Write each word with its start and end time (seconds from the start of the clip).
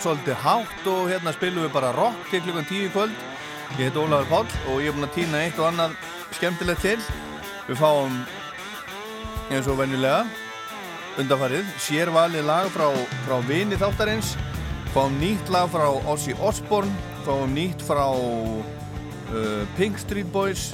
Svolítið 0.00 0.38
hátt 0.42 0.86
og 0.88 1.08
hérna 1.10 1.32
spilum 1.36 1.64
við 1.66 1.72
bara 1.74 1.92
rock 1.96 2.28
til 2.30 2.40
klukkan 2.44 2.66
10 2.68 2.86
í 2.86 2.92
kvöld. 2.94 3.24
Ég 3.78 3.88
heit 3.88 3.98
Ólafur 4.00 4.28
Páll 4.30 4.72
og 4.72 4.80
ég 4.82 4.90
er 4.90 4.96
búinn 4.96 5.06
að 5.06 5.16
týna 5.16 5.42
eitt 5.44 5.58
og 5.60 5.68
annað 5.68 5.96
skemmtilegt 6.36 6.82
til. 6.84 6.96
Við 7.68 7.78
fáum 7.80 8.16
eins 9.50 9.68
og 9.70 9.78
venjulega 9.78 10.24
undanfarið, 11.20 11.68
sérvalið 11.82 12.46
lag 12.48 12.68
frá, 12.72 12.86
frá 13.26 13.36
vini 13.48 13.78
þáttarins, 13.78 14.34
fáum 14.94 15.16
nýtt 15.20 15.50
lag 15.52 15.68
frá 15.72 15.88
Ozzy 16.10 16.36
Osbourne, 16.38 16.92
fáum 17.26 17.52
nýtt 17.54 17.82
frá 17.84 18.06
uh, 18.14 19.64
Pink 19.76 20.00
Street 20.00 20.30
Boys 20.32 20.70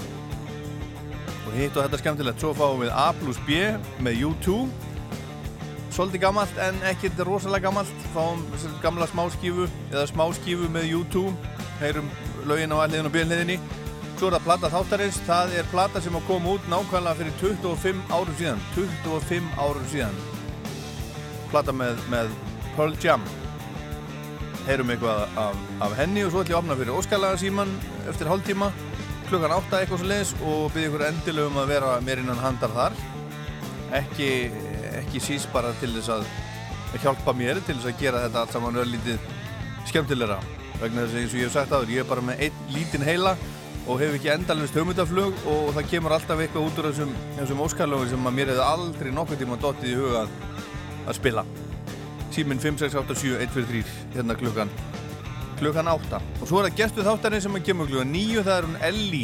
og 1.47 1.55
hitt 1.57 1.77
og 1.77 1.87
þetta 1.87 2.03
skemmtilegt. 2.03 2.43
Svo 2.43 2.55
fáum 2.57 2.85
við 2.85 2.95
A 2.95 3.11
plus 3.19 3.41
B 3.49 3.65
með 4.05 4.29
U2 4.31 4.61
svolítið 5.97 6.27
gammalt 6.27 6.61
en 6.61 6.79
ekkert 6.91 7.25
rosalega 7.25 7.71
gammalt 7.71 8.07
fáum 8.13 8.45
gamla 8.83 9.09
smáskífu 9.09 9.65
eða 9.91 10.07
smáskífu 10.13 10.69
með 10.73 10.93
U2 11.01 11.27
heyrum 11.81 12.11
lögin 12.47 12.75
á 12.77 12.85
alliðin 12.85 13.09
og 13.09 13.15
bílniðinni 13.17 13.59
svo 14.17 14.31
er 14.31 14.37
það 14.37 14.47
plata 14.47 14.69
þáttarins. 14.73 15.19
Það 15.27 15.55
er 15.61 15.67
plata 15.71 16.01
sem 16.01 16.15
að 16.17 16.29
koma 16.29 16.55
út 16.57 16.69
nákvæmlega 16.73 17.19
fyrir 17.19 17.35
25 17.41 18.15
árum 18.17 18.37
síðan. 18.39 18.63
25 18.77 19.51
árum 19.61 19.89
síðan. 19.93 20.21
Plata 21.51 21.75
með, 21.77 22.01
með 22.13 22.33
Pearl 22.77 22.97
Jam. 23.03 23.27
Heyrum 24.67 24.91
eitthvað 24.95 25.37
af, 25.39 25.59
af 25.85 25.97
henni 26.01 26.25
og 26.27 26.33
svo 26.33 26.43
ætlum 26.43 26.55
ég 26.55 26.57
að 26.57 26.63
opna 26.63 26.79
fyrir 26.81 26.97
Óskalaga 26.97 27.41
síman 27.43 27.75
eftir 28.11 28.31
hálftíma. 28.31 28.71
Klukkan 29.29 29.57
8 29.59 29.83
eitthvað 29.83 30.03
svo 30.03 30.11
leiðis 30.11 30.33
og 30.41 30.65
byrja 30.75 30.91
ykkur 30.91 31.07
endilega 31.11 31.53
um 31.53 31.61
að 31.61 31.71
vera 31.75 31.93
mér 32.07 32.23
innan 32.25 32.43
handar 32.43 32.75
þar. 32.75 32.99
Ekki, 34.01 34.31
ekki 35.07 35.23
síst 35.23 35.51
bara 35.55 35.73
til 35.81 35.93
þess 35.95 36.13
að 36.19 36.29
hjálpa 37.03 37.35
mér 37.37 37.61
til 37.65 37.77
þess 37.79 37.91
að 37.91 38.01
gera 38.01 38.23
þetta 38.27 38.43
allt 38.43 38.57
saman 38.57 38.81
örlítið 38.83 39.29
skemmtilegra. 39.87 40.39
Vegna 40.81 41.05
þess 41.05 41.15
að 41.15 41.21
eins 41.21 41.35
og 41.35 41.41
ég 41.41 41.47
hef 41.47 41.55
sagt 41.55 41.75
áður 41.75 41.95
ég 41.95 42.03
er 42.03 42.11
bara 42.11 42.25
með 42.25 42.43
einn 42.47 42.73
lítinn 42.75 43.07
heila 43.07 43.37
og 43.87 44.01
hef 44.03 44.17
ekki 44.17 44.33
endalist 44.33 44.75
hugmyndaflug 44.77 45.45
og 45.47 45.71
það 45.77 45.91
kemur 45.93 46.17
alltaf 46.17 46.43
eitthvað 46.43 46.67
út 46.67 46.81
úr 46.81 46.89
þessum, 46.91 47.15
þessum 47.37 47.63
óskalöfum 47.63 48.11
sem 48.11 48.29
að 48.29 48.37
mér 48.39 48.51
hefði 48.53 48.67
aldrei 48.67 49.13
nokkuð 49.15 49.43
tíma 49.43 49.59
dottið 49.63 49.93
í 49.93 49.99
huga 50.01 50.25
að, 50.25 50.35
að 51.07 51.19
spila. 51.21 51.47
Síminn 52.35 52.61
5687143 52.61 53.85
hérna 54.17 54.37
klukkan 54.37 54.73
klukkan 55.57 55.89
8 55.89 56.19
og 56.21 56.49
svo 56.49 56.61
er 56.61 56.67
það 56.69 56.81
gestuð 56.83 57.07
þáttarinn 57.09 57.45
sem 57.47 57.55
að 57.57 57.69
kemur 57.71 57.89
klukkan 57.89 58.11
9 58.13 58.43
það 58.45 58.59
er 58.59 58.67
hún 58.67 58.81
Elli 58.91 59.23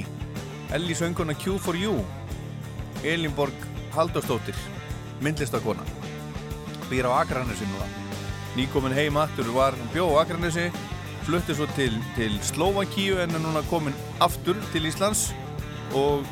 Elli 0.72 0.96
sönguna 0.96 1.36
Q4U 1.36 1.98
Elinborg 3.04 3.66
Halldórsdóttir 3.92 4.56
myndlistakona 5.22 5.84
býr 6.90 7.08
á 7.08 7.22
Akranesi 7.22 7.64
núna. 7.64 7.86
Nýkomin 8.56 8.92
heim 8.92 9.16
aftur 9.16 9.48
var 9.54 9.72
hún 9.72 9.88
bjó 9.94 10.10
á 10.12 10.22
Akranesi 10.22 10.68
flutti 11.24 11.54
svo 11.54 11.66
til, 11.76 11.94
til 12.16 12.34
Slovakíu 12.44 13.20
en 13.22 13.32
er 13.32 13.40
núna 13.40 13.62
komin 13.70 13.94
aftur 14.20 14.58
til 14.72 14.88
Íslands 14.90 15.30
og 15.96 16.26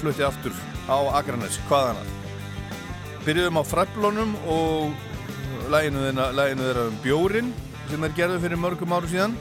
flutti 0.00 0.24
aftur 0.24 0.54
á 0.88 0.96
Akranesi. 1.18 1.60
Hvaðan 1.68 2.00
að 2.00 2.14
byrjuðum 3.26 3.60
á 3.60 3.64
Fræflónum 3.64 4.36
og 4.46 4.94
læginu 5.72 6.06
þeirra, 6.06 6.88
um 6.88 6.96
bjórin 7.04 7.52
sem 7.90 8.04
er 8.04 8.16
gerðu 8.16 8.40
fyrir 8.40 8.60
mörgum 8.60 8.96
áru 8.96 9.10
síðan. 9.10 9.36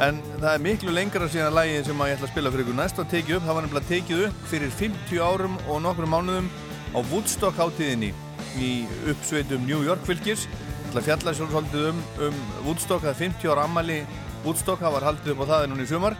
En 0.00 0.22
það 0.40 0.52
er 0.54 0.62
miklu 0.64 0.92
lengra 0.92 1.28
síðan 1.28 1.56
lægið 1.56 1.88
sem 1.90 2.00
að 2.00 2.10
ég 2.10 2.16
ætla 2.16 2.28
að 2.28 2.32
spila 2.32 2.52
fyrir 2.52 2.64
ykkur 2.64 2.78
næst 2.80 3.00
og 3.00 3.10
tekið 3.12 3.36
upp. 3.36 3.46
Það 3.46 3.56
var 3.56 3.66
nefnilega 3.66 3.90
tekið 3.92 4.26
upp 4.28 4.46
fyrir 4.48 4.76
50 4.80 5.24
árum 5.24 5.58
og 5.66 5.82
nokkrum 5.84 6.14
mánuðum 6.16 6.48
á 6.92 6.98
Woodstock 7.08 7.56
hátíðinni 7.56 8.12
í 8.60 8.72
uppsveitum 9.08 9.64
New 9.66 9.80
York 9.84 10.04
fylgis. 10.06 10.44
Það 10.44 10.88
ætla 10.88 11.00
að 11.00 11.06
fjalla 11.08 11.34
svolítið 11.38 11.88
um, 11.88 12.02
um 12.26 12.38
Woodstock, 12.66 13.00
það 13.04 13.12
er 13.14 13.20
50 13.22 13.52
ára 13.54 13.64
ammali 13.64 13.98
Woodstock, 14.44 14.82
það 14.82 14.96
var 14.98 15.06
haldið 15.08 15.32
upp 15.32 15.42
á 15.46 15.50
það 15.52 15.66
núna 15.70 15.86
í 15.86 15.90
sumar. 15.90 16.16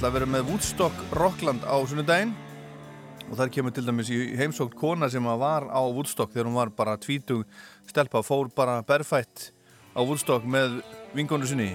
Það 0.00 0.14
vera 0.16 0.28
með 0.34 0.48
Woodstock 0.50 1.04
Rockland 1.16 1.64
á 1.64 1.76
sunnudaginn. 1.88 2.34
Og 3.30 3.38
þar 3.38 3.52
kemur 3.54 3.74
til 3.74 3.84
dæmis 3.86 4.10
í 4.10 4.18
heimsókt 4.36 4.74
kona 4.76 5.08
sem 5.12 5.24
var 5.24 5.68
á 5.70 5.80
Woodstock 5.86 6.34
þegar 6.34 6.50
hún 6.50 6.58
var 6.58 6.72
bara 6.74 6.98
tvítug. 7.00 7.46
Stelpa, 7.88 8.24
fór 8.26 8.50
bara 8.52 8.80
berfætt 8.86 9.52
á 9.94 10.00
Woodstock 10.02 10.44
með 10.44 10.80
vingonu 11.14 11.46
sinni. 11.48 11.70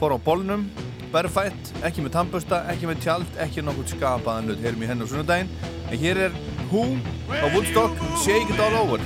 Fór 0.00 0.16
á 0.16 0.18
bólnum, 0.18 0.64
berfætt 1.12 1.74
ekki 1.84 2.02
með 2.02 2.16
tannbusta, 2.16 2.64
ekki 2.72 2.88
með 2.88 3.04
tjald 3.04 3.38
ekki 3.44 3.62
nokkuð 3.62 3.92
skapaðan 3.94 4.48
hlut, 4.48 4.64
heyrum 4.64 4.82
í 4.82 4.90
hennu 4.90 5.06
á 5.06 5.10
sunnudaginn. 5.12 5.52
En 5.92 6.00
hér 6.00 6.24
er 6.26 6.42
Who 6.72 6.96
á 7.28 7.52
Woodstock 7.54 7.92
Shake 8.24 8.48
It 8.48 8.58
All 8.58 8.74
Over 8.82 8.98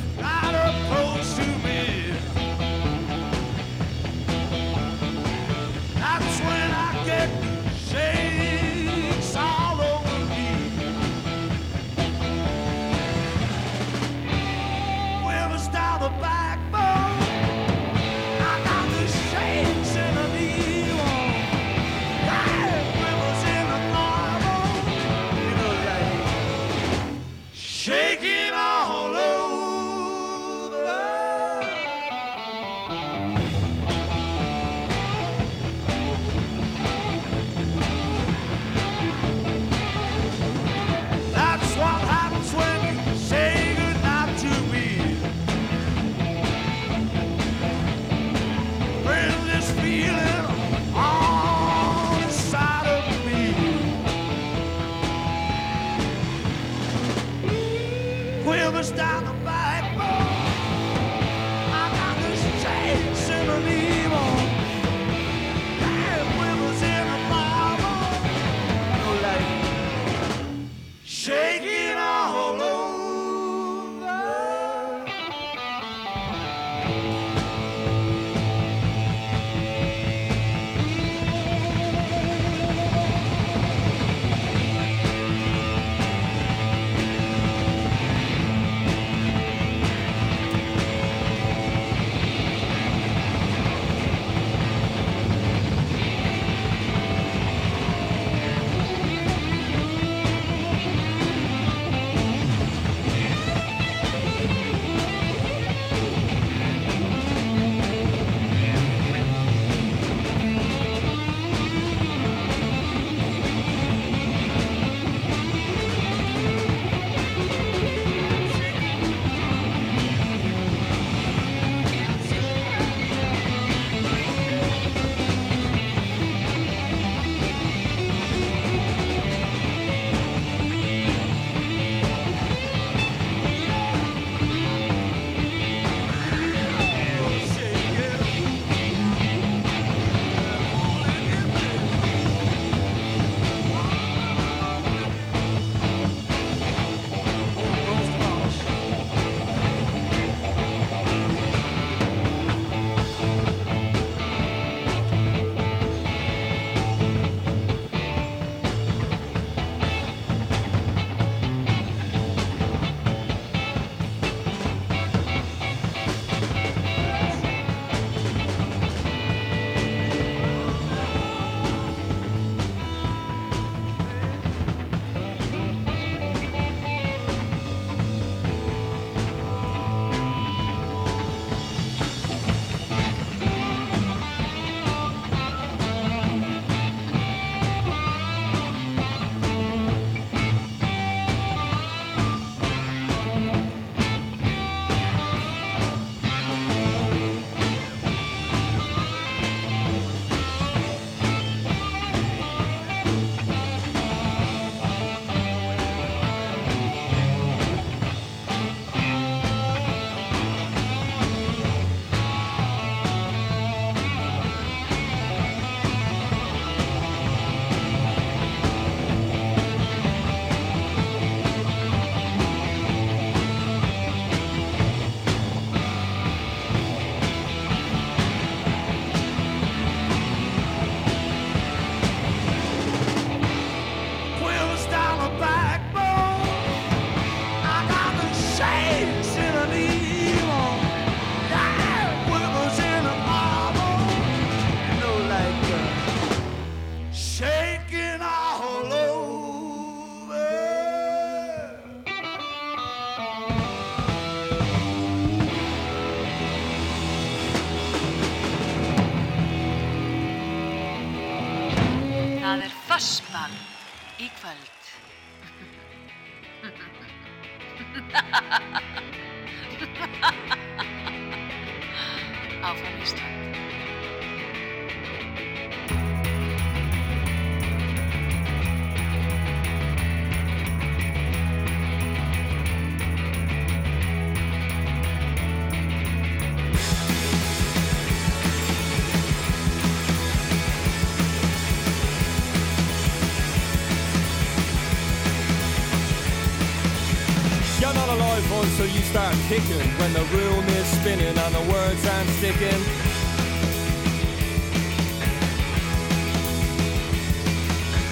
start 299.16 299.34
kicking 299.48 299.88
when 299.96 300.12
the 300.12 300.24
room 300.36 300.62
is 300.76 300.86
spinning 301.00 301.32
and 301.44 301.54
the 301.54 301.64
words 301.72 302.06
aren't 302.06 302.28
sticking. 302.36 302.80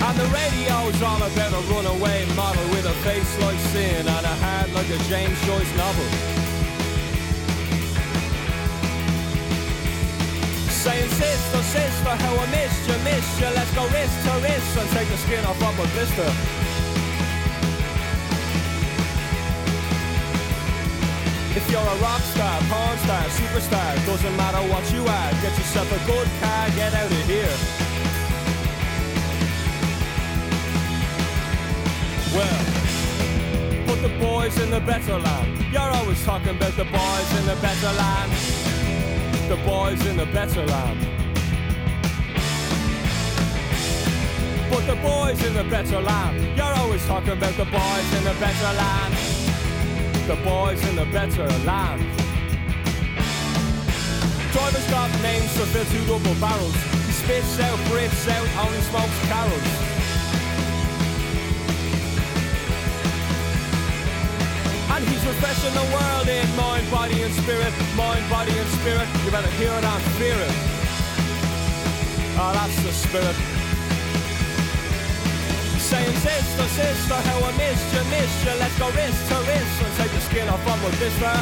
And 0.00 0.16
the 0.16 0.28
radio's 0.32 0.96
all 1.02 1.20
about 1.20 1.52
a 1.52 1.62
runaway 1.68 2.24
model 2.34 2.64
with 2.72 2.86
a 2.86 2.96
face 3.04 3.32
like 3.44 3.60
sin 3.76 4.00
and 4.00 4.24
a 4.24 4.34
heart 4.44 4.72
like 4.72 4.88
a 4.88 5.00
James 5.04 5.38
Joyce 5.44 5.72
novel. 5.76 6.08
Saying 10.72 11.10
sister, 11.20 11.62
sister, 11.68 12.14
how 12.24 12.34
I 12.34 12.46
missed 12.48 12.88
you, 12.88 12.96
missed 13.04 13.40
you. 13.40 13.50
Let's 13.52 13.74
go 13.76 13.84
wrist 13.92 14.16
to 14.24 14.32
wrist 14.40 14.78
and 14.80 14.88
take 14.96 15.08
the 15.08 15.18
skin 15.18 15.44
off 15.44 15.60
of 15.60 15.84
a 15.84 15.86
blister. 15.92 16.63
If 21.64 21.70
you're 21.70 21.80
a 21.80 21.96
rock 22.02 22.20
star, 22.20 22.60
porn 22.68 22.98
star, 22.98 23.24
superstar, 23.24 24.06
doesn't 24.06 24.36
matter 24.36 24.58
what 24.70 24.84
you 24.92 25.00
are, 25.00 25.30
get 25.40 25.56
yourself 25.56 25.90
a 25.90 26.06
good 26.06 26.28
car, 26.40 26.68
get 26.76 26.92
out 26.92 27.10
of 27.10 27.26
here. 27.26 27.56
Well, 32.36 32.60
put 33.86 34.02
the 34.02 34.12
boys 34.20 34.58
in 34.60 34.70
the 34.70 34.80
better 34.80 35.18
land. 35.18 35.72
You're 35.72 35.80
always 35.80 36.22
talking 36.22 36.50
about 36.50 36.76
the 36.76 36.84
boys 36.84 37.38
in 37.38 37.46
the 37.46 37.56
better 37.62 37.92
land. 37.92 38.32
The 39.48 39.56
boys 39.64 40.04
in 40.04 40.18
the 40.18 40.26
better 40.26 40.66
land. 40.66 41.00
Put 44.70 44.86
the 44.86 44.96
boys 44.96 45.42
in 45.42 45.54
the 45.54 45.64
better 45.64 46.00
land. 46.00 46.58
You're 46.58 46.76
always 46.82 47.06
talking 47.06 47.32
about 47.32 47.54
the 47.56 47.64
boys 47.64 48.14
in 48.18 48.24
the 48.24 48.36
better 48.38 48.76
land 48.76 49.23
the 50.26 50.36
boys 50.36 50.82
in 50.88 50.96
the 50.96 51.04
better 51.06 51.46
land. 51.68 52.00
Drivers 54.52 54.90
got 54.90 55.10
names 55.20 55.52
to 55.54 55.66
fill 55.68 55.84
two 55.84 56.04
double 56.06 56.40
barrels. 56.40 56.74
He 57.04 57.12
spits 57.12 57.60
out, 57.60 57.78
breathes 57.90 58.26
out, 58.28 58.48
only 58.64 58.80
smokes 58.88 59.18
carols. 59.28 59.68
And 64.94 65.04
he's 65.08 65.24
refreshing 65.26 65.74
the 65.74 65.88
world 65.92 66.28
in 66.28 66.56
mind, 66.56 66.90
body 66.90 67.20
and 67.20 67.34
spirit. 67.34 67.72
Mind, 67.94 68.24
body 68.30 68.52
and 68.56 68.68
spirit. 68.80 69.08
You 69.24 69.30
better 69.30 69.50
hear 69.60 69.72
it 69.72 69.84
and 69.84 70.02
fear 70.16 70.36
it. 70.40 70.54
Oh, 72.40 72.52
that's 72.54 72.82
the 72.82 72.92
spirit. 72.92 73.36
Saying 75.84 76.16
sister, 76.16 76.64
sister, 76.80 77.14
how 77.14 77.44
I 77.44 77.52
missed 77.58 77.92
you, 77.92 78.04
missed 78.08 78.44
you. 78.46 78.52
Let's 78.58 78.78
go 78.78 78.88
wrist 78.96 79.20
to 79.28 79.36
wrist 79.44 79.82
and 79.84 79.92
take 79.98 80.12
the 80.12 80.20
skin 80.20 80.48
off 80.48 80.66
of 80.66 80.82
my 80.82 80.88
blister 80.96 81.36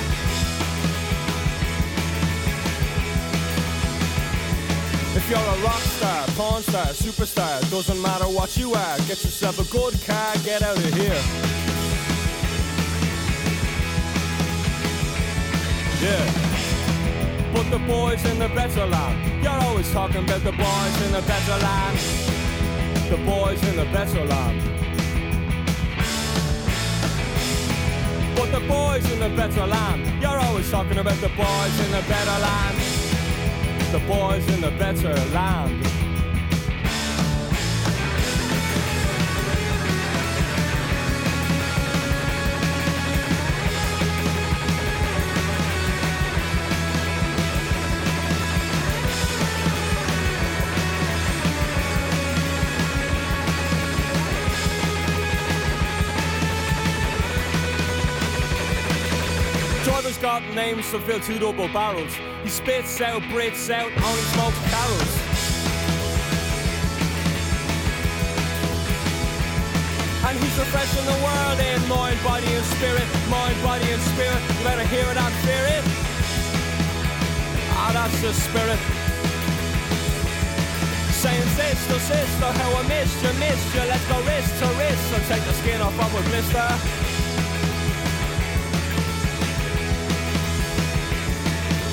If 5.14 5.30
you're 5.30 5.38
a 5.38 5.58
rock 5.62 5.84
star, 5.94 6.26
porn 6.34 6.62
star, 6.64 6.86
superstar 6.86 7.70
Doesn't 7.70 8.02
matter 8.02 8.24
what 8.24 8.56
you 8.56 8.74
are 8.74 8.96
Get 9.06 9.22
yourself 9.22 9.60
a 9.60 9.70
good 9.70 9.94
car, 10.04 10.34
get 10.42 10.62
out 10.62 10.76
of 10.76 10.92
here. 10.92 11.22
Yeah. 16.02 17.54
Put 17.54 17.70
the 17.70 17.78
boys 17.86 18.24
in 18.24 18.40
the 18.40 18.48
better 18.48 18.86
land. 18.86 19.44
You're 19.44 19.52
always 19.52 19.88
talking 19.92 20.24
about 20.24 20.42
the 20.42 20.50
boys 20.50 21.02
in 21.06 21.12
the 21.12 21.22
better 21.22 21.58
land 21.62 22.21
the 23.12 23.18
boys 23.26 23.62
in 23.68 23.76
the 23.76 23.84
better 23.92 24.24
land. 24.24 24.58
But 28.34 28.50
the 28.50 28.66
boys 28.66 29.04
in 29.12 29.20
the 29.20 29.28
better 29.36 29.66
land, 29.66 30.22
you're 30.22 30.40
always 30.40 30.70
talking 30.70 30.96
about 30.96 31.20
the 31.20 31.28
boys 31.28 31.80
in 31.84 31.90
the 31.90 32.02
better 32.08 32.38
land. 32.40 32.78
The 33.92 33.98
boys 34.08 34.48
in 34.54 34.62
the 34.62 34.70
better 34.78 35.14
land. 35.34 35.81
Names 60.66 60.90
to 60.92 61.00
fill 61.00 61.18
two 61.18 61.38
double 61.38 61.68
barrels. 61.68 62.14
He 62.44 62.48
spits 62.48 63.00
out, 63.00 63.22
breathes 63.34 63.68
out, 63.70 63.90
only 64.08 64.24
smokes 64.34 64.60
carols. 64.70 65.12
And 70.26 70.34
he's 70.38 70.56
refreshing 70.64 71.06
the 71.12 71.18
world 71.26 71.58
in 71.70 71.80
mind, 71.88 72.18
body 72.22 72.50
and 72.58 72.66
spirit. 72.76 73.08
Mind, 73.28 73.58
body 73.66 73.88
and 73.90 74.02
spirit. 74.12 74.40
You 74.54 74.62
better 74.70 74.86
hear 74.94 75.06
it 75.12 75.18
and 75.24 75.34
fear 75.44 75.64
it. 75.76 75.84
Ah, 77.74 77.90
that's 77.96 78.18
the 78.22 78.32
spirit. 78.46 78.80
Saying 81.22 81.48
sister, 81.58 81.98
sister, 82.12 82.48
how 82.60 82.70
I 82.80 82.82
missed 82.86 83.18
you, 83.24 83.32
missed 83.42 83.70
you. 83.74 83.82
Let's 83.92 84.06
go 84.12 84.18
wrist 84.28 84.52
to 84.60 84.66
wrist 84.78 85.06
and 85.16 85.24
take 85.26 85.44
the 85.48 85.54
skin 85.60 85.80
off 85.80 85.98
of 86.06 86.10
a 86.14 86.22
blister. 86.30 87.01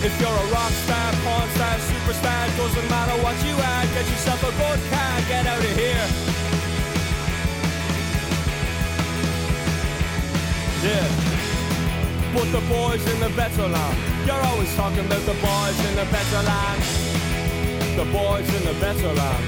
If 0.10 0.22
you're 0.22 0.39
a 0.46 0.48
rock 0.51 0.74
star, 0.86 1.13
porn 1.22 1.48
star, 1.54 1.75
superstar, 1.86 2.42
doesn't 2.58 2.89
matter 2.89 3.16
what 3.22 3.38
you 3.46 3.54
are, 3.54 3.84
get 3.94 4.06
yourself 4.10 4.42
a 4.42 4.51
good 4.58 4.82
car, 4.89 5.13
get 5.30 5.46
out 5.46 5.62
of 5.62 5.74
here. 5.78 6.06
Yeah. 10.82 11.08
Put 12.34 12.48
the 12.51 12.63
boys 12.66 13.06
in 13.13 13.20
the 13.20 13.30
better 13.38 13.68
land. 13.68 13.98
You're 14.25 14.44
always 14.50 14.74
talking 14.75 15.06
about 15.06 15.24
the 15.30 15.38
boys 15.46 15.78
in 15.88 15.94
the 16.01 16.08
better 16.10 16.42
land. 16.42 16.82
The 18.00 18.06
boys 18.10 18.50
in 18.58 18.63
the 18.66 18.75
better 18.82 19.13
land. 19.13 19.44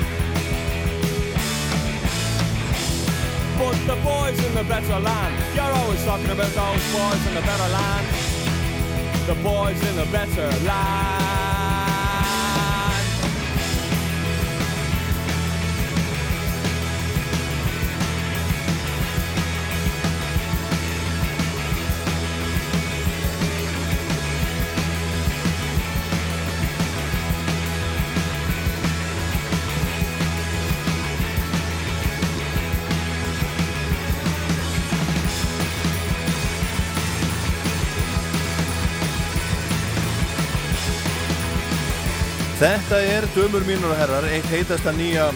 Put 3.57 3.77
the 3.89 3.97
boys 4.05 4.37
in 4.45 4.53
the 4.53 4.63
better 4.63 4.99
land. 4.99 5.33
You're 5.55 5.73
always 5.81 6.03
talking 6.05 6.29
about 6.29 6.53
those 6.53 6.85
boys 6.93 7.21
in 7.27 7.33
the 7.33 7.41
better 7.41 7.69
land 7.73 8.10
the 9.35 9.43
boys 9.43 9.81
in 9.87 9.95
the 9.95 10.05
better 10.11 10.49
land. 10.65 11.20
Þetta 42.61 42.99
er 43.09 43.25
dömur 43.33 43.63
mínur 43.65 43.89
og 43.89 43.97
herrar, 43.97 44.25
eitt 44.29 44.45
heitasta 44.51 44.91
nýja 44.93 45.31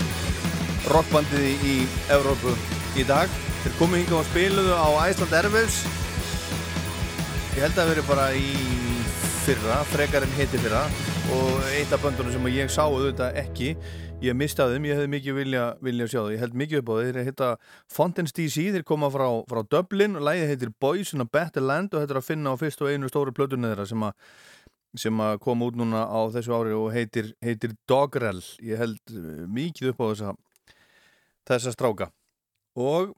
rockbandið 0.92 1.64
í, 1.66 1.78
Evrópu 2.14 2.54
í 3.02 3.06
dag. 3.10 3.32
Þeir 3.64 3.74
komu 3.80 3.98
hingað 3.98 4.20
og 4.20 4.28
spiluðu 4.28 4.76
á 4.78 4.90
Iceland 5.08 5.34
Airwaves. 5.34 5.80
Ég 7.56 7.64
held 7.64 7.72
að 7.72 7.80
það 7.80 7.90
veri 7.90 8.06
bara 8.12 8.28
í 8.38 8.46
fyrra, 9.42 9.82
frekar 9.90 10.28
en 10.28 10.38
hitti 10.38 10.62
fyrra. 10.62 10.86
og 11.34 11.64
eitt 11.74 11.90
af 11.90 12.04
böndunum 12.04 12.34
sem 12.36 12.48
ég 12.54 12.70
sá 12.70 12.84
auðvitað 12.86 13.40
ekki 13.42 13.72
ég 14.22 14.36
mistaði 14.38 14.76
þeim, 14.76 14.86
ég 14.86 15.00
hefði 15.00 15.12
mikið 15.16 15.38
vilja, 15.40 15.64
vilja 15.82 16.08
sjá 16.12 16.20
það 16.20 16.34
ég 16.36 16.44
held 16.44 16.58
mikið 16.62 16.82
upp 16.82 16.90
á 16.90 16.94
það, 16.94 17.08
þeir 17.08 17.30
heita 17.30 17.48
Fontaine's 17.96 18.36
DC, 18.38 18.66
þeir 18.76 18.86
koma 18.86 19.10
frá, 19.10 19.26
frá 19.50 19.64
Dublin 19.66 20.20
og 20.20 20.28
lægið 20.28 20.52
heitir 20.54 20.74
Boys 20.80 21.16
in 21.18 21.26
a 21.26 21.28
Better 21.28 21.66
Land 21.66 21.96
og 21.96 22.04
þetta 22.04 22.14
er 22.14 22.22
að 22.22 22.28
finna 22.30 22.54
á 22.54 22.62
fyrst 22.62 22.86
og 22.86 22.94
einu 22.94 23.10
stóru 23.10 23.34
plötunni 23.34 23.72
þeirra 23.72 23.88
sem 23.90 24.06
að 24.06 24.14
sem 25.00 25.22
að 25.22 25.38
koma 25.44 25.68
út 25.70 25.78
núna 25.80 26.06
á 26.08 26.20
þessu 26.34 26.56
ári 26.56 26.74
og 26.76 26.90
heitir, 26.96 27.34
heitir 27.44 27.76
Dogrel. 27.90 28.42
Ég 28.64 28.80
held 28.80 29.00
uh, 29.14 29.46
mikið 29.52 29.94
upp 29.94 30.04
á 30.04 30.06
þessa 30.12 30.36
þessa 31.46 31.74
stráka. 31.76 32.10
Og 32.76 33.14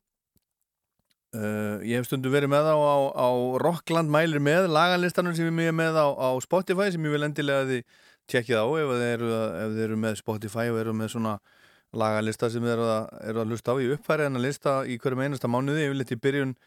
uh, 1.35 1.77
ég 1.85 1.97
hef 1.97 2.09
stundu 2.09 2.31
verið 2.33 2.51
með 2.53 2.71
á, 2.71 2.77
á, 2.77 2.97
á 3.15 3.29
Rockland 3.63 4.11
mælir 4.13 4.43
með 4.43 4.69
laganlistanum 4.71 5.35
sem 5.37 5.47
ég 5.47 5.71
er 5.71 5.77
með 5.77 5.99
á, 5.99 6.07
á 6.13 6.29
Spotify 6.43 6.91
sem 6.93 7.07
ég 7.07 7.15
vil 7.15 7.27
endilega 7.27 7.67
þið 7.71 8.01
tjekkið 8.27 8.59
á 8.59 8.65
ef 8.67 8.91
þið 8.91 9.05
eru, 9.13 9.31
ef 9.33 9.75
þið 9.75 9.85
eru 9.87 9.99
með 10.03 10.19
Spotify 10.19 10.67
og 10.71 10.81
eru 10.81 10.95
með 10.95 11.13
svona 11.15 11.37
lagalista 11.97 12.49
sem 12.51 12.63
þið 12.63 12.73
eru 12.75 12.89
að, 12.91 13.05
eru 13.31 13.43
að 13.43 13.53
lusta 13.53 13.73
á. 13.73 13.75
Í 13.79 13.91
uppfæri 13.95 14.27
en 14.27 14.39
að 14.39 14.47
lista 14.49 14.79
í 14.83 14.97
hverjum 15.01 15.23
einasta 15.23 15.51
mánuði 15.51 15.85
ég 15.85 15.93
vil 15.93 16.03
eitthvað 16.03 16.19
í 16.19 16.25
byrjun 16.27 16.57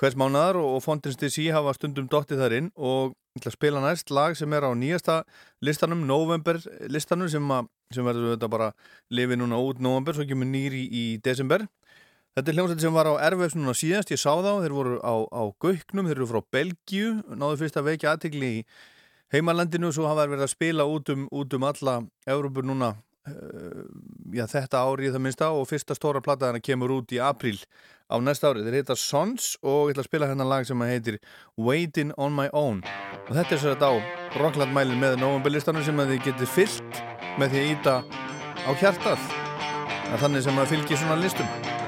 hvers 0.00 0.16
mánuðar 0.18 0.58
og 0.58 0.80
Fontaine's 0.82 1.20
DC 1.20 1.50
hafa 1.52 1.74
stundum 1.76 2.08
dottið 2.10 2.40
þar 2.40 2.56
inn 2.56 2.70
og 2.74 3.12
ég 3.32 3.40
ætla 3.40 3.48
að 3.48 3.56
spila 3.56 3.80
næst 3.80 4.10
lag 4.12 4.34
sem 4.36 4.52
er 4.52 4.66
á 4.68 4.70
nýjasta 4.76 5.22
listanum, 5.64 6.04
November 6.06 6.58
listanum 6.92 7.30
sem, 7.32 7.46
að, 7.48 7.70
sem 7.94 8.04
verður 8.04 8.34
þetta 8.34 8.48
bara 8.52 8.72
lifið 9.08 9.40
núna 9.40 9.56
út 9.56 9.80
November, 9.80 10.12
svo 10.12 10.26
kemur 10.28 10.50
nýri 10.50 10.84
í 10.84 11.04
desember. 11.24 11.64
Þetta 12.36 12.50
er 12.52 12.58
hljómsveit 12.58 12.84
sem 12.84 12.92
var 12.92 13.08
á 13.08 13.16
Erfs 13.24 13.56
núna 13.56 13.72
síðast, 13.76 14.12
ég 14.12 14.20
sá 14.20 14.36
þá, 14.36 14.60
þeir 14.60 14.76
voru 14.76 14.98
á, 15.00 15.14
á 15.32 15.42
Gauknum, 15.64 16.08
þeir 16.08 16.18
eru 16.18 16.28
frá 16.28 16.42
Belgíu, 16.52 17.14
náðu 17.32 17.62
fyrst 17.62 17.80
að 17.80 17.88
vekja 17.88 18.12
aðtegli 18.12 18.52
í 18.58 18.62
heimalandinu 19.32 19.92
svo 19.92 20.10
hafa 20.10 20.26
þeir 20.26 20.34
verið 20.34 20.46
að 20.46 20.52
spila 20.52 20.88
út 20.92 21.12
um, 21.12 21.24
út 21.32 21.56
um 21.56 21.64
alla 21.64 21.96
Európur 22.28 22.68
núna 22.68 22.92
já, 23.22 24.46
þetta 24.50 24.82
ári 24.82 25.08
í 25.08 25.12
það 25.14 25.24
minnsta 25.26 25.50
og 25.54 25.68
fyrsta 25.70 25.94
stóra 25.94 26.22
plattaðana 26.24 26.62
kemur 26.62 26.94
út 26.98 27.12
í 27.14 27.20
april 27.22 27.58
á 28.10 28.18
næsta 28.18 28.50
ári. 28.50 28.64
Þeir 28.66 28.78
heita 28.80 28.96
Sons 28.98 29.52
og 29.62 29.90
ég 29.90 29.94
ætla 29.94 30.04
að 30.04 30.10
spila 30.10 30.30
hérna 30.30 30.48
lag 30.48 30.66
sem 30.66 30.86
heitir 30.86 31.20
Waiting 31.56 32.12
on 32.18 32.34
my 32.34 32.48
own. 32.52 32.82
Og 33.28 33.34
þetta 33.36 33.54
er 33.54 33.62
svo 33.62 33.74
þetta 33.74 33.92
á 33.92 33.94
Rocklandmælin 34.42 35.00
með 35.00 35.20
Novemberlistanum 35.22 35.86
sem 35.86 36.02
að 36.02 36.16
þið 36.16 36.26
getur 36.30 36.52
fyllt 36.56 37.04
með 37.40 37.54
því 37.54 37.62
að 37.62 37.70
íta 37.76 37.94
á 38.66 38.70
hjartað. 38.82 39.30
Þannig 40.12 40.44
sem 40.44 40.58
að 40.60 40.74
fylgji 40.74 40.98
svona 41.00 41.20
listum 41.22 41.80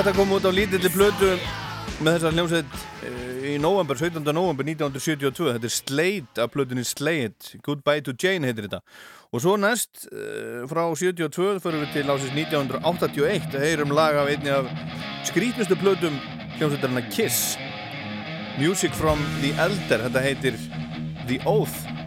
Þetta 0.00 0.16
kom 0.16 0.30
út 0.32 0.46
á 0.48 0.52
lítilli 0.56 0.88
blödu 0.94 1.34
með 2.00 2.14
þessar 2.14 2.32
hljómsveit 2.32 2.76
eh, 3.04 3.42
í 3.50 3.56
november, 3.60 3.98
17. 4.00 4.22
november 4.32 4.64
1972 4.64 5.50
þetta 5.58 5.68
er 5.68 5.74
Slade, 5.74 6.40
af 6.40 6.54
blöduðni 6.54 6.84
Slade 6.88 7.60
Goodbye 7.66 8.00
to 8.06 8.14
Jane 8.16 8.48
heitir 8.48 8.64
þetta. 8.64 8.80
Og 9.28 9.44
svo 9.44 9.58
næst 9.60 10.06
eh, 10.08 10.64
frá 10.72 10.86
72 10.96 11.60
fyrir 11.60 11.84
við 11.84 11.92
til 11.98 12.06
ásins 12.16 12.32
1981 12.32 13.52
að 13.52 13.66
heyrum 13.66 13.92
lag 13.92 14.16
af 14.22 14.32
einni 14.32 14.56
af 14.56 14.72
skrítnustu 15.28 15.76
blöduðum 15.84 16.16
hljómsveitarna 16.56 17.04
Kiss. 17.12 17.58
Music 18.56 18.96
from 18.96 19.20
the 19.44 19.52
Elder 19.60 20.08
þetta 20.08 20.28
heitir 20.30 20.56
The 21.28 21.42
Oath. 21.44 21.99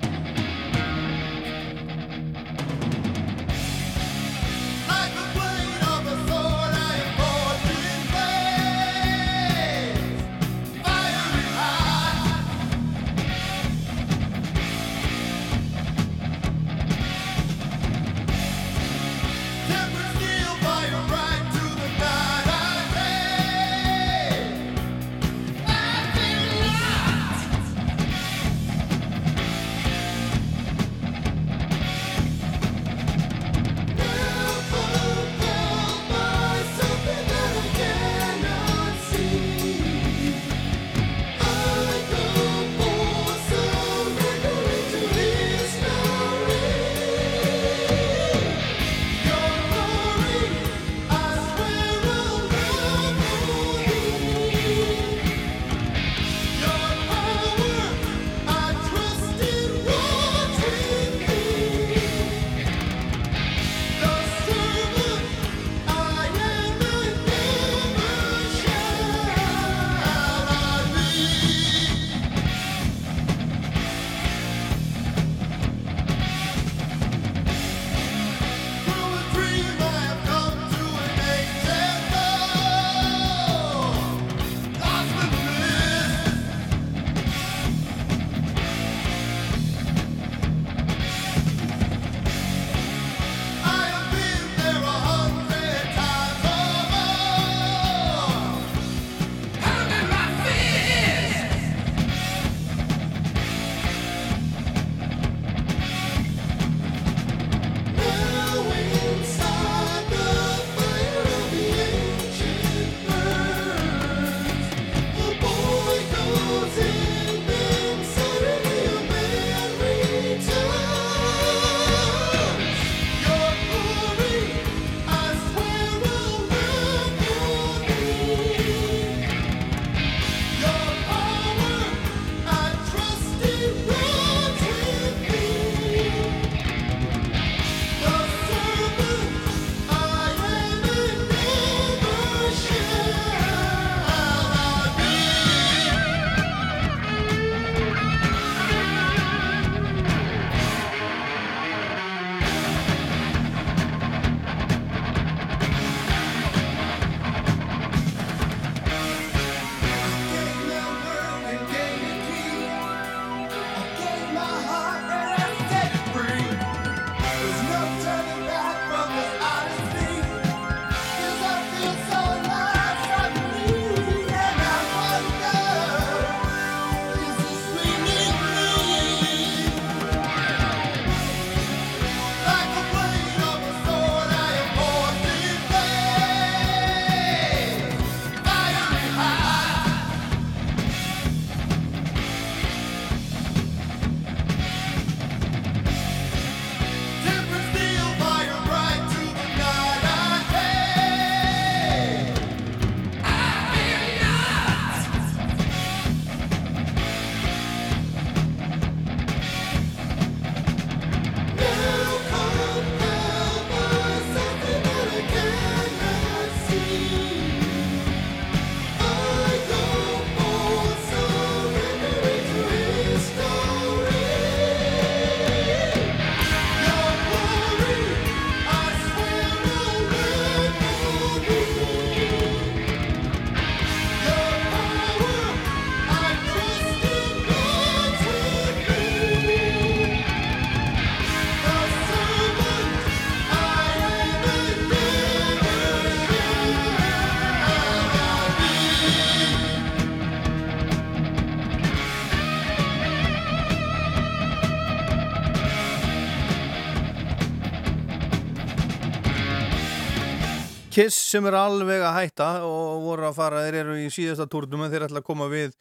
Sem 261.33 261.45
er 261.49 261.55
alveg 261.57 262.03
að 262.05 262.17
hætta 262.19 262.47
og 262.67 263.03
voru 263.07 263.25
að 263.25 263.37
fara, 263.39 263.65
þeir 263.65 263.79
eru 263.81 263.97
í 264.03 264.09
síðasta 264.13 264.45
túrnum 264.51 264.83
en 264.85 264.91
þeir 264.93 265.07
ætla 265.07 265.23
að 265.23 265.29
koma 265.31 265.47
við 265.49 265.71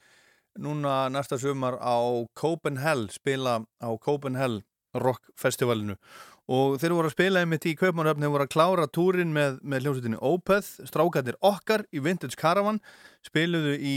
núna 0.62 1.08
næsta 1.12 1.36
sumar 1.40 1.76
á 1.76 1.96
Copenhagen 2.38 3.10
spila 3.12 3.58
á 3.80 3.90
Copenhagen 4.00 4.62
Rock 4.96 5.28
Festivalinu. 5.40 5.98
Og 6.52 6.78
þeir 6.80 6.94
voru 6.96 7.08
að 7.08 7.14
spila 7.14 7.42
einmitt 7.42 7.68
í 7.68 7.74
Kaupmannhöfn 7.78 8.24
þeir 8.24 8.32
voru 8.32 8.46
að 8.46 8.54
klára 8.54 8.88
túrin 8.88 9.32
með, 9.32 9.60
með 9.62 9.84
hljómsveitinni 9.84 10.22
Opeth, 10.24 10.72
strákarnir 10.88 11.38
okkar 11.44 11.84
í 11.92 12.02
Vintage 12.04 12.36
Caravan, 12.40 12.80
spiluðu 13.24 13.76
í 13.76 13.96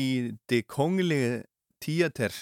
De 0.51 0.61
Konglige 0.61 1.41
Theater 1.83 2.35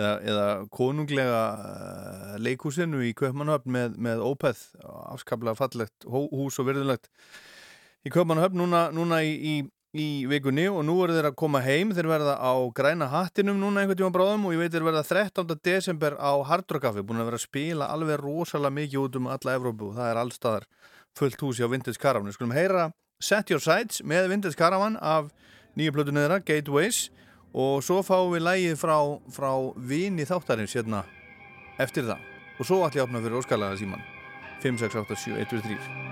eða, 0.00 0.16
eða 0.24 0.48
konunglega 0.72 1.44
eh, 1.68 2.34
leikhúsinu 2.48 3.04
í 3.06 3.14
Kaupmannhöfn 3.16 3.72
með, 3.76 3.96
með 4.08 4.24
Opeth, 4.26 4.70
afskaplega 4.82 5.56
fallegt 5.60 6.08
hús 6.08 6.60
og 6.60 6.72
virðulegt 6.72 7.12
í 8.02 8.10
Kaupmannhöfn 8.12 8.58
núna, 8.58 8.82
núna 8.94 9.20
í, 9.22 9.32
í, 9.32 9.54
í 9.94 10.06
vikunni 10.30 10.64
og 10.70 10.82
nú 10.86 10.96
eru 11.04 11.14
þeir 11.16 11.28
að 11.30 11.36
koma 11.38 11.62
heim. 11.62 11.92
Þeir 11.94 12.08
verða 12.10 12.34
á 12.42 12.52
græna 12.74 13.08
hattinum 13.12 13.60
núna 13.60 13.82
einhvern 13.82 14.00
tíma 14.00 14.14
bráðum 14.14 14.48
og 14.48 14.56
ég 14.56 14.64
veit 14.64 14.74
þeir 14.74 14.88
verða 14.88 15.04
13. 15.06 15.54
desember 15.62 16.16
á 16.18 16.32
Hardrockafi, 16.48 17.04
búin 17.06 17.22
að 17.22 17.30
vera 17.30 17.40
að 17.40 17.46
spila 17.46 17.90
alveg 17.94 18.20
rosalega 18.22 18.76
mikið 18.80 19.04
út 19.04 19.20
um 19.20 19.30
alla 19.30 19.56
Evrópu 19.58 19.90
og 19.90 19.96
það 20.00 20.10
er 20.10 20.22
allstaðar 20.24 20.68
fullt 21.18 21.46
húsi 21.46 21.62
á 21.62 21.70
Vintage 21.70 22.00
Caravan. 22.02 22.34
Skulum 22.34 22.56
heyra 22.56 22.90
Set 23.22 23.52
Your 23.52 23.62
Sights 23.62 24.02
með 24.02 24.30
Vintage 24.32 24.58
Caravan 24.58 24.98
af 24.98 25.30
nýju 25.78 25.94
plötu 25.94 26.14
neðra, 26.14 26.40
Gateways 26.42 27.10
og 27.52 27.82
svo 27.84 28.00
fáum 28.02 28.32
við 28.32 28.46
lægið 28.46 28.78
frá, 28.80 28.96
frá 29.30 29.52
vini 29.76 30.26
þáttarins 30.28 30.74
hérna 30.76 31.04
eftir 31.80 32.08
það. 32.08 32.24
Og 32.58 32.68
svo 32.68 32.80
ætlum 32.86 32.98
ég 32.98 33.04
að 33.04 33.08
opna 33.08 33.22
fyrir 33.24 33.38
óskalega 33.40 33.78
síman 33.80 34.08
5, 34.64 34.82
6, 34.86 34.98
8, 35.04 35.22
7, 35.28 35.38
1, 35.44 35.54
2, 35.54 35.62
3 35.68 36.11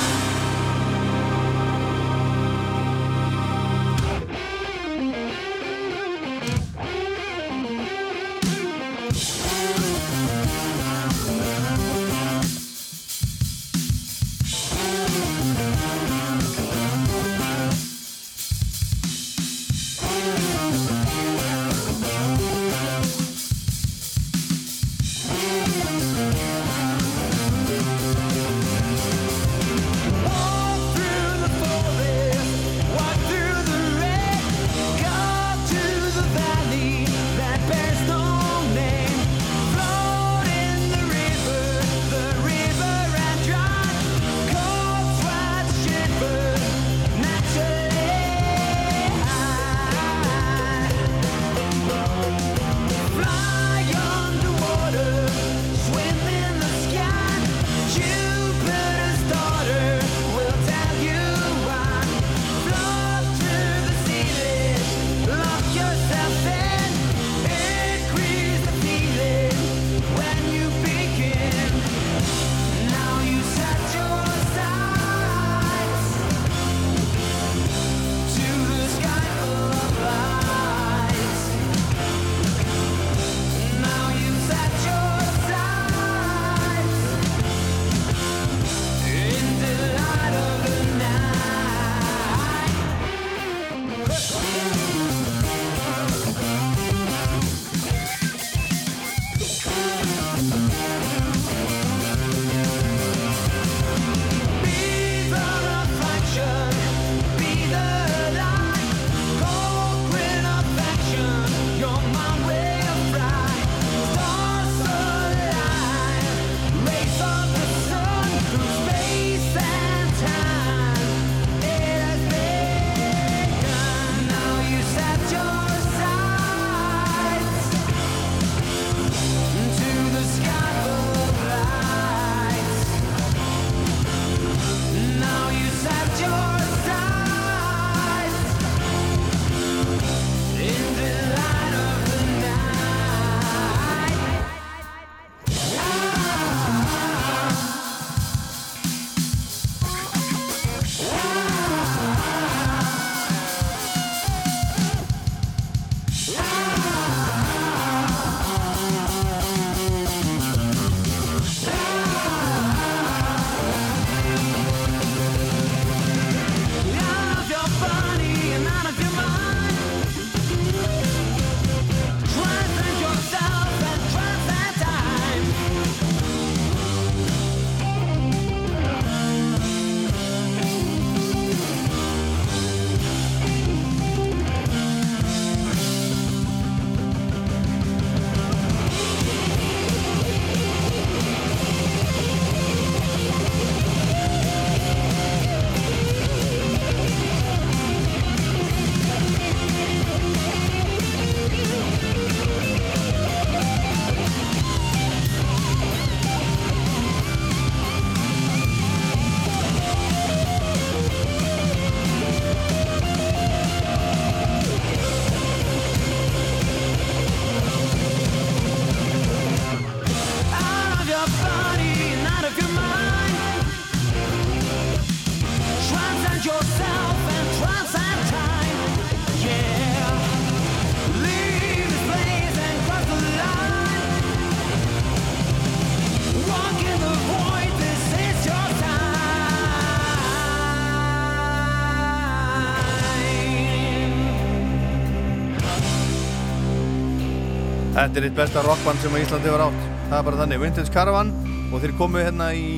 Þetta 248.01 248.17
er 248.17 248.25
eitt 248.25 248.33
besta 248.33 248.61
rockband 248.65 248.97
sem 248.97 249.13
að 249.13 249.21
Íslandi 249.21 249.45
hefur 249.45 249.61
átt. 249.67 249.81
Það 250.09 250.13
er 250.17 250.23
bara 250.25 250.37
þannig, 250.39 250.59
Vintage 250.63 250.89
Caravan 250.89 251.27
og 251.69 251.83
þeir 251.83 251.91
komu 251.99 252.17
hérna 252.17 252.47
í, 252.57 252.71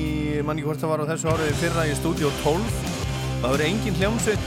manni 0.44 0.60
hvort 0.66 0.82
það 0.82 0.90
var 0.90 1.00
á 1.00 1.10
þessu 1.14 1.30
árið 1.32 1.54
fyrra 1.62 1.84
í 1.88 1.94
Studio 1.96 2.32
12. 2.42 2.74
Það 3.38 3.46
verður 3.46 3.64
engin 3.64 3.96
hljómsveit 4.02 4.44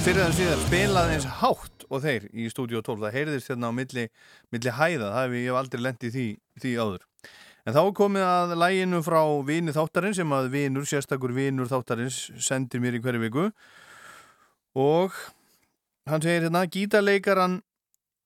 fyrir 0.00 0.18
þann 0.24 0.34
síðan 0.40 0.64
spilað 0.64 1.12
eins 1.14 1.28
hátt 1.38 1.86
og 1.86 2.02
þeir 2.02 2.26
í 2.34 2.48
Studio 2.50 2.82
12. 2.82 3.04
Það 3.04 3.16
heyrðist 3.20 3.52
hérna 3.52 3.70
á 3.70 3.72
milli, 3.78 4.08
milli 4.50 4.74
hæða, 4.80 5.12
það 5.14 5.22
hef 5.22 5.38
ég 5.38 5.46
hef 5.52 5.60
aldrei 5.62 5.86
lendið 5.86 6.18
því, 6.18 6.26
því 6.66 6.74
áður. 6.82 7.08
En 7.62 7.78
þá 7.78 7.82
komið 8.02 8.28
að 8.32 8.58
læginu 8.64 9.04
frá 9.06 9.22
vini 9.54 9.78
þáttarins 9.78 10.18
sem 10.18 10.34
að 10.34 10.50
vinur, 10.58 10.90
sérstakur 10.90 11.38
vinur 11.38 11.70
þáttarins 11.70 12.24
sendir 12.42 12.82
mér 12.82 12.98
í 12.98 13.04
hverju 13.06 13.22
viku 13.22 13.48
og 14.82 15.14
hann 16.10 16.26
segir 16.26 16.48
hérna 16.48 16.66
gítarleikaran 16.66 17.60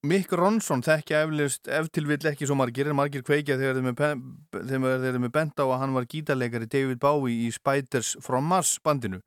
Mick 0.05 0.33
Ronson 0.37 0.83
þekkja 0.85 1.23
eflust 1.25 1.69
ef 1.73 1.87
til 1.95 2.05
vill 2.05 2.27
ekki 2.29 2.45
svo 2.45 2.57
margir 2.61 2.91
en 2.91 2.97
margir 2.99 3.23
kveikja 3.25 3.57
þegar 3.57 3.79
þeir 3.79 5.05
þeir 5.07 5.21
með 5.23 5.33
bent 5.33 5.61
á 5.61 5.65
að 5.65 5.79
hann 5.81 5.95
var 5.97 6.09
gítarleikari 6.11 6.69
David 6.69 7.01
Bowie 7.01 7.47
í 7.47 7.53
Spiders 7.55 8.11
from 8.21 8.45
Mars 8.51 8.77
bandinu. 8.85 9.23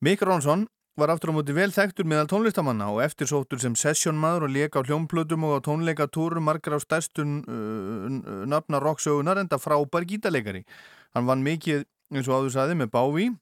Mick 0.00 0.24
Ronson 0.24 0.64
var 0.96 1.12
aftur 1.12 1.32
á 1.32 1.36
móti 1.36 1.52
vel 1.56 1.68
þekktur 1.76 2.08
meðal 2.08 2.30
tónlistamanna 2.32 2.88
og 2.94 3.02
eftirsóttur 3.04 3.60
sem 3.60 3.76
sessionmaður 3.76 4.48
og 4.48 4.54
leika 4.54 4.80
á 4.80 4.86
hljómplötum 4.88 5.44
og 5.48 5.60
á 5.60 5.66
tónleikatúrum 5.68 6.48
margar 6.48 6.76
á 6.76 6.80
stærstun 6.80 7.36
uh, 7.44 8.08
nafna 8.48 8.80
rocksögunar 8.80 9.42
enda 9.44 9.60
frábær 9.60 10.08
gítarleikari. 10.08 10.64
Hann 11.12 11.28
vann 11.28 11.44
mikið 11.44 11.84
eins 12.16 12.32
og 12.32 12.40
áður 12.40 12.56
saði 12.56 12.80
með 12.80 12.92
Bowie 12.96 13.36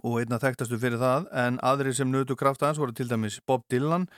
og 0.00 0.20
einna 0.22 0.40
þekktastu 0.40 0.80
fyrir 0.80 1.00
það 1.00 1.28
en 1.36 1.60
aðri 1.64 1.92
sem 1.96 2.08
nötu 2.08 2.36
krafta 2.38 2.68
hans 2.68 2.80
voru 2.80 2.96
til 2.96 3.08
dæmis 3.10 3.40
Bob 3.46 3.64
Dylan 3.68 4.08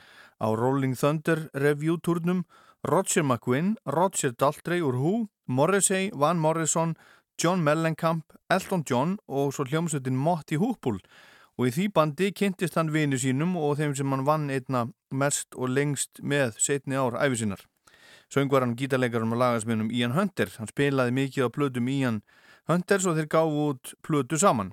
á 0.41 0.47
Rolling 0.57 0.95
Thunder 0.97 1.49
Review 1.53 1.97
turnum, 2.01 2.45
Roger 2.83 3.23
McGuinn, 3.23 3.75
Roger 3.85 4.33
Daltrey 4.33 4.81
úr 4.81 4.97
Who, 4.97 5.29
Morrissey, 5.45 6.09
Van 6.13 6.39
Morrison, 6.39 6.95
John 7.37 7.61
Mellencamp, 7.63 8.25
Elton 8.49 8.83
John 8.89 9.17
og 9.27 9.53
svo 9.53 9.67
hljómsveitin 9.69 10.17
Motti 10.17 10.57
Húpul 10.57 10.97
og 11.57 11.67
í 11.69 11.73
því 11.75 11.87
bandi 11.93 12.31
kynntist 12.33 12.77
hann 12.79 12.89
vinu 12.93 13.19
sínum 13.21 13.53
og 13.59 13.77
þeim 13.77 13.93
sem 13.97 14.13
hann 14.13 14.25
vann 14.25 14.49
einna 14.49 14.87
mest 15.13 15.53
og 15.53 15.69
lengst 15.69 16.23
með 16.23 16.55
setni 16.57 16.97
ár 16.97 17.19
æfisinnar. 17.21 17.61
Söngvaran 18.31 18.77
gítarleikarum 18.79 19.35
og 19.35 19.41
lagasminnum 19.41 19.91
Ian 19.91 20.15
Hunter, 20.15 20.49
hann 20.57 20.71
spilaði 20.71 21.13
mikið 21.17 21.45
á 21.45 21.49
plötum 21.53 21.89
Ian 21.91 22.21
Hunters 22.69 23.05
og 23.05 23.17
þeir 23.19 23.29
gáfu 23.29 23.65
út 23.71 23.93
plötu 24.01 24.39
saman. 24.39 24.71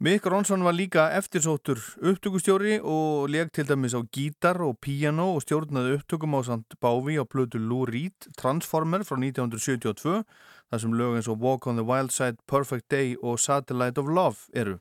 Mick 0.00 0.26
Ronson 0.26 0.64
var 0.64 0.72
líka 0.72 1.04
eftirsóttur 1.14 1.78
upptökustjóri 2.02 2.80
og 2.82 3.28
leg 3.30 3.52
til 3.54 3.68
dæmis 3.68 3.94
á 3.94 4.02
gítar 4.10 4.58
og 4.58 4.80
piano 4.82 5.36
og 5.36 5.44
stjórnaði 5.44 5.94
upptökum 5.94 6.34
á 6.34 6.42
samt 6.42 6.74
Bávi 6.82 7.14
á 7.14 7.22
plötu 7.22 7.62
Lou 7.62 7.86
Reed 7.86 8.26
Transformer 8.34 9.06
frá 9.06 9.14
1972 9.14 10.24
þar 10.66 10.82
sem 10.82 10.96
lög 10.98 11.14
eins 11.14 11.28
og 11.30 11.38
Walk 11.38 11.68
on 11.70 11.78
the 11.78 11.86
Wild 11.86 12.10
Side, 12.10 12.42
Perfect 12.50 12.90
Day 12.90 13.14
og 13.22 13.38
Satellite 13.38 14.00
of 14.02 14.10
Love 14.10 14.50
eru. 14.52 14.80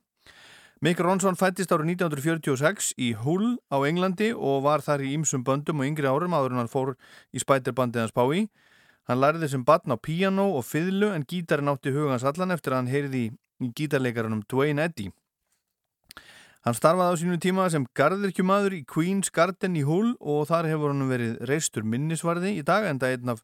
Mick 0.81 0.99
Ronson 0.99 1.37
fættist 1.37 1.69
árið 1.69 1.93
1946 1.93 2.95
í 2.97 3.13
Hull 3.13 3.59
á 3.69 3.85
Englandi 3.85 4.33
og 4.33 4.65
var 4.65 4.81
þar 4.81 5.05
í 5.05 5.13
ýmsum 5.13 5.45
böndum 5.45 5.85
og 5.85 5.91
yngri 5.93 6.09
árum 6.09 6.33
áður 6.33 6.57
en 6.57 6.63
hann 6.63 6.73
fór 6.73 6.95
í 7.29 7.37
spæterbandið 7.37 8.01
hans 8.01 8.17
Bávi. 8.17 8.47
Hann 9.05 9.21
lærði 9.21 9.53
sem 9.53 9.61
batn 9.61 9.93
á 9.93 9.97
piano 10.01 10.49
og 10.57 10.65
fiðlu 10.65 11.13
en 11.13 11.29
gítarinn 11.29 11.69
átti 11.69 11.93
hugans 11.93 12.25
allan 12.25 12.57
eftir 12.57 12.73
að 12.73 12.81
hann 12.81 12.93
heyrði 12.95 13.25
gítarleikarunum 13.59 14.43
Dwayne 14.49 14.87
Eddy. 14.87 15.09
Hann 16.63 16.77
starfaði 16.77 17.11
á 17.11 17.19
sínu 17.19 17.37
tíma 17.43 17.65
sem 17.71 17.83
garðirkjumadur 17.97 18.77
í 18.77 18.85
Queen's 18.87 19.27
Garden 19.35 19.75
í 19.75 19.83
Hull 19.83 20.13
og 20.19 20.45
þar 20.47 20.69
hefur 20.71 20.93
hann 20.93 21.09
verið 21.09 21.41
reistur 21.49 21.83
minnisvarði 21.83 22.53
í 22.59 22.63
dag 22.63 22.87
en 22.87 23.01
það 23.01 23.15
er 23.15 23.19
einn 23.19 23.33
af 23.33 23.41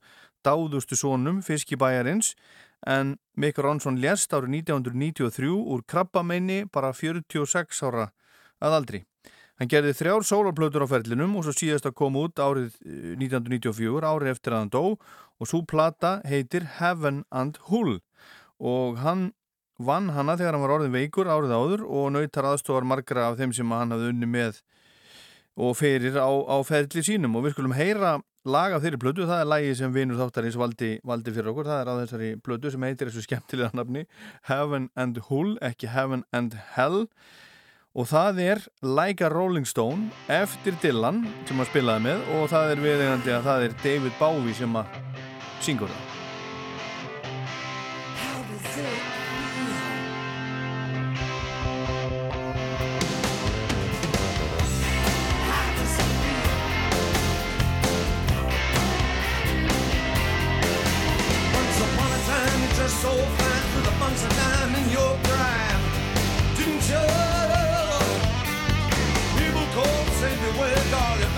dáðustu 0.48 0.96
sónum 0.96 1.42
fiskibæjarins 1.44 2.32
en 2.88 3.18
Mick 3.36 3.60
Ronson 3.60 4.00
lést 4.00 4.32
árið 4.32 4.62
1993 4.62 5.52
úr 5.52 5.84
krabbameini 5.84 6.64
bara 6.72 6.94
46 6.96 7.84
ára 7.84 8.08
að 8.64 8.78
aldri. 8.78 9.02
Hann 9.60 9.68
gerði 9.68 9.92
þrjár 10.00 10.24
sólarplötur 10.24 10.86
á 10.88 10.92
ferlinum 10.94 11.36
og 11.36 11.44
svo 11.44 11.52
síðast 11.52 11.90
að 11.90 11.98
koma 12.00 12.24
út 12.24 12.40
árið 12.40 12.78
eh, 12.88 13.18
1994, 13.20 14.08
árið 14.08 14.32
eftir 14.32 14.56
að 14.56 14.62
hann 14.64 14.72
dó 14.72 14.84
og 14.96 15.50
svo 15.52 15.66
plata 15.68 16.22
heitir 16.24 16.64
Heaven 16.80 17.26
and 17.36 17.60
Hull 17.68 18.00
og 18.60 19.04
hann 19.04 19.34
vann 19.80 20.12
hana 20.12 20.36
þegar 20.38 20.58
hann 20.58 20.66
var 20.66 20.76
orðin 20.76 20.96
veikur 20.96 21.30
árið 21.32 21.56
áður 21.56 21.86
og 21.88 22.12
nautar 22.14 22.52
aðstofar 22.52 22.88
margra 22.88 23.30
af 23.30 23.40
þeim 23.40 23.56
sem 23.56 23.72
hann 23.72 23.96
hafði 23.96 24.12
unni 24.14 24.30
með 24.30 24.60
og 25.60 25.76
ferir 25.76 26.16
á, 26.20 26.28
á 26.28 26.58
ferli 26.64 27.04
sínum. 27.04 27.36
Og 27.36 27.48
við 27.48 27.56
skulum 27.56 27.76
heyra 27.76 28.18
lag 28.48 28.74
af 28.76 28.84
þeirri 28.84 29.02
plötu, 29.02 29.28
það 29.28 29.44
er 29.44 29.52
lagi 29.52 29.76
sem 29.76 29.94
vinur 29.94 30.20
þáttarins 30.20 30.58
valdi, 30.60 30.94
valdi 31.04 31.34
fyrir 31.36 31.52
okkur, 31.52 31.68
það 31.68 31.82
er 31.82 31.92
á 31.92 32.00
þessari 32.00 32.30
plötu 32.46 32.72
sem 32.72 32.88
heitir 32.88 33.12
þessu 33.12 33.26
skemmtilega 33.28 33.76
nafni 33.76 34.06
Heaven 34.48 34.90
and 34.96 35.20
Hull, 35.28 35.58
ekki 35.66 35.92
Heaven 35.92 36.24
and 36.32 36.56
Hell. 36.76 37.06
Og 37.98 38.06
það 38.08 38.40
er 38.46 38.64
Like 38.86 39.26
a 39.26 39.32
Rolling 39.34 39.68
Stone 39.68 40.14
eftir 40.32 40.78
Dylan 40.84 41.26
sem 41.50 41.58
hann 41.58 41.68
spilaði 41.72 42.06
með. 42.06 42.24
Og 42.38 42.48
það 42.54 42.76
er 42.76 42.86
viðegandi 42.86 43.36
að 43.36 43.50
það 43.50 43.68
er 43.68 43.78
David 43.84 44.18
Bowie 44.22 44.56
sem 44.56 44.80
að 44.80 45.00
syngur 45.66 45.92
það 45.92 46.18
so 63.02 63.12
fine 63.12 63.76
with 63.76 63.88
a 63.88 63.96
bunch 63.98 64.22
of 64.28 64.32
dime 64.36 64.76
in 64.76 64.90
your 64.92 65.16
prime, 65.24 65.84
didn't 66.58 66.84
you? 66.92 67.06
People 69.40 69.66
called 69.74 70.06
to 70.08 70.14
say 70.20 70.34
beware, 70.44 70.84
God, 70.92 71.29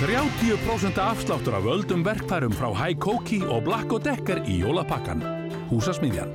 30% 0.00 0.96
afsláttur 0.96 1.54
af 1.54 1.64
völdum 1.64 2.00
verkfærum 2.04 2.54
frá 2.56 2.70
High 2.72 2.96
Koki 2.98 3.42
og 3.44 3.66
Black 3.66 3.90
Decker 4.00 4.38
í 4.48 4.62
jólapakkan. 4.62 5.20
Húsasmiðjan. 5.68 6.30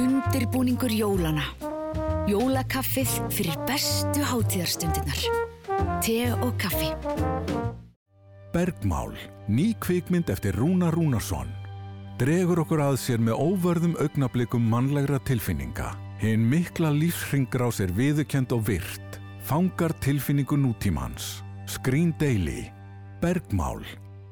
Undirbúningur 0.00 0.88
jólana. 0.88 1.44
Jólakaffið 2.24 3.12
fyrir 3.28 3.58
bestu 3.68 4.24
hátíðarstundirnar. 4.24 5.20
Te 6.00 6.32
og 6.32 6.54
kaffi. 6.56 6.94
Bergmál, 8.54 9.12
ný 9.48 9.74
kvikmynd 9.84 10.32
eftir 10.32 10.56
Rúna 10.56 10.88
Rúnarsson. 10.94 11.50
Dregur 12.16 12.62
okkur 12.64 12.80
að 12.86 12.96
sér 13.02 13.20
með 13.20 13.36
óvörðum 13.42 13.98
augnablikum 14.00 14.64
mannlegra 14.64 15.20
tilfinninga. 15.28 15.92
Hinn 16.24 16.48
mikla 16.48 16.88
lífsringrás 16.94 17.82
er 17.84 17.92
viðukend 17.92 18.56
og 18.56 18.64
virt. 18.70 19.23
Fangar 19.44 19.92
tilfinningu 20.00 20.56
nútímans. 20.56 21.42
Screen 21.66 22.14
Daily. 22.18 22.72
Bergmál. 23.20 23.82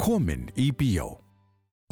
Komin 0.01 0.47
í 0.57 0.71
bíó. 0.73 1.19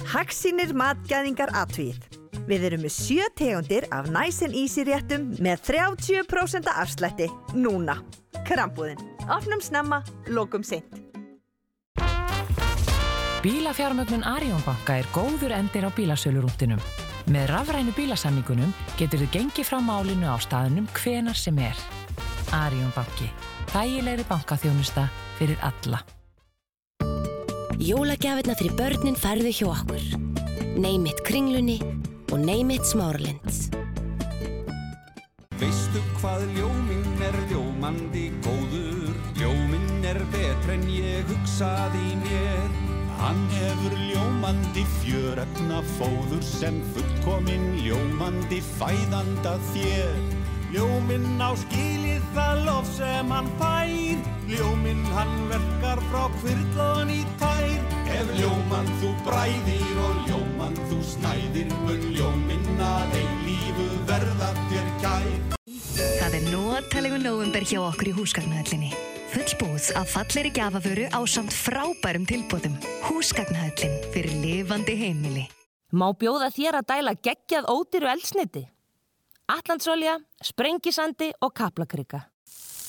Hagsýnir 0.08 0.72
matgæðingar 0.72 1.52
atvið. 1.52 2.00
Við 2.48 2.64
erum 2.70 2.86
með 2.86 2.94
sjö 2.96 3.28
tegundir 3.36 3.84
af 3.92 4.08
næsin 4.08 4.56
ísi 4.56 4.86
réttum 4.88 5.34
með 5.36 5.68
30% 5.68 6.72
afslætti 6.72 7.28
núna. 7.52 7.98
Krambúðin. 8.48 9.04
Opnum 9.28 9.60
snemma, 9.60 10.00
lokum 10.32 10.64
seint. 10.64 10.88
Bílafjármögnun 13.44 14.24
Arjónbanka 14.24 14.96
er 14.96 15.12
góður 15.12 15.52
endir 15.60 15.84
á 15.84 15.92
bílasölurúndinum. 15.92 16.80
Með 17.28 17.52
rafrænu 17.52 17.92
bílasamningunum 18.00 18.72
getur 18.96 19.20
þið 19.20 19.34
gengið 19.36 19.68
frá 19.68 19.82
málinu 19.84 20.32
á 20.32 20.40
staðunum 20.40 20.88
hvenar 20.96 21.36
sem 21.36 21.60
er. 21.60 21.76
Arjónbanki. 22.56 23.28
Þægilegri 23.70 24.24
bankaþjónusta 24.28 25.06
fyrir 25.38 25.58
alla. 25.62 26.02
Jólagjafirna 27.80 28.56
fyrir 28.58 28.74
börnin 28.76 29.16
færðu 29.16 29.52
hjá 29.54 29.68
okkur. 29.72 30.02
Neymit 30.80 31.22
kringlunni 31.26 31.78
og 32.30 32.38
neymit 32.42 32.84
smáralind. 32.88 33.78
Veistu 35.60 36.00
hvað 36.18 36.46
ljóminn 36.56 37.24
er 37.26 37.36
ljómandi 37.50 38.30
góður 38.40 39.10
Ljóminn 39.36 40.06
er 40.08 40.22
betr 40.32 40.72
en 40.72 40.86
ég 40.88 41.28
hugsaði 41.28 42.00
í 42.00 42.14
mér 42.22 42.70
Hann 43.18 43.42
hefur 43.52 43.96
ljómandi 44.06 44.86
fjöröfna 45.02 45.82
fóður 45.98 46.40
sem 46.48 46.78
fullkomin 46.94 47.66
ljómandi 47.84 48.62
fæðanda 48.78 49.58
þér 49.74 50.39
Ljóminn 50.70 51.40
á 51.42 51.50
skilið 51.58 52.26
það 52.34 52.60
lof 52.68 52.90
sem 52.94 53.32
hann 53.34 53.48
fær 53.58 53.90
Ljóminn 54.50 55.02
hann 55.16 55.32
verkar 55.50 56.02
frá 56.10 56.28
kvirlaðan 56.40 57.10
í 57.14 57.20
tær 57.40 57.72
Ef 58.20 58.30
ljómann 58.38 58.90
þú 59.00 59.10
bræðir 59.26 59.98
og 60.06 60.24
ljómann 60.28 60.78
þú 60.86 61.00
snæðir 61.12 61.74
Mun 61.82 62.06
ljóminn 62.14 62.84
að 62.86 63.18
eilífu 63.18 63.88
verða 64.06 64.52
þér 64.70 64.90
kær 65.02 65.58
Það 66.00 66.36
er 66.38 66.48
nótalegu 66.52 67.18
nóvumber 67.20 67.64
hjá 67.66 67.80
okkur 67.82 68.08
í 68.12 68.16
húsgagnahöllinni. 68.16 68.90
Fullbúð 69.34 69.90
af 69.98 70.12
falleri 70.14 70.52
gjafavöru 70.54 71.10
á 71.10 71.20
samt 71.26 71.54
frábærum 71.54 72.24
tilbúðum. 72.30 72.78
Húsgagnahöllin 73.08 73.98
fyrir 74.14 74.32
lifandi 74.42 74.94
heimili. 74.96 75.48
Má 75.90 76.08
bjóða 76.14 76.52
þér 76.54 76.80
að 76.80 76.88
dæla 76.92 77.16
geggjað 77.18 77.68
ódýru 77.74 78.10
eldsniti? 78.14 78.68
Allandsolja, 79.50 80.14
sprengisandi 80.44 81.32
og 81.42 81.54
kaplakrika. 81.58 82.22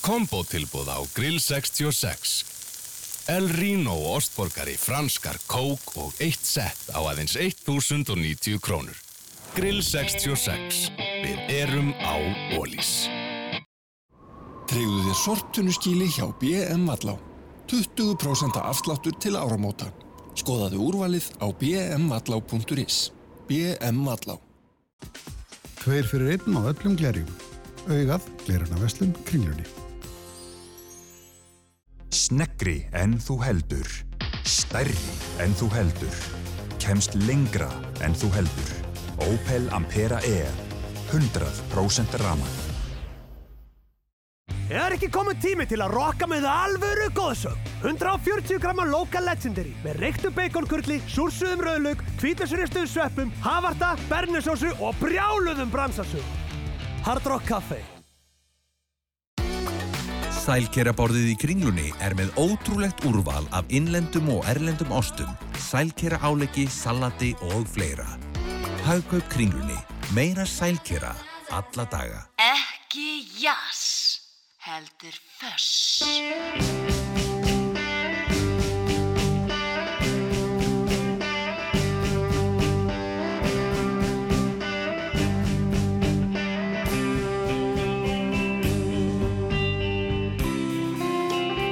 Kombotilbúð 0.06 0.90
á 0.94 1.00
Grill 1.16 1.40
66. 1.42 3.30
El 3.30 3.48
Rino 3.54 3.96
ostborgari, 4.14 4.76
franskar, 4.78 5.38
kók 5.50 5.94
og 6.02 6.18
eitt 6.22 6.46
sett 6.46 6.90
á 6.94 7.00
aðeins 7.02 7.34
1090 7.38 8.62
krónur. 8.62 8.98
Grill 9.56 9.82
66. 9.86 10.92
Við 10.98 11.42
erum 11.54 11.94
á 12.02 12.18
Ólís. 12.58 13.08
Treyðu 14.70 15.02
þér 15.08 15.20
sortunuskíli 15.22 16.08
hjá 16.14 16.30
BM 16.42 16.86
Vallá. 16.90 17.18
20% 17.72 18.62
afsláttur 18.62 19.18
til 19.22 19.34
áramóta. 19.40 19.90
Skoðaðu 20.38 20.86
úrvalið 20.92 21.34
á 21.42 21.48
bmvallá.is. 21.52 23.12
BM 23.50 24.06
Vallá. 24.06 24.38
Tveir 25.82 26.06
fyrir 26.06 26.36
einn 26.36 26.54
á 26.54 26.62
öllum 26.70 26.94
glerjum. 26.94 27.30
Augað, 27.90 28.28
glerana 28.46 28.78
veslum, 28.78 29.16
kringlunni. 29.26 29.66
Sneggri 32.14 32.84
en 32.94 33.18
þú 33.18 33.40
heldur. 33.42 33.90
Stærri 34.46 35.10
en 35.42 35.58
þú 35.58 35.72
heldur. 35.74 36.20
Kemst 36.78 37.18
lengra 37.26 37.72
en 38.06 38.14
þú 38.14 38.30
heldur. 38.38 38.76
Opel 39.26 39.66
Ampera 39.74 40.22
E. 40.22 40.44
100% 41.10 42.22
raman. 42.22 42.71
Er 44.72 44.94
ekki 44.96 45.10
komið 45.12 45.40
tími 45.44 45.66
til 45.68 45.82
að 45.84 45.92
rocka 45.98 46.28
með 46.32 46.46
alvöru 46.48 47.10
góðsögn? 47.12 47.66
140 47.82 48.60
gramma 48.64 48.86
local 48.88 49.26
legendary 49.28 49.74
með 49.84 49.98
reyktu 50.00 50.30
baconkurli, 50.32 51.02
súrsuðum 51.12 51.64
rauðlaug, 51.66 52.04
hvítasuristuðum 52.22 52.88
sveppum, 52.88 53.34
havarta, 53.44 53.90
bernesósu 54.08 54.72
og 54.80 54.96
brjáluðum 55.02 55.74
bransasögum. 55.74 56.38
Hard 57.04 57.28
Rock 57.28 57.50
Café. 57.50 57.82
Sælkeraborðið 60.42 61.34
í 61.34 61.36
kringlunni 61.44 61.92
er 62.00 62.16
með 62.16 62.32
ótrúlegt 62.40 63.04
úrval 63.12 63.44
af 63.52 63.68
innlendum 63.76 64.32
og 64.38 64.48
erlendum 64.54 64.96
ostum, 64.96 65.36
sælkera 65.68 66.22
áleggi, 66.24 66.70
salati 66.72 67.34
og 67.52 67.68
fleira. 67.76 68.08
Haugkaup 68.88 69.28
kringlunni. 69.36 69.78
Meira 70.16 70.48
sælkera. 70.48 71.12
Alla 71.52 71.84
daga. 71.92 72.24
Ekki 72.40 73.28
jás, 73.44 73.91
heldur 74.62 75.16
föss. 75.40 76.04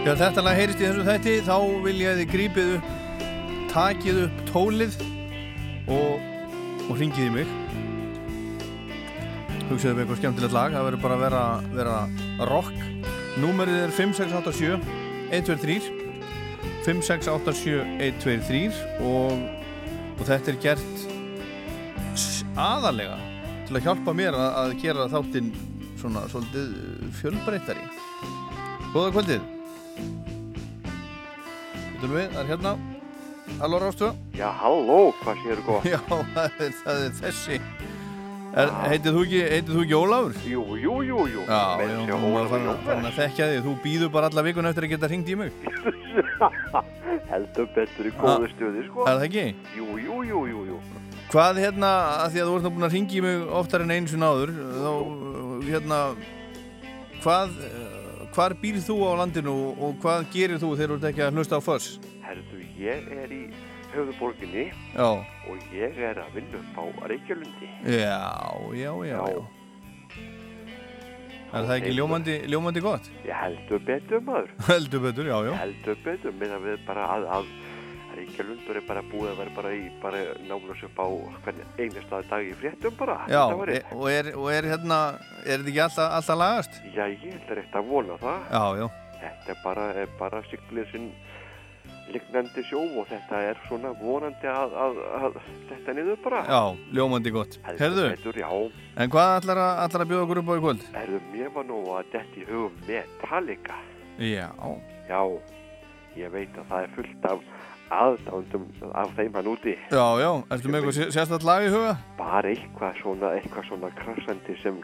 Já, 0.05 0.15
þetta 0.17 0.41
lag 0.41 0.57
heyrist 0.57 0.79
í 0.81 0.87
þessu 0.87 1.05
þætti, 1.05 1.33
þá 1.45 1.57
vil 1.85 1.97
ég 2.01 2.09
að 2.09 2.21
þið 2.23 2.31
grípið 2.33 2.75
upp, 2.79 2.93
takið 3.69 4.21
upp 4.25 4.45
tólið 4.49 5.01
og, 5.93 6.29
og 6.89 6.95
ringið 6.97 7.27
í 7.27 7.33
mig. 7.37 7.68
Hugsaðu 9.70 9.93
um 9.93 9.99
eitthvað 10.01 10.20
skemmtilegt 10.24 10.55
lag, 10.55 10.74
það 10.74 10.86
verður 10.88 11.01
bara 11.03 11.15
að 11.15 11.24
vera, 11.28 11.43
vera 11.78 11.97
rock. 12.49 12.74
Númerið 13.39 13.84
er 13.84 13.91
5687 13.93 14.80
123 15.30 15.76
5687 16.88 17.76
123 18.09 18.80
og, 19.05 19.43
og 20.17 20.24
þetta 20.26 20.53
er 20.53 20.61
gert 20.63 21.03
aðalega 22.59 23.17
til 23.67 23.78
að 23.78 23.86
hjálpa 23.86 24.15
mér 24.17 24.38
að, 24.38 24.49
að 24.63 24.76
gera 24.82 25.09
þáttinn 25.13 25.51
svona 25.99 26.26
svolítið 26.32 26.74
fjölbreyttari. 27.20 27.86
Góða 28.95 29.13
kvöldið. 29.20 29.43
Getum 31.93 32.15
við, 32.15 32.32
það 32.34 32.41
er 32.41 32.49
hérna. 32.55 32.74
Halló 33.59 33.80
Rástu 33.82 34.11
Já, 34.38 34.49
halló, 34.61 35.11
hvað 35.24 35.43
séu 35.43 35.61
góð? 35.67 35.88
Já, 35.93 35.99
það 36.07 36.59
er, 36.65 36.76
það 36.84 37.05
er 37.05 37.15
þessi 37.20 37.61
Heitið 38.49 39.13
þú 39.13 39.23
ekki, 39.25 39.41
heitið 39.53 39.75
þú 39.75 39.81
ekki 39.83 39.97
Ólafur? 39.99 40.37
Jú, 40.49 40.63
jú, 40.81 40.93
jú, 41.05 41.19
jú 41.29 41.43
Já, 41.45 41.59
já, 41.85 42.15
fann 42.49 43.05
að 43.05 43.17
þekkja 43.19 43.49
þig 43.51 43.59
Þú 43.67 43.73
býður 43.83 44.11
bara 44.15 44.29
alla 44.31 44.43
vikun 44.47 44.69
eftir 44.69 44.87
að 44.87 44.93
geta 44.95 45.09
hringt 45.11 45.29
í 45.29 45.35
mig 45.37 45.53
Heldur 47.31 47.69
betur 47.75 48.09
í 48.09 48.13
góðu 48.17 48.49
stöði, 48.55 48.87
sko 48.87 49.05
Er 49.05 49.19
það 49.19 49.27
ekki? 49.27 49.45
Jú, 49.77 49.87
jú, 50.01 50.17
jú, 50.25 50.41
jú, 50.49 50.63
jú 50.71 50.79
Hvað 51.29 51.61
hérna, 51.61 51.93
að 52.25 52.33
því 52.33 52.41
að 52.41 52.49
þú 52.49 52.57
ert 52.57 52.65
nú 52.65 52.73
búin 52.73 52.87
að 52.87 52.93
ringi 52.95 53.19
í 53.19 53.21
mig 53.21 53.49
oftar 53.59 53.83
en 53.85 53.93
einu 53.93 54.09
sinni 54.09 54.25
áður 54.25 54.53
þá, 54.57 54.93
hérna 55.67 55.99
hvað, 57.21 57.51
hvar 58.33 58.55
býr 58.63 58.79
þú 58.81 58.95
á 59.05 59.11
landinu 59.21 59.53
og 59.77 59.99
hvað 60.01 60.25
gerir 60.33 60.57
þú 60.57 60.71
þegar 60.73 60.95
þú 60.95 60.97
ert 60.97 61.09
ekki 61.11 61.27
að 61.27 61.37
hlusta 61.37 61.59
á 61.59 61.67
föss? 61.67 61.91
Herðu, 62.25 62.63
ég 62.81 63.13
er 63.13 63.35
í 63.35 63.43
höfðuborginni 63.93 64.65
og 64.99 65.63
ég 65.75 65.97
er 66.09 66.19
að 66.21 66.35
vinna 66.37 66.59
upp 66.61 66.77
á 66.77 66.85
Reykjalundi 67.11 67.69
já, 67.95 68.19
já, 68.77 68.91
já, 69.09 69.17
já. 69.33 69.41
Er 71.49 71.65
það 71.65 71.75
ekki 71.79 71.93
ljómandi, 71.97 72.35
ljómandi 72.45 72.81
gott? 72.85 73.07
Ég 73.25 73.33
heldur 73.33 73.81
betur, 73.81 74.21
maður 74.21 74.51
Heldur 74.69 75.01
betur, 75.07 75.29
já, 75.31 75.37
já. 75.47 75.53
Heldur 75.63 75.97
betur, 76.05 76.35
meðan 76.37 76.61
við 76.67 76.83
bara 76.85 77.07
að, 77.15 77.25
að 77.39 77.49
Reykjalundur 78.19 78.77
er 78.77 78.85
bara 78.85 79.01
búið 79.09 79.31
að 79.31 79.41
vera 79.41 79.55
bara 79.55 79.71
í 79.73 79.81
bara 80.03 80.21
námlös 80.45 80.83
upp 80.85 81.01
á 81.01 81.07
hvernig 81.45 81.79
einasta 81.79 82.21
dag 82.29 82.45
í 82.45 82.53
fréttum 82.61 82.95
bara 82.99 83.17
Já, 83.31 83.43
e, 83.49 83.81
og, 83.95 84.05
er, 84.11 84.31
og 84.35 84.49
er 84.53 84.69
hérna, 84.69 84.99
er 85.45 85.61
þetta 85.61 85.73
ekki 85.73 85.83
alltaf, 85.87 86.13
alltaf 86.19 86.41
lagast? 86.41 86.79
Já, 86.93 87.03
ég 87.07 87.25
held 87.25 87.49
að 87.49 87.59
rétt 87.61 87.79
að 87.81 87.89
vona 87.93 88.19
það 88.21 88.53
Já, 88.53 88.63
já. 88.83 88.87
Þetta 89.19 89.53
er 89.53 89.61
bara, 89.63 89.85
er 90.03 90.13
bara 90.19 90.43
siglir 90.51 90.89
sinn 90.93 91.09
lignandi 92.14 92.64
sjó 92.68 92.82
og 93.01 93.07
þetta 93.10 93.41
er 93.49 93.62
svona 93.68 93.91
vonandi 93.99 94.49
að, 94.51 94.76
að, 94.86 94.99
að 95.20 95.38
þetta 95.70 95.95
niður 95.97 96.20
bara 96.26 96.41
Já, 96.47 96.62
ljómandi 96.97 97.34
gott. 97.36 97.60
Heldur 97.70 98.10
Herðu, 98.16 98.34
já. 98.41 98.49
en 99.03 99.14
hvað 99.14 99.36
ætlar 99.39 99.64
að, 99.64 99.84
ætlar 99.86 100.05
að 100.05 100.12
bjóða 100.12 100.26
okkur 100.28 100.41
upp 100.43 100.51
á 100.51 100.55
í 100.55 100.64
kvöld? 100.66 100.86
Erðu, 101.03 101.22
mér 101.34 101.53
var 101.55 101.70
nú 101.70 101.80
að 101.95 102.12
detta 102.16 102.41
í 102.41 102.45
hugum 102.49 102.84
Metallica 102.89 103.80
Já, 104.20 104.49
Já, 105.10 105.22
ég 106.20 106.34
veit 106.34 106.57
að 106.60 106.70
það 106.74 106.86
er 106.86 106.95
fullt 106.97 107.30
af 107.30 107.47
aðdándum 107.89 108.66
af 108.93 109.14
þeim 109.18 109.34
hann 109.34 109.47
úti 109.49 109.74
já, 109.89 110.05
já, 110.22 110.30
ertu 110.53 110.70
með 110.70 110.84
eitthvað 110.84 111.14
sérstætt 111.16 111.45
lag 111.47 111.66
í 111.66 111.72
huga? 111.74 111.93
bara 112.20 112.51
eitthvað 112.51 112.99
svona, 113.01 113.32
eitthvað 113.39 113.66
svona 113.70 113.89
krassandi 113.97 114.57
sem, 114.62 114.78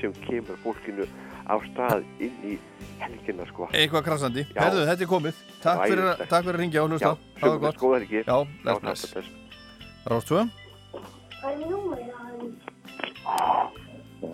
sem 0.00 0.16
kemur 0.26 0.58
fólkinu 0.64 1.06
á 1.48 1.54
stað 1.66 2.04
inn 2.22 2.36
í 2.46 2.58
helgina 3.02 3.46
sko 3.50 3.68
Eitthvað 3.72 4.04
krassandi. 4.06 4.46
Já. 4.54 4.60
Herðu, 4.62 4.82
þetta 4.90 5.02
er 5.06 5.10
komið. 5.10 5.34
Takk 5.62 5.84
fyrir, 5.86 6.04
Æðislegt. 6.06 6.28
takk 6.30 6.44
fyrir 6.46 6.56
að 6.56 6.62
ringja 6.62 6.82
og 6.82 6.90
hlusta. 6.92 7.12
Já, 7.12 7.42
sömuleiðis, 7.42 7.80
góða 7.82 7.98
helgi. 8.00 8.20
Já, 8.22 8.36
Já, 8.66 8.80
bless, 8.80 9.06
bless. 9.12 9.28
Rástu? 10.06 10.48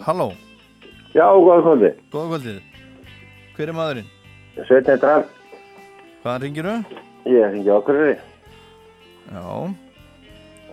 Halló, 0.04 0.32
Já, 1.14 1.24
góða 1.32 1.62
kvöldi. 1.64 1.90
góða 2.12 2.28
kvöldið. 2.28 2.58
Hver 3.56 3.68
er 3.68 3.74
maðurinn? 3.76 4.08
Sveitn 4.68 4.90
heitir 4.92 5.08
hann. 5.08 5.24
Hvaðan 6.22 6.42
ringir 6.44 6.68
þú? 6.68 6.74
Ég 7.32 7.52
ringi 7.54 7.70
okkur 7.72 7.98
yfir. 8.02 8.20
Já. 9.32 9.42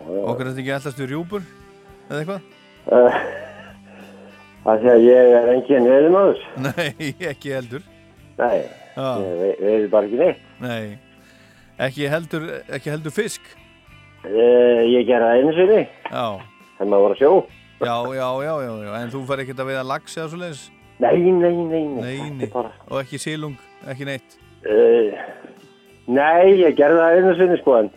Okkur 0.05 0.41
er 0.45 0.49
þetta 0.51 0.61
ekki 0.63 0.73
allast 0.75 0.99
við 1.01 1.09
rjúpur? 1.13 1.47
Eða 2.09 2.19
eitthvað? 2.19 2.41
Uh, 2.85 3.17
það 4.65 4.81
sé 4.85 4.93
að 4.95 5.03
ég 5.05 5.33
er 5.39 5.51
engin 5.55 5.89
veiðmáður. 5.91 6.41
Nei, 6.65 7.09
ekki 7.31 7.53
heldur. 7.55 7.83
Nei, 8.39 8.57
Já. 8.95 9.09
ég 9.21 9.35
ve- 9.41 9.57
veiði 9.61 9.89
bara 9.93 10.09
ekki 10.09 10.21
neitt. 10.21 10.41
Nei. 10.63 10.97
Ekki 11.85 12.07
heldur, 12.11 12.45
ekki 12.71 12.91
heldur 12.93 13.13
fisk? 13.15 13.41
Uh, 14.25 14.81
ég 14.89 15.05
gera 15.07 15.31
það 15.33 15.41
einu 15.41 15.53
sinni. 15.57 15.81
Já. 16.09 16.25
Þegar 16.77 16.89
maður 16.91 17.03
voru 17.05 17.15
að 17.17 17.21
sjó. 17.21 17.33
Já, 17.85 17.95
já, 18.15 18.27
já, 18.47 18.53
já, 18.65 18.71
já. 18.87 18.91
En 19.03 19.11
þú 19.13 19.21
fær 19.27 19.41
ekkert 19.43 19.59
að 19.61 19.69
veiða 19.69 19.83
lax 19.89 20.15
eða 20.17 20.29
svo 20.31 20.39
leiðis? 20.41 20.63
Nei, 21.03 21.17
nei, 21.19 21.51
nei, 21.51 21.81
nei. 21.83 21.83
Nei, 21.99 22.29
nei. 22.39 22.49
Og 22.87 23.01
ekki 23.01 23.19
sílung, 23.19 23.57
ekki 23.91 24.07
neitt? 24.07 24.37
Uh, 24.63 25.11
nei, 26.07 26.55
ég 26.63 26.77
gerði 26.79 27.01
það 27.03 27.17
einu 27.19 27.33
sinni 27.37 27.57
sko 27.59 27.75
en 27.81 27.91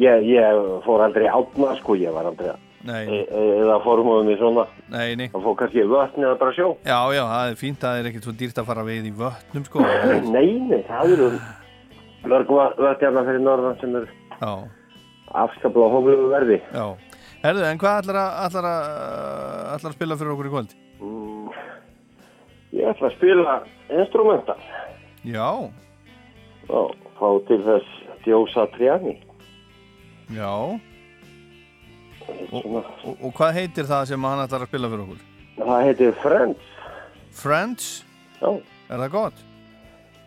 ég, 0.00 0.24
ég 0.32 0.62
fór 0.86 1.04
aldrei 1.04 1.28
átna 1.28 1.74
sko, 1.82 1.96
ég 2.00 2.14
var 2.16 2.30
aldrei 2.32 2.54
að. 2.54 2.64
E, 2.86 3.18
e, 3.26 3.44
eða 3.64 3.78
formúðum 3.84 4.28
í 4.30 4.36
svona 4.38 4.64
Nei, 4.92 5.16
nei. 5.18 5.26
það 5.32 5.42
fór 5.48 5.56
kannski 5.58 5.82
vötn 5.90 6.24
eða 6.24 6.38
bara 6.40 6.54
sjó 6.56 6.68
Já, 6.86 6.98
já, 7.16 7.22
það 7.32 7.50
er 7.52 7.56
fínt, 7.58 7.80
það 7.82 7.98
er 8.02 8.08
ekkert 8.12 8.28
svo 8.28 8.34
dýrt 8.38 8.60
að 8.62 8.68
fara 8.70 8.84
að 8.84 8.90
veið 8.92 9.08
í 9.10 9.14
vötnum, 9.18 9.64
sko. 9.66 9.82
Nei, 10.36 10.48
nei, 10.70 10.82
það 10.86 11.14
eru 11.16 11.30
mörg 12.28 12.52
vötn 12.54 13.02
hérna 13.06 13.24
fyrir 13.26 13.42
norðan 13.44 13.78
sem 13.82 13.96
er 13.98 14.06
Já. 14.38 14.52
afskaplega 15.42 15.90
hóflegu 15.96 16.28
verði 16.32 16.60
Já. 16.70 16.86
Herðu, 17.42 17.64
en 17.68 17.78
hvað 17.82 18.00
ætlar 18.02 18.20
að, 18.22 18.30
ætlar 18.48 18.66
að, 18.70 18.86
ætlar 19.76 19.90
að 19.92 19.96
spila 19.98 20.16
fyrir 20.18 20.32
okkur 20.36 20.48
í 20.48 20.54
kvöld? 20.54 20.72
mm, 21.02 21.50
Ég 22.78 22.90
ætla 22.94 23.08
að 23.10 23.14
spila 23.18 23.58
instrumental 23.98 24.58
Já. 25.26 25.50
og 26.68 26.94
fá 27.18 27.28
til 27.48 27.60
þess 27.66 27.94
Djósa 28.26 28.66
Triani 28.74 29.14
Já. 30.34 30.50
Og, 32.28 32.64
og, 32.64 33.14
og 33.24 33.32
hvað 33.36 33.54
heitir 33.58 33.86
það 33.88 34.04
sem 34.12 34.24
hann 34.28 34.42
ætlar 34.44 34.64
að 34.66 34.70
spila 34.72 34.90
fyrir 34.92 35.04
okkur? 35.06 35.22
Það 35.58 35.84
heitir 35.88 36.12
Friends 36.22 36.74
Friends? 37.38 37.88
Já. 38.40 38.50
Er 38.88 39.02
það 39.04 39.10
gott? 39.14 39.40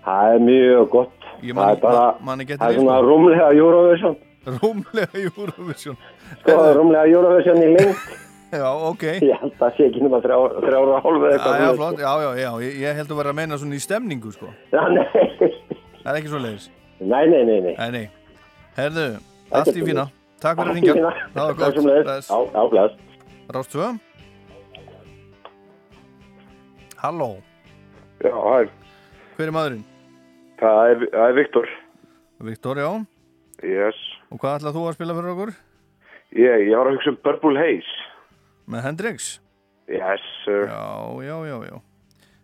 Það 0.05 0.33
er 0.35 0.43
mjög 0.47 0.89
gott 0.95 1.29
Ég 1.41 1.55
Það 1.57 1.71
er 1.75 1.79
bara, 1.81 2.03
man- 2.21 2.41
það 2.45 2.67
er 2.67 2.75
svona 2.77 2.97
sko. 2.97 3.07
rúmlega 3.09 3.47
Eurovision 3.57 4.17
Rúmlega 4.41 5.21
Eurovision. 5.21 5.97
Sko, 6.41 6.57
rúmlega 6.77 7.05
Eurovision 7.09 7.61
í 7.61 7.69
lengt 7.75 8.03
Já, 8.51 8.67
ok. 8.67 9.03
Ég 9.23 9.37
held 9.39 9.53
að 9.53 9.59
það 9.61 9.75
sé 9.77 9.85
ekki 9.87 10.01
nema 10.03 10.17
þrjá- 10.25 10.55
þrjár 10.59 10.89
og 10.91 11.05
hálf 11.05 11.21
eða 11.23 11.29
Já, 11.29 11.35
eitthvað 11.37 11.53
já, 11.53 11.59
svoleiðis, 11.61 11.77
flott, 11.79 11.99
já, 12.03 12.11
já, 12.19 12.31
já, 12.41 12.49
ég, 12.65 12.73
ég 12.81 12.97
held 12.99 13.11
að 13.13 13.19
vera 13.21 13.31
að 13.31 13.37
meina 13.37 13.59
svona 13.61 13.77
í 13.77 13.83
stemningu, 13.85 14.31
sko. 14.35 14.49
Já, 14.73 14.81
nei. 14.91 15.05
Það 16.01 16.09
er 16.11 16.17
ekki 16.19 16.31
svo 16.33 16.41
leiðis. 16.43 16.65
Nei, 16.99 17.21
nei, 17.31 17.43
nei, 17.47 17.59
nei. 17.63 17.75
Nei, 17.77 17.91
nei. 17.95 18.03
Herðu, 18.75 19.05
allt 19.55 19.71
í 19.71 19.85
fína. 19.87 20.03
Takk 20.41 20.57
fyrir 20.57 20.65
að 20.65 20.71
Allt 20.71 20.77
í 20.77 20.81
ringja. 20.81 20.93
fína. 20.97 21.11
Það 21.35 21.47
var 21.47 21.55
gott. 21.61 21.75
Bless. 22.05 22.29
Já, 22.31 22.37
já, 22.55 22.61
bless. 22.71 22.93
Rást 23.55 23.71
2. 23.75 23.89
Halló. 27.01 27.29
Já, 28.21 28.33
hæ, 28.37 28.69
Hver 29.37 29.47
er 29.49 29.53
maðurinn? 29.55 29.85
það 30.61 30.91
er, 30.91 30.99
það 31.13 31.27
er 31.31 31.35
Viktor 31.39 31.69
Viktor, 32.45 32.77
já. 32.77 32.89
Yes 33.65 33.97
Og 34.31 34.37
hvað 34.41 34.59
ætlað 34.59 34.75
þú 34.77 34.83
að 34.89 34.93
spila 34.97 35.15
fyrir 35.17 35.31
okkur? 35.33 35.51
Ég, 36.37 36.67
ég 36.69 36.75
var 36.77 36.89
að 36.91 36.97
hugsa 36.99 37.13
um 37.13 37.17
Purple 37.25 37.57
Haze 37.57 37.95
Með 38.69 38.85
Hendrix? 38.85 39.31
Yes, 39.89 40.21
sir 40.45 40.67
Já, 40.69 40.85
já, 41.25 41.35
já, 41.49 41.57
já. 41.71 41.79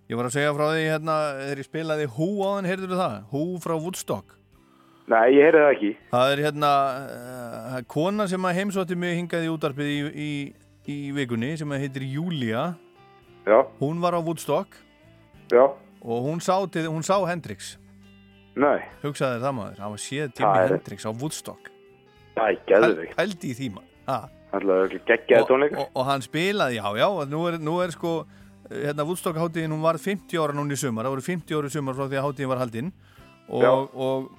Ég 0.10 0.18
var 0.18 0.30
að 0.30 0.36
segja 0.40 0.56
frá 0.58 0.66
því 0.74 0.84
hérna, 0.88 1.16
þegar 1.44 1.62
ég 1.62 1.70
spilaði 1.70 2.10
Who 2.18 2.28
áðan, 2.48 2.70
heyrður 2.72 2.94
þú 2.96 3.00
það? 3.04 3.16
Who 3.34 3.44
frá 3.62 3.76
Woodstock. 3.78 4.34
Nei, 5.08 5.26
ég 5.38 5.46
heyrði 5.48 5.62
það 5.64 5.74
ekki 5.74 5.90
Það 6.12 6.32
er 6.34 6.42
hérna 6.44 6.72
uh, 7.00 7.78
kona 7.88 8.26
sem 8.28 8.48
að 8.50 8.58
heimsótti 8.60 8.98
mig 9.00 9.16
hingaði 9.16 9.52
útarpið 9.54 9.92
í, 9.94 9.98
í, 10.12 10.32
í 10.92 10.98
vikunni 11.16 11.54
sem 11.60 11.72
að 11.72 11.86
heitir 11.86 12.06
Júlia. 12.12 12.64
Já. 13.48 13.60
Hún 13.80 14.02
var 14.04 14.18
á 14.18 14.22
Woodstock. 14.22 14.76
Já. 15.54 15.64
Og 16.04 16.26
hún 16.28 16.42
sá, 16.44 16.58
til, 16.72 16.88
hún 16.92 17.06
sá 17.08 17.16
Hendrix. 17.30 17.78
Nei. 18.58 18.82
Hugsaði 19.04 19.40
það 19.44 19.56
maður, 19.60 19.80
hann 19.84 19.94
var 19.94 20.02
séð 20.02 20.34
Það 20.40 20.60
er- 20.64 20.74
Hendrix 20.76 21.06
á 21.08 21.12
Woodstock. 21.14 21.70
Það 22.38 22.50
er 22.52 22.58
geðvig 22.70 23.14
Pældi 23.18 23.52
í 23.54 23.56
því 23.58 23.70
maður. 23.78 23.94
Ha. 24.08 24.18
Alltaf 24.58 24.98
geggjaði 25.08 25.48
tónleikar 25.50 25.80
og, 25.84 25.88
og 26.00 26.06
hann 26.08 26.24
spilaði, 26.24 26.78
já, 26.80 26.86
já, 26.96 27.08
og 27.08 27.32
nú 27.32 27.42
er, 27.50 27.58
nú 27.60 27.74
er 27.84 27.92
sko 27.92 28.12
hérna 28.72 29.06
Woodstock 29.08 29.40
hátíðin, 29.40 29.74
hún 29.76 29.84
var 29.84 30.00
50 30.00 30.40
ára 30.40 30.56
núna 30.56 30.76
í 30.76 30.80
sumar, 30.80 31.08
það 31.08 31.16
voru 31.18 31.26
50 31.28 31.58
ára 31.60 31.72
í 31.72 31.74
sumar 31.76 31.98
frá 31.98 32.06
því 32.08 32.20
að 32.20 32.26
hátíðin 32.28 32.52
var 32.52 32.62
haldinn 32.64 32.92
Já. 33.48 33.70
og, 33.72 33.92
og 33.96 34.30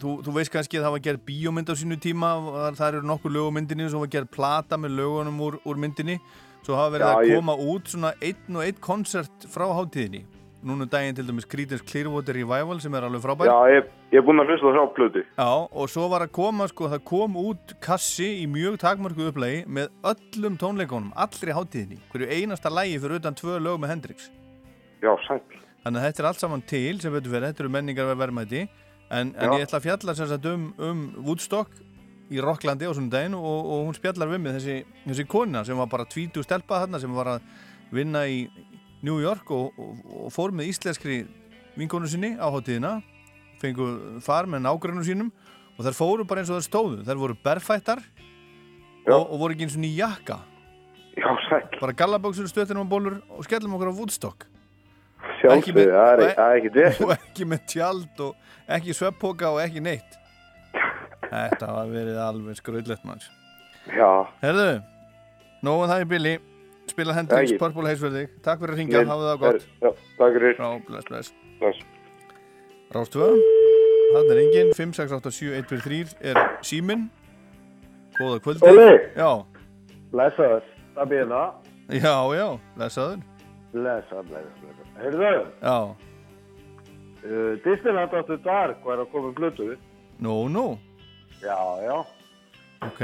þú, 0.00 0.14
þú 0.26 0.32
veist 0.36 0.52
kannski 0.54 0.78
að 0.80 0.86
það 0.86 0.94
var 0.96 1.04
gerð 1.06 1.24
bíómynd 1.28 1.70
á 1.70 1.74
sínu 1.78 1.98
tíma 2.02 2.30
þar 2.78 2.98
eru 3.00 3.06
nokkur 3.10 3.32
lög 3.34 3.50
á 3.50 3.56
myndinni 3.56 3.88
svo 3.90 4.02
var 4.04 4.12
gerð 4.12 4.30
plata 4.34 4.78
með 4.80 4.96
lögunum 5.00 5.40
úr, 5.46 5.58
úr 5.66 5.76
myndinni. 5.80 6.18
Svo 6.66 6.74
hafa 6.74 6.96
verið 6.96 7.06
Já, 7.06 7.14
að 7.16 7.28
ég- 7.30 7.36
koma 7.38 7.54
út 7.56 7.84
svona 7.92 8.10
einn 8.20 8.56
og 8.58 8.62
einn 8.66 8.80
koncert 8.82 9.46
frá 9.46 9.66
hátíðinni. 9.70 10.24
Núna 10.66 10.82
um 10.82 10.88
daginn 10.90 11.14
til 11.14 11.26
dæmis 11.28 11.46
Creedence 11.46 11.84
Clearwater 11.86 12.34
Revival 12.34 12.80
sem 12.80 12.92
er 12.94 13.04
alveg 13.06 13.22
frábær. 13.22 13.46
Já, 13.46 13.58
ég, 13.70 13.84
ég 14.10 14.18
er 14.18 14.24
búinn 14.26 14.40
að 14.42 14.48
hlusta 14.50 14.72
það 14.74 14.82
á 14.82 14.88
plötu. 14.96 15.22
Já, 15.38 15.68
og 15.70 15.88
svo 15.92 16.08
var 16.10 16.24
að 16.26 16.32
koma, 16.32 16.66
sko, 16.66 16.88
það 16.90 17.04
kom 17.04 17.36
út 17.36 17.74
kassi 17.80 18.42
í 18.42 18.48
mjög 18.50 18.80
takmörku 18.82 19.28
upplagi 19.30 19.60
með 19.68 19.92
öllum 20.02 20.56
tónleikunum, 20.58 21.12
allri 21.14 21.54
hátíðinni, 21.54 22.00
hverju 22.10 22.26
einasta 22.34 22.72
lægi 22.72 22.98
fyrir 22.98 23.20
utan 23.20 23.34
tvö 23.38 23.60
lög 23.62 23.78
með 23.78 23.92
Hendrix. 23.94 24.30
Já, 25.04 25.14
sæl 25.28 25.38
Þannig 25.86 26.02
að 26.02 26.06
þetta 26.08 26.18
er 26.18 26.26
allt 26.26 26.40
saman 26.42 26.62
til 26.66 26.98
sem 26.98 27.12
betur 27.14 27.30
verið, 27.30 27.52
þetta 27.52 27.62
eru 27.62 27.70
menningar 27.70 28.16
verðmæti 28.18 28.64
en, 29.10 29.32
en 29.36 29.56
ég 29.56 29.66
ætla 29.66 29.80
að 29.80 29.86
fjalla 29.86 30.14
sagt 30.18 30.48
um, 30.50 30.70
um 30.82 31.02
Woodstock 31.26 31.82
í 32.32 32.40
Rocklandi 32.42 32.88
á 32.88 32.92
svona 32.92 33.12
daginn 33.12 33.36
og, 33.38 33.44
og 33.46 33.84
hún 33.86 33.96
spjallar 33.96 34.30
við 34.32 34.42
mig 34.42 34.56
þessi, 34.58 34.78
þessi 35.04 35.26
kona 35.30 35.62
sem 35.66 35.78
var 35.78 35.90
bara 35.90 36.08
tvítu 36.10 36.42
stelpa 36.42 36.82
þarna 36.82 37.00
sem 37.02 37.12
var 37.14 37.36
að 37.36 37.50
vinna 37.94 38.24
í 38.26 38.46
New 39.06 39.20
York 39.22 39.50
og, 39.54 39.76
og, 39.78 40.00
og 40.26 40.32
fór 40.34 40.54
með 40.56 40.72
íslenskri 40.72 41.20
vinkonu 41.76 42.10
sinni 42.10 42.34
á 42.34 42.50
hátíðina 42.50 42.96
fengu 43.60 44.18
far 44.24 44.48
með 44.50 44.66
nágrunum 44.66 45.06
sínum 45.06 45.30
og 45.76 45.84
þær 45.86 45.96
fóru 45.96 46.26
bara 46.28 46.42
eins 46.42 46.50
og 46.50 46.58
þær 46.58 46.66
stóðu. 46.66 46.98
Þær 47.06 47.20
voru 47.20 47.38
berfættar 47.44 48.02
og, 49.12 49.22
og 49.22 49.38
voru 49.40 49.54
ekki 49.54 49.68
eins 49.68 49.76
og 49.76 49.84
ný 49.84 49.92
jakka. 49.96 50.40
Já, 51.16 51.28
sæl 51.46 51.80
bara 51.80 51.96
gallaböksur, 51.96 52.48
stöttinum 52.50 52.84
og 52.84 52.92
bólur 52.92 53.20
og 53.30 53.44
skellum 53.46 53.76
okkur 53.76 53.92
á 53.92 53.96
Woodstock 53.96 54.48
Sjálfsögðu, 55.40 55.86
það 55.92 56.10
er- 56.12 56.20
og 56.22 56.28
e- 56.28 56.34
það 56.34 56.50
er 56.52 56.60
ekkert 56.60 56.78
vesen. 56.80 57.06
og 57.06 57.12
ekki 57.16 57.44
með 57.52 57.64
tjald 57.72 58.20
og 58.20 58.34
ekki 58.76 58.94
sveppoka 58.96 59.50
og 59.52 59.60
ekki 59.64 59.82
neitt. 59.84 60.16
Þetta 61.26 61.66
var 61.74 61.88
verið 61.90 62.18
alveg 62.22 62.58
skröðlegt 62.60 63.04
manns 63.04 63.26
Já. 63.90 64.26
Herðu, 64.42 64.82
nógu 65.66 65.86
það 65.90 66.02
í 66.04 66.08
billi 66.10 66.34
spila 66.90 67.14
Ekki. 67.18 67.58
Purple 67.58 67.88
Haze 67.90 68.10
takk 68.42 68.60
fyrir 68.62 68.74
að 68.74 68.80
ringja, 68.80 69.02
hafið 69.10 69.28
það 69.30 69.38
gott. 69.42 69.66
Já, 69.82 69.90
takk 70.18 70.32
fyrir. 70.38 71.82
Rástvö, 72.94 73.28
þannig 74.14 74.32
er 74.32 74.40
engin 74.44 74.72
5687143 74.78 76.14
er 76.30 76.38
símin 76.62 77.08
Góða 78.16 78.38
kvöldi. 78.40 78.74
Já, 79.16 79.30
Blessaður, 80.12 80.62
það 80.96 81.10
býðir 81.10 81.32
það. 81.34 81.50
já, 82.00 82.14
já, 82.38 82.46
blessaður 82.76 83.18
Blessaður, 83.76 84.28
blessaður, 84.30 84.60
blessaður. 84.62 84.96
Heyrðu, 85.02 85.30
Já, 85.60 85.76
uh, 87.26 87.52
Disneyland 87.66 88.16
áttu 88.16 88.38
Dark 88.46 88.84
var 88.86 89.02
að 89.04 89.10
koma 89.12 89.30
um 89.32 89.36
blötu. 89.36 89.68
nú, 90.20 90.36
nú, 90.48 90.66
Já, 91.42 91.58
já. 91.84 91.98
ok 92.86 93.02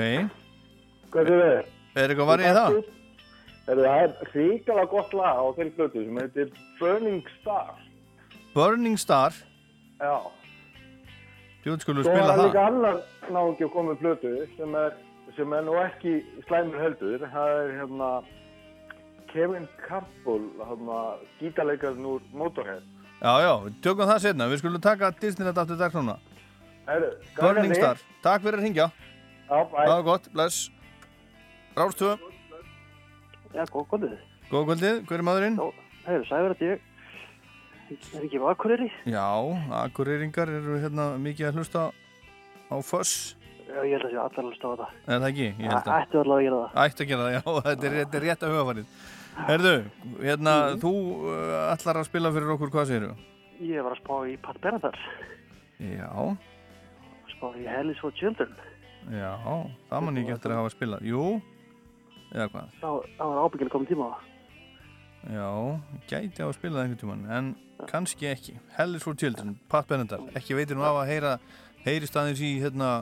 Hvað 1.13 1.23
er 1.23 1.31
þið? 1.31 1.71
Er 2.01 2.09
eitthvað 2.09 2.31
var 2.31 2.41
í 2.41 2.53
það? 2.57 2.77
Það 3.67 3.81
er 3.93 4.13
ríkala 4.33 4.85
gott 4.91 5.13
lag 5.15 5.37
á 5.39 5.47
þeirri 5.57 5.75
blötu 5.77 6.05
sem 6.07 6.21
heitir 6.23 6.53
Burning 6.81 7.27
Star. 7.41 7.75
Burning 8.55 8.97
Star 8.99 9.37
Já. 10.01 10.17
Djúð 11.63 11.85
skulum 11.85 12.03
spila 12.03 12.25
er 12.25 12.31
það 12.33 12.47
líka 12.49 12.63
annar 12.67 12.97
náðungi 13.31 13.67
að 13.69 13.73
koma 13.77 13.93
um 13.95 14.01
sem 14.57 14.75
er, 14.75 14.97
sem 15.37 15.53
er 15.53 15.63
nú 15.63 15.77
ekki 15.79 16.15
slæmur 16.49 16.81
heldur. 16.83 17.23
Það 17.31 17.53
er 17.61 17.75
hérna 17.79 18.09
Kevin 19.33 19.69
hérna 19.89 20.99
gítarleikarinn 21.41 22.07
úr 22.07 22.21
Motorhead. 22.37 22.85
Já, 23.23 23.33
já, 23.39 23.53
við 23.63 23.75
tökum 23.85 24.09
það 24.11 24.21
setna 24.25 24.47
Við 24.51 24.61
skulum 24.63 24.83
taka 24.83 25.13
Disneyland 25.15 25.59
aftur 25.63 25.79
dag 25.79 25.95
núna 25.95 26.17
Burning 27.39 27.75
Star, 27.79 28.01
takk 28.25 28.43
fyrir 28.43 28.59
að 28.59 28.65
ringja 28.67 28.87
Já, 28.91 29.59
bæ 29.71 29.77
Það 29.79 29.93
var 29.93 30.07
gott, 30.09 30.27
bless 30.35 30.57
Rástvö, 31.77 32.17
Já, 33.53 33.63
góð 33.71 33.87
kvöldið. 33.93 34.17
góða 34.51 34.65
kvöldið, 34.73 34.99
hver 35.07 35.23
er 35.23 35.27
maðurinn? 35.29 35.61
Heiður, 36.03 36.27
sæður 36.29 36.55
að 36.57 36.65
ég 36.67 36.89
er 38.17 38.25
ekki 38.27 38.41
á 38.41 38.45
Akureyri. 38.51 38.89
Já, 39.13 39.25
akureyringar 39.85 40.51
eru 40.59 40.81
hérna 40.83 41.07
mikið 41.23 41.51
að 41.53 41.61
hlusta 41.61 41.87
á 42.73 42.77
Fuss 42.83 43.37
Já, 43.69 43.81
ég 43.87 43.95
held 43.95 44.09
að 44.09 44.13
sé 44.13 44.21
allar 44.21 44.51
að 44.51 44.55
stafa 44.59 44.77
það. 44.83 44.95
Er 45.07 45.23
það 45.23 45.29
ekki? 45.31 45.49
Ég 45.49 45.71
held 45.71 45.79
að 45.79 45.99
Ættu 46.03 46.21
allavega 46.21 46.43
að 46.43 46.47
gera 46.49 46.63
það. 46.63 46.79
Ætti 46.83 47.05
að 47.05 47.11
gera 47.13 47.23
það, 47.23 47.35
já, 47.37 47.43
þetta 47.69 47.87
er, 47.89 47.99
þetta 48.03 48.19
er 48.19 48.27
rétt 48.27 48.43
að 48.43 48.53
hugafarið 48.57 48.97
Herðu, 49.33 49.75
hérna, 50.21 50.55
þú 50.81 50.91
uh, 51.25 51.53
ætlar 51.73 52.01
að 52.03 52.09
spila 52.11 52.33
fyrir 52.35 52.53
okkur, 52.55 52.73
hvað 52.75 52.91
segirðu? 52.91 53.13
Ég 53.63 53.85
var 53.87 53.95
að 53.95 54.01
spá 54.03 54.15
í 54.29 54.35
Pat 54.43 54.59
Benatar. 54.63 54.99
Já, 55.83 56.11
Spá 57.33 57.47
í 57.59 57.65
Hell 57.67 57.91
is 57.91 57.99
for 58.03 58.15
Children. 58.19 58.53
já, 59.11 59.33
það 59.91 60.05
mann 60.07 60.21
ekki 60.21 60.35
eftir 60.37 60.53
að 60.55 60.61
hafa 60.61 60.71
spilað 60.77 61.07
Jú, 61.09 61.23
eða 62.31 62.47
hvað? 62.53 62.77
Þá, 62.83 62.91
þá 63.19 63.25
var 63.25 63.41
ábyggilega 63.47 63.73
komin 63.75 63.89
tíma 63.91 64.05
á 64.07 64.11
það. 64.13 64.29
Já, 65.33 65.49
gæti 66.11 66.43
á 66.43 66.47
að 66.47 66.55
spila 66.59 66.77
það 66.77 66.85
einhvern 66.85 67.01
tímann 67.03 67.25
en 67.39 67.51
kannski 67.91 68.29
ekki. 68.31 68.55
Hell 68.77 68.95
is 68.99 69.03
for 69.07 69.19
Children 69.19 69.57
Pat 69.73 69.89
Benatar, 69.91 70.23
ekki 70.39 70.55
veitir 70.59 70.79
nú 70.79 70.87
af 70.87 71.01
að 71.03 71.11
heyra 71.11 71.33
heyrist 71.87 72.17
aðeins 72.19 72.43
í 72.47 72.53
hérna 72.63 72.93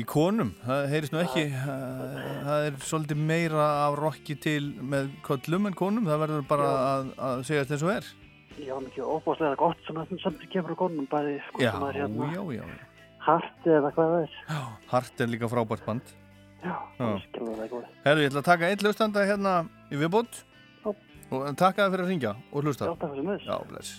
í 0.00 0.04
konum, 0.08 0.50
það 0.64 0.88
heyrist 0.90 1.14
nú 1.14 1.20
ekki. 1.22 1.44
Uh, 1.54 2.16
það 2.46 2.66
er 2.68 2.78
svolítið 2.88 3.20
meira 3.30 3.66
af 3.84 3.96
rocki 4.00 4.36
til 4.42 4.60
með 4.82 5.12
kollum 5.26 5.68
en 5.70 5.76
konum, 5.78 6.08
það 6.08 6.22
verður 6.24 6.46
bara 6.50 6.70
að, 6.80 7.12
að 7.28 7.44
segja 7.48 7.64
þetta 7.64 7.76
eins 7.78 7.86
og 7.86 7.92
er. 7.94 8.10
Já, 8.54 8.74
mikið 8.78 9.06
óbáslega 9.10 9.58
gott 9.58 9.86
sem 9.86 10.02
sem 10.22 10.36
kemur 10.52 10.74
á 10.74 10.76
konum 10.78 11.06
bæði, 11.10 11.38
sko, 11.48 11.62
Já, 11.62 11.72
hérna 11.74 12.28
já, 12.30 12.42
já, 12.54 12.62
já. 12.62 12.80
hart 13.26 13.66
eða 13.66 13.92
hvað 13.96 14.12
það 14.14 14.26
er. 14.26 14.34
Hart 14.92 15.22
er 15.24 15.30
líka 15.32 15.50
frábært 15.50 15.86
band. 15.86 16.12
Já, 16.64 16.74
Já. 16.98 17.06
skilur 17.26 17.58
það 17.60 17.70
góð. 17.74 17.86
Herru, 18.06 18.22
ég 18.24 18.30
ætla 18.30 18.40
að 18.40 18.48
taka 18.48 18.68
einn 18.70 18.84
hlustanda 18.86 19.24
hérna 19.28 19.54
í 19.92 19.98
viðbót. 20.00 20.42
Og 21.34 21.46
takka 21.58 21.82
það 21.86 21.94
fyrir 21.94 22.04
að 22.04 22.10
ringja 22.12 22.30
og 22.52 22.62
hlusta. 22.66 22.86
Já, 22.86 22.94
takk 23.00 23.14
fyrir 23.14 23.26
með 23.26 23.46
Já, 23.48 23.56
bless. 23.68 23.90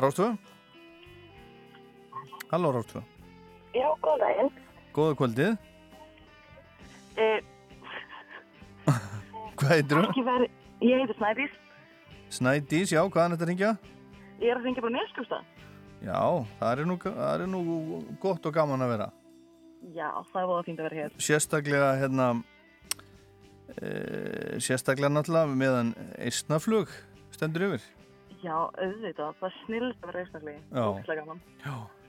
Rástvö 0.00 0.28
Halló 2.50 2.70
Rástvö 2.76 3.02
Já, 3.76 3.88
góð 4.00 4.22
daginn. 4.22 4.50
Góða 4.96 5.16
kvöldið 5.20 5.56
Uh, 7.16 7.40
Hvað 9.56 9.70
heitir 9.72 9.96
þú? 9.96 10.24
veri, 10.26 10.46
ég 10.84 10.98
heiti 11.00 11.14
Snædís. 11.16 11.54
Snædís, 12.28 12.90
já, 12.92 13.00
hvað 13.08 13.22
er 13.22 13.32
þetta 13.32 13.46
ringja? 13.48 13.70
Ég 14.42 14.50
er 14.52 14.58
að 14.58 14.66
ringja 14.68 14.82
bara 14.84 14.94
neskjöfsta. 14.98 15.38
Já, 16.04 16.18
það 16.58 16.72
er, 16.74 16.82
nú, 16.90 16.96
það 17.06 17.40
er 17.46 17.48
nú 17.48 17.60
gott 18.20 18.44
og 18.46 18.52
gaman 18.52 18.84
að 18.84 18.92
vera 18.92 19.06
Já, 19.96 20.10
það 20.28 20.42
er 20.42 20.50
búin 20.50 20.76
að 20.76 20.82
vera 20.84 20.98
hér. 20.98 21.14
Sérstaklega 21.24 21.88
hérna 22.02 22.26
e, 23.72 23.90
Sérstaklega 24.60 25.12
náttúrulega 25.14 25.56
meðan 25.56 25.94
eistnaflug 26.20 26.92
stendur 27.32 27.64
yfir 27.70 27.86
Já, 28.44 28.58
auðvitað, 28.76 29.32
það 29.40 29.48
er 29.48 29.56
snillt 29.62 30.02
að 30.04 30.10
vera 30.10 30.22
einstaklega. 30.26 30.60
Já. 30.68 31.16
Gaman. 31.22 31.40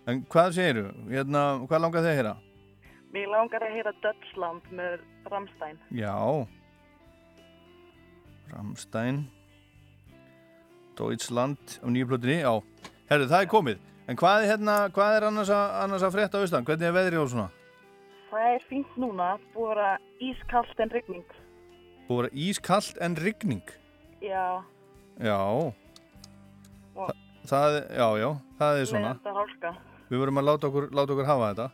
En 0.07 0.19
hvað 0.35 0.51
segiru? 0.59 0.83
Hérna, 1.07 1.45
hvað 1.63 1.83
langar 1.85 2.03
þið 2.03 2.11
að 2.11 2.19
heyra? 2.19 2.35
Mér 3.17 3.31
langar 3.33 3.63
að 3.65 3.73
heyra 3.73 3.91
Dutchland 4.03 4.65
með 4.77 4.99
Ramstein. 5.31 5.79
Já. 5.89 6.13
Ramstein 8.51 9.23
Deutschland 10.97 11.79
á 11.81 11.87
nýju 11.89 12.09
plötunni, 12.11 12.35
já. 12.43 12.53
Herru, 13.09 13.25
það 13.31 13.41
er 13.41 13.49
komið. 13.49 13.81
En 14.07 14.19
hvað 14.21 14.43
er, 14.43 14.49
hérna, 14.51 14.75
hvað 14.93 15.15
er 15.17 15.25
annars, 15.31 15.49
að, 15.49 15.73
annars 15.81 16.05
að 16.05 16.13
frétta 16.13 16.37
á 16.37 16.45
Ísland? 16.45 16.69
Hvernig 16.69 16.87
er 16.87 16.95
veðrið 16.95 17.23
og 17.23 17.33
svona? 17.33 17.47
Það 18.29 18.53
er 18.53 18.69
fínt 18.69 19.01
núna, 19.01 19.31
búið 19.55 19.81
að 19.87 20.23
ískallt 20.29 20.85
en 20.85 20.93
rigning. 20.93 21.35
Búið 22.07 22.29
að 22.29 22.39
ískallt 22.45 23.01
en 23.01 23.17
rigning? 23.17 23.75
Já, 24.21 24.61
Já. 25.17 25.41
Og 26.97 27.11
það, 27.49 27.81
Já, 27.97 28.07
já, 28.21 28.29
það 28.61 28.81
er 28.81 28.89
svona. 28.93 29.17
Við 30.07 30.21
vorum 30.21 30.39
að 30.39 30.49
láta 30.51 30.69
okkur, 30.69 30.91
láta 30.93 31.17
okkur 31.17 31.27
hafa 31.33 31.49
þetta. 31.51 31.69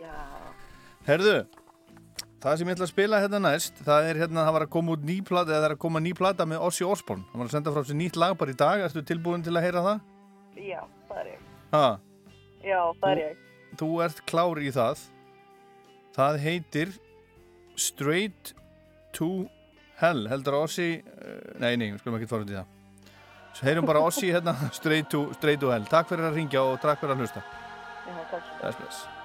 Já, 0.00 0.49
Herðu, 1.08 1.34
það 2.42 2.56
sem 2.60 2.68
ég 2.70 2.76
ætla 2.76 2.86
að 2.86 2.90
spila 2.92 3.20
hérna 3.22 3.40
næst 3.42 3.78
Það 3.86 4.08
er 4.10 4.18
hérna, 4.20 4.44
það 4.46 4.54
var 4.56 4.64
að 4.66 4.72
koma 4.74 4.92
út 4.96 5.04
ný 5.08 5.16
plata 5.26 5.50
eða 5.54 5.60
það 5.62 5.68
er 5.70 5.74
að 5.76 5.80
koma 5.84 6.02
ný 6.04 6.12
plata 6.18 6.46
með 6.48 6.64
Ossi 6.68 6.84
Osborn 6.86 7.22
Það 7.30 7.40
var 7.40 7.48
að 7.48 7.54
senda 7.56 7.72
frá 7.74 7.84
sér 7.88 7.98
nýtt 8.00 8.18
lag 8.20 8.34
bara 8.40 8.52
í 8.54 8.58
dag. 8.60 8.82
Ertu 8.86 9.02
tilbúin 9.08 9.44
til 9.46 9.54
að 9.56 9.64
heyra 9.66 9.84
það? 9.86 10.02
já, 10.60 10.80
það 11.08 11.20
er 11.22 11.30
ég. 11.32 11.46
Ha, 11.72 11.84
Já, 12.60 12.80
það 13.00 13.10
er 13.14 13.20
ég. 13.22 13.36
þú 13.80 13.88
ert 14.04 14.18
klár 14.28 14.60
í 14.60 14.70
það. 14.76 15.04
Það 16.16 16.38
heitir 16.44 16.92
Straight 17.80 18.52
to 19.16 19.30
Hell. 20.00 20.26
Heldur 20.28 20.58
Ossi 20.62 20.90
uh, 21.00 21.38
Nei, 21.60 21.74
nei, 21.80 21.90
við 21.94 22.02
skulum 22.02 22.18
ekki 22.18 22.28
fara 22.28 22.44
út 22.44 22.52
í 22.52 22.58
það. 22.58 22.76
Svo 23.56 23.66
heyrum 23.70 23.88
bara 23.88 24.02
Ossi 24.04 24.28
hérna 24.34 24.54
Straight 24.78 25.08
to, 25.12 25.30
straight 25.38 25.62
to 25.64 25.72
Hell. 25.72 25.88
Takk 25.88 26.12
fyrir 26.12 26.28
að 26.28 26.36
ringja 26.42 26.66
og 26.66 26.76
takk 26.84 27.00
fyrir 27.00 27.16
að 27.16 27.24
hlusta. 27.24 27.46
Já, 28.04 28.20
takk. 28.34 29.16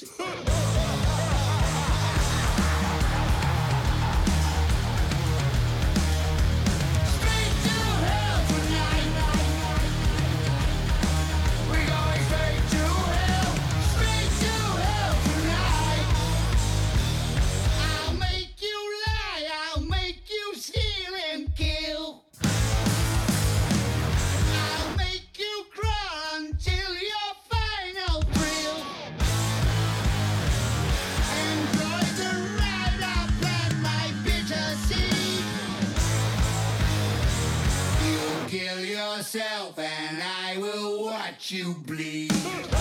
Beat. 0.00 0.85
Yourself 39.26 39.76
and 39.76 40.22
I 40.22 40.56
will 40.58 41.02
watch 41.04 41.50
you 41.50 41.74
bleed. 41.84 42.75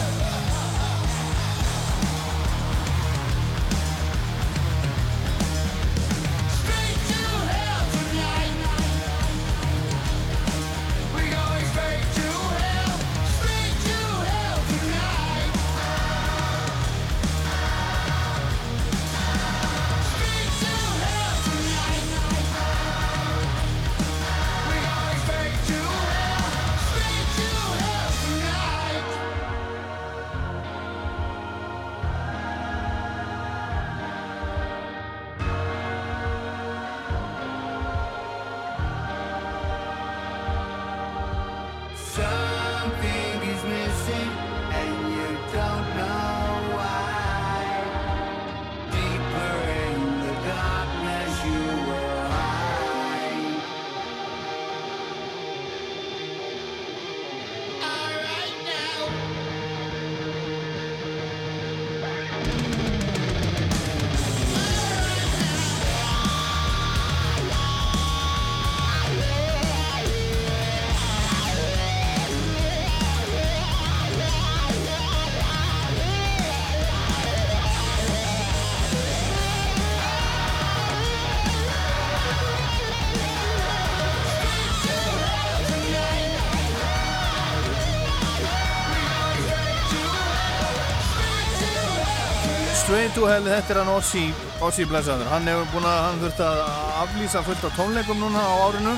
Hell, 93.23 93.45
þetta 93.47 93.71
er 93.71 93.77
hann 93.79 93.89
Ossi, 93.93 94.21
Ossi 94.59 94.83
Blessaður. 94.83 95.29
Hann 95.31 95.45
hefur 95.47 95.69
búin 95.71 95.85
að, 95.87 95.99
hann 96.03 96.17
þurft 96.19 96.41
að 96.43 96.57
aflýsa 96.99 97.43
fullt 97.47 97.63
á 97.63 97.71
tónleikum 97.77 98.19
núna 98.19 98.41
á 98.43 98.53
árinu. 98.65 98.95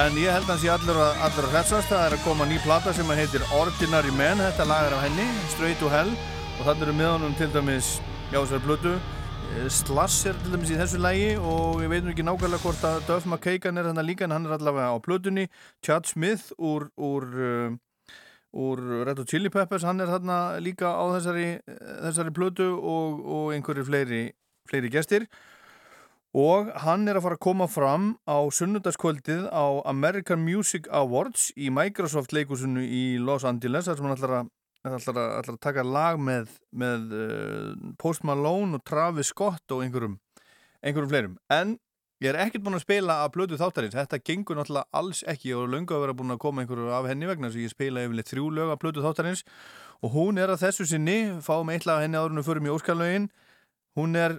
En 0.00 0.16
ég 0.16 0.32
held 0.32 0.46
að 0.46 0.54
hann 0.54 0.62
sé 0.62 0.70
allur 0.72 1.00
að, 1.04 1.20
allur 1.26 1.48
að 1.50 1.52
hressast. 1.52 1.90
Það 1.90 2.04
er 2.06 2.16
að 2.16 2.24
koma 2.24 2.46
ný 2.48 2.56
plata 2.64 2.94
sem 2.96 3.12
heitir 3.12 3.44
Ordinary 3.58 4.14
Man, 4.16 4.40
þetta 4.40 4.68
lag 4.70 4.88
er 4.88 4.96
af 4.96 5.04
henni, 5.04 5.28
Straight 5.52 5.82
to 5.84 5.92
Hell. 5.92 6.14
Og 6.56 6.64
þannig 6.64 6.86
eru 6.86 6.96
með 6.96 7.10
honum 7.10 7.36
til 7.36 7.50
dæmis, 7.52 7.92
já 8.32 8.38
þessari 8.38 8.64
blödu, 8.64 8.96
eh, 9.52 9.68
Slash 9.68 10.32
er 10.32 10.40
til 10.40 10.56
dæmis 10.56 10.72
í 10.72 10.80
þessu 10.80 11.04
lagi. 11.04 11.30
Og 11.36 11.84
ég 11.84 11.92
veit 11.92 12.08
nú 12.08 12.16
ekki 12.16 12.24
nákvæmlega 12.24 12.64
hvort 12.64 12.88
að 12.88 13.04
Duff 13.10 13.28
McKagan 13.28 13.76
er 13.76 13.90
þarna 13.90 14.08
líka 14.08 14.24
en 14.24 14.38
hann 14.38 14.48
er 14.48 14.56
allavega 14.56 14.96
á 14.96 14.98
blödunni, 15.04 15.50
Chad 15.84 16.08
Smith 16.08 16.56
úr, 16.56 16.88
úr 16.96 17.28
uh, 17.36 17.80
úr 18.52 18.80
Red 19.06 19.18
Hot 19.22 19.30
Chili 19.30 19.50
Peppers, 19.52 19.84
hann 19.86 20.02
er 20.02 20.10
þarna 20.10 20.60
líka 20.60 20.92
á 20.92 21.04
þessari, 21.16 21.48
þessari 22.04 22.34
plötu 22.36 22.68
og, 22.76 23.22
og 23.24 23.50
einhverju 23.56 23.86
fleiri, 23.88 24.22
fleiri 24.68 24.92
gestir. 24.92 25.26
Og 26.32 26.70
hann 26.80 27.04
er 27.08 27.18
að 27.18 27.26
fara 27.26 27.36
að 27.36 27.44
koma 27.44 27.68
fram 27.68 28.14
á 28.24 28.40
sunnudagskvöldið 28.56 29.50
á 29.52 29.84
American 29.88 30.40
Music 30.46 30.88
Awards 30.88 31.50
í 31.60 31.68
Microsoft 31.68 32.32
leikusinu 32.32 32.80
í 32.80 33.18
Los 33.20 33.44
Angeles 33.44 33.88
þar 33.88 33.98
sem 33.98 34.08
hann 34.08 34.16
ætlar 34.16 34.34
að, 34.38 34.50
ætlar 34.88 35.20
að, 35.20 35.32
ætlar 35.42 35.58
að 35.58 35.62
taka 35.68 35.84
lag 35.84 36.20
með, 36.20 36.54
með 36.72 37.12
uh, 37.12 37.90
Post 38.00 38.24
Malone 38.24 38.80
og 38.80 38.84
Travis 38.88 39.28
Scott 39.34 39.76
og 39.76 39.84
einhverjum, 39.84 40.16
einhverjum 40.80 41.12
fleirum. 41.12 41.36
En 41.52 41.76
Ég 42.22 42.30
er 42.30 42.36
ekkert 42.38 42.62
búin 42.62 42.78
að 42.78 42.84
spila 42.84 43.14
að 43.24 43.32
blödu 43.34 43.56
þáttarins, 43.58 43.96
þetta 43.96 44.20
gengur 44.22 44.54
náttúrulega 44.54 44.94
alls 44.94 45.24
ekki 45.26 45.56
og 45.58 45.72
löngu 45.72 45.96
að 45.96 46.04
vera 46.04 46.12
búin 46.14 46.30
að 46.30 46.38
koma 46.44 46.62
einhverju 46.62 46.92
af 46.94 47.08
henni 47.10 47.26
vegna 47.26 47.48
þess 47.48 47.58
að 47.58 47.64
ég 47.64 47.72
spila 47.72 48.04
yfirleitt 48.06 48.30
þrjú 48.30 48.44
lög 48.54 48.70
að 48.70 48.78
blödu 48.84 49.02
þáttarins. 49.02 49.42
Og 50.06 50.14
hún 50.14 50.38
er 50.38 50.52
að 50.54 50.62
þessu 50.62 50.86
sinni, 50.86 51.16
fáum 51.42 51.74
eitt 51.74 51.88
lag 51.88 51.98
af 51.98 52.06
henni 52.06 52.20
áður 52.20 52.36
en 52.36 52.38
við 52.38 52.46
förum 52.52 52.70
í 52.70 52.72
óskalögin, 52.76 53.28
hún 53.98 54.14
er 54.22 54.38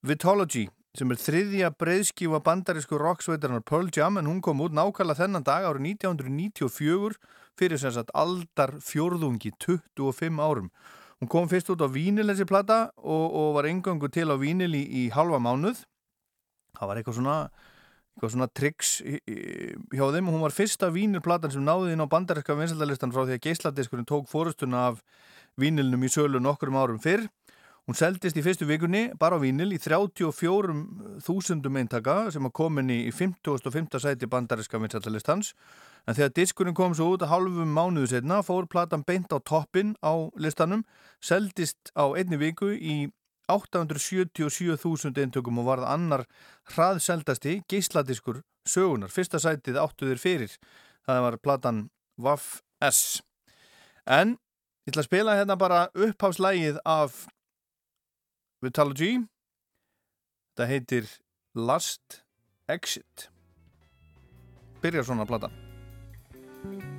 Vitology 0.00 0.64
sem 0.96 1.12
er 1.12 1.20
þriðja 1.20 1.72
breyðskífa 1.76 2.40
bandarísku 2.48 2.96
rocksveitarnar 3.04 3.68
Pearl 3.68 3.92
Jam 3.92 4.16
en 4.16 4.32
hún 4.32 4.40
kom 4.40 4.64
út 4.64 4.72
nákvæmlega 4.72 5.20
þennan 5.20 5.44
dag 5.44 5.68
árið 5.68 5.90
1994 6.08 7.20
fyrir 7.60 7.84
sem 7.84 7.92
sagt 7.92 8.16
aldar 8.16 8.78
fjórðungi 8.80 9.52
25 9.60 10.40
árum. 10.40 10.72
Hún 11.20 11.28
kom 11.28 11.52
fyrst 11.52 11.68
út 11.68 11.84
á 11.84 11.88
vínil 11.92 12.30
þessi 12.32 12.48
plata 12.48 12.86
og, 12.96 13.26
og 13.28 13.58
var 13.58 13.68
engöngu 13.68 14.08
til 14.08 14.32
á 14.32 14.40
vínil 14.40 14.72
í, 14.72 14.86
í 15.04 15.10
halva 15.12 15.42
mánuð 15.42 15.84
það 16.78 16.90
var 16.90 17.00
eitthvað 17.00 17.18
svona 17.20 17.38
eitthvað 18.14 18.34
svona 18.34 18.50
triks 18.54 18.90
hjá 19.02 20.04
þeim 20.14 20.28
og 20.28 20.36
hún 20.36 20.44
var 20.44 20.54
fyrsta 20.54 20.90
vínilplatan 20.94 21.50
sem 21.50 21.64
náði 21.66 21.94
inn 21.94 22.04
á 22.04 22.10
bandaríska 22.10 22.54
vinsaldalistan 22.54 23.14
frá 23.14 23.24
því 23.24 23.38
að 23.38 23.46
geisladiskurinn 23.48 24.06
tók 24.06 24.28
fórustuna 24.30 24.88
af 24.92 25.00
vínilnum 25.58 26.04
í 26.06 26.10
sölu 26.12 26.42
nokkurum 26.42 26.78
árum 26.78 27.00
fyrr 27.02 27.26
hún 27.84 27.98
seldist 27.98 28.38
í 28.38 28.44
fyrstu 28.44 28.68
vikunni 28.68 29.10
bara 29.20 29.36
á 29.36 29.42
vínil 29.42 29.74
í 29.74 29.80
34.000 29.82 31.80
eintaka 31.80 32.14
sem 32.32 32.46
að 32.46 32.54
komin 32.56 32.92
í 32.92 33.00
50.5. 33.12 33.98
sæti 34.00 34.30
bandaríska 34.30 34.80
vinsaldalistans 34.80 35.52
en 36.06 36.16
þegar 36.16 36.32
diskurinn 36.38 36.76
kom 36.78 36.94
svo 36.96 37.10
út 37.16 37.26
að 37.26 37.34
halvum 37.34 37.74
mánuðu 37.76 38.14
setna 38.14 38.40
fór 38.46 38.70
platan 38.70 39.04
beint 39.04 39.34
á 39.34 39.38
toppin 39.42 39.92
á 40.00 40.30
listanum 40.40 40.86
seldist 41.20 41.92
á 41.92 42.08
einni 42.16 42.40
viku 42.40 42.72
í 42.72 43.10
877.000 43.50 45.20
eintökum 45.20 45.60
og 45.60 45.68
varð 45.68 45.88
annar 45.88 46.24
hraðseldasti 46.72 47.60
geisladiskur 47.68 48.42
sögunar. 48.68 49.12
Fyrsta 49.12 49.40
sætið 49.42 49.80
áttu 49.82 50.08
þér 50.08 50.22
fyrir. 50.22 50.56
Það 51.04 51.22
var 51.26 51.38
platan 51.42 51.82
Waff 52.16 52.62
S. 52.84 53.20
En 54.06 54.36
ég 54.84 54.94
ætla 54.94 55.04
að 55.04 55.10
spila 55.10 55.36
hérna 55.38 55.58
bara 55.60 55.86
uppháfslægið 55.92 56.80
af 56.84 57.24
Vitalogy. 58.64 59.24
Það 60.56 60.70
heitir 60.72 61.12
Last 61.54 62.22
Exit. 62.68 63.28
Byrjar 64.80 65.04
svona 65.08 65.28
platan. 65.28 66.93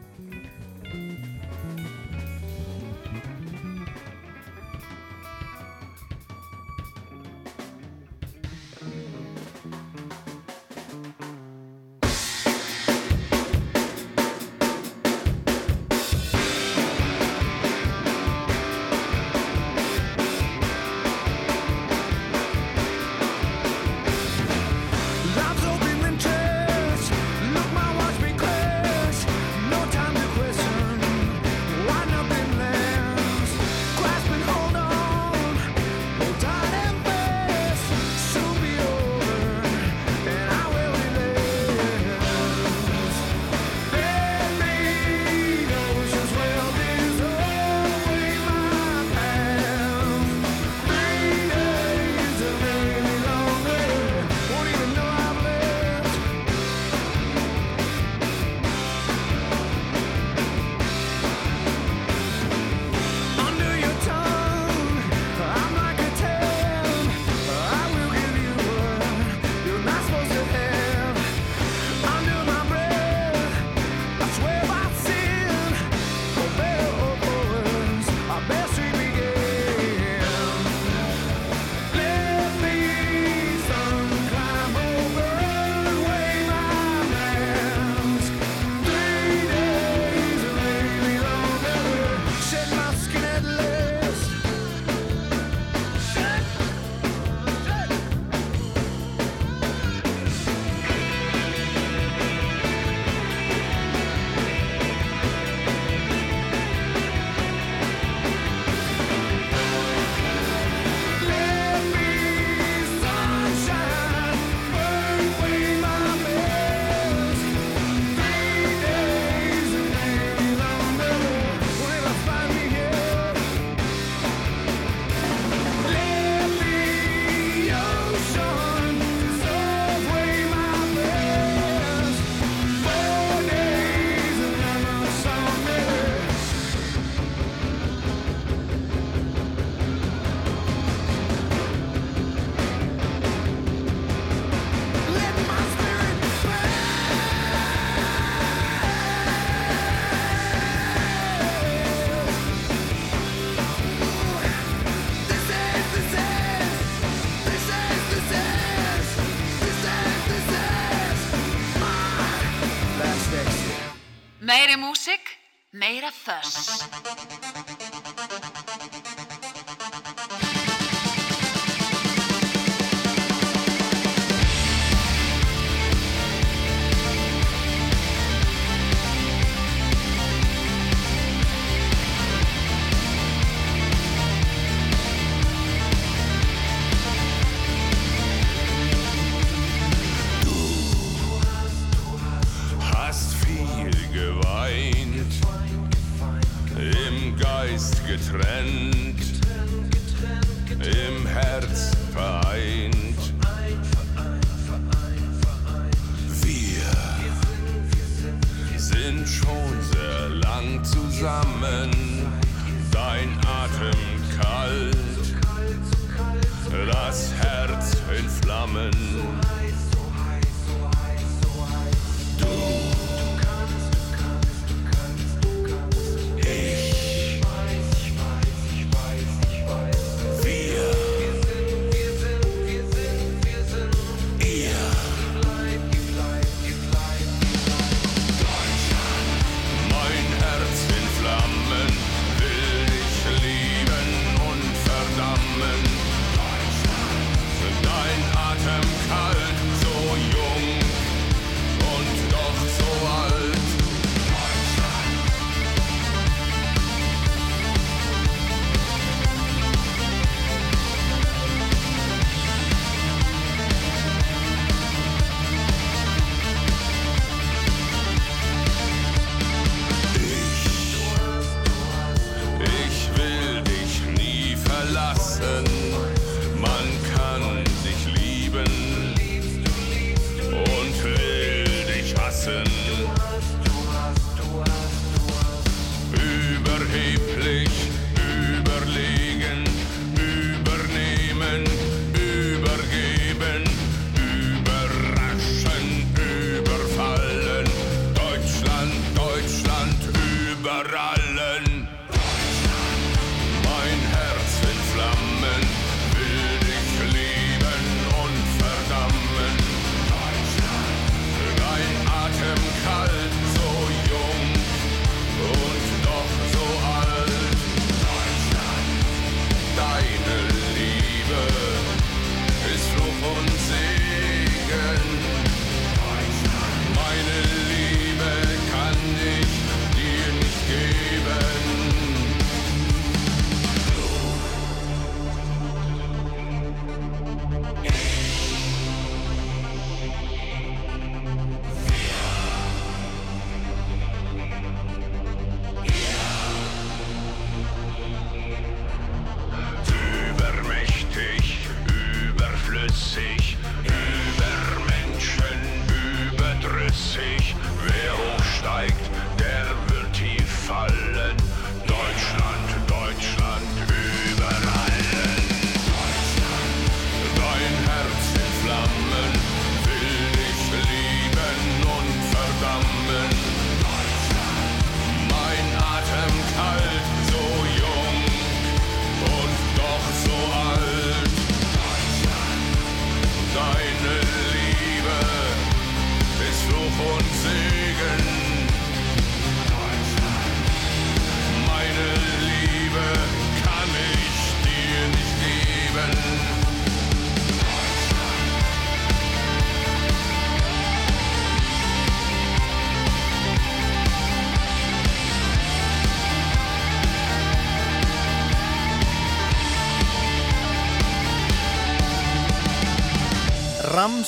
Meira 166.43 166.74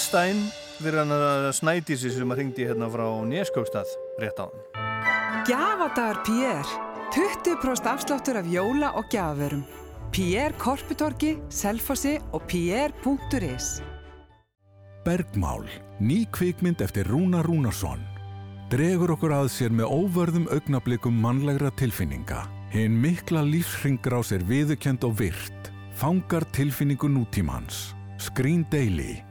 Ramstein 0.07 0.37
fyrir 0.79 1.01
hann 1.01 1.11
að 1.11 1.45
snædísi 1.57 2.13
sem 2.15 2.29
að 2.31 2.39
ringdi 2.39 2.63
hérna 2.63 2.87
frá 2.87 3.03
Neskókstað 3.27 3.89
rétt 4.21 4.37
á 4.39 4.47
hann. 4.47 4.61
Gjafadagar 5.43 6.21
PR. 6.23 6.69
20% 7.11 7.89
afsláttur 7.91 8.39
af 8.39 8.47
jóla 8.47 8.93
og 8.95 9.09
gjafaverum. 9.11 9.65
PR 10.15 10.55
Korputorki, 10.55 11.33
Selfossi 11.51 12.15
og 12.31 12.47
PR.is. 12.47 13.81
Bergmál, 15.03 15.67
ný 15.99 16.23
kvikmynd 16.31 16.79
eftir 16.87 17.11
Rúna 17.11 17.43
Rúnarsson. 17.43 17.99
Dregur 18.71 19.17
okkur 19.17 19.35
að 19.41 19.51
sér 19.51 19.75
með 19.75 19.91
óvörðum 19.91 20.47
augnablikum 20.55 21.19
mannlegra 21.19 21.73
tilfinninga. 21.75 22.45
Hinn 22.71 22.95
mikla 23.03 23.43
lífsringrás 23.43 24.31
er 24.31 24.47
viðukend 24.47 25.03
og 25.03 25.19
virt. 25.19 25.71
Fangar 25.99 26.47
tilfinningu 26.55 27.11
nútímans. 27.11 27.89
Screen 28.23 28.63
Daily. 28.71 29.26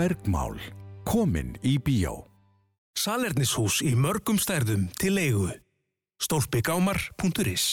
Bergmál. 0.00 0.56
Komin 1.04 1.58
í 1.60 1.74
bíó. 1.76 2.24
Salernishús 2.96 3.82
í 3.84 3.92
mörgum 3.92 4.38
stærðum 4.40 4.86
til 4.96 5.12
leigu. 5.18 5.52
Stólpigámar.is 6.24 7.64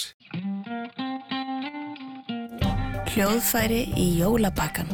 Hljóðfæri 3.13 3.95
í 3.95 4.19
jólabakkan. 4.19 4.91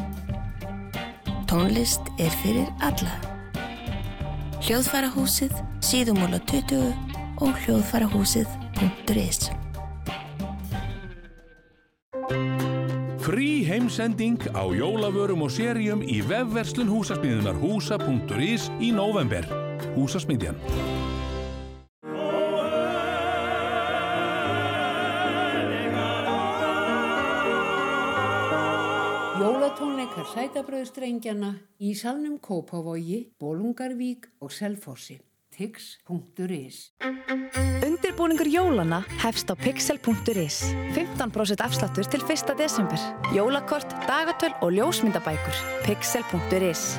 Tónlist 1.50 2.06
er 2.22 2.30
fyrir 2.44 2.70
alla. 2.86 3.18
Hljóðfærahúsið, 4.62 5.58
síðumóla 5.82 6.38
20 6.46 6.94
og 7.42 7.52
hljóðfærahúsið.is 7.66 9.50
Frí 13.24 13.64
heimsending 13.64 14.36
á 14.52 14.68
jólavörum 14.68 15.46
og 15.46 15.52
serjum 15.54 16.02
í 16.04 16.18
vefverslun 16.28 16.90
húsasmiðunar 16.92 17.56
húsa.is 17.56 18.66
í 18.84 18.90
november. 18.92 19.48
Húsasmiðjan. 19.96 20.60
Jólatónleikar 29.40 30.28
sætabröðstrengjana 30.36 31.54
í 31.80 31.96
salnum 31.96 32.36
Kópavogi, 32.44 33.30
Bólungarvík 33.40 34.34
og 34.44 34.52
Selfossi. 34.52 35.16
tix.is 35.54 36.78
Undirbúningur 37.84 38.48
jólana 38.50 39.02
hefst 39.22 39.50
á 39.50 39.54
pixel.is 39.54 40.56
15% 40.96 41.62
afsláttur 41.62 42.06
til 42.10 42.22
1. 42.26 42.54
desember. 42.58 42.98
Jólakort, 43.34 43.90
dagatöl 44.08 44.54
og 44.62 44.74
ljósmyndabækur. 44.74 45.56
Pixel.is 45.86 46.96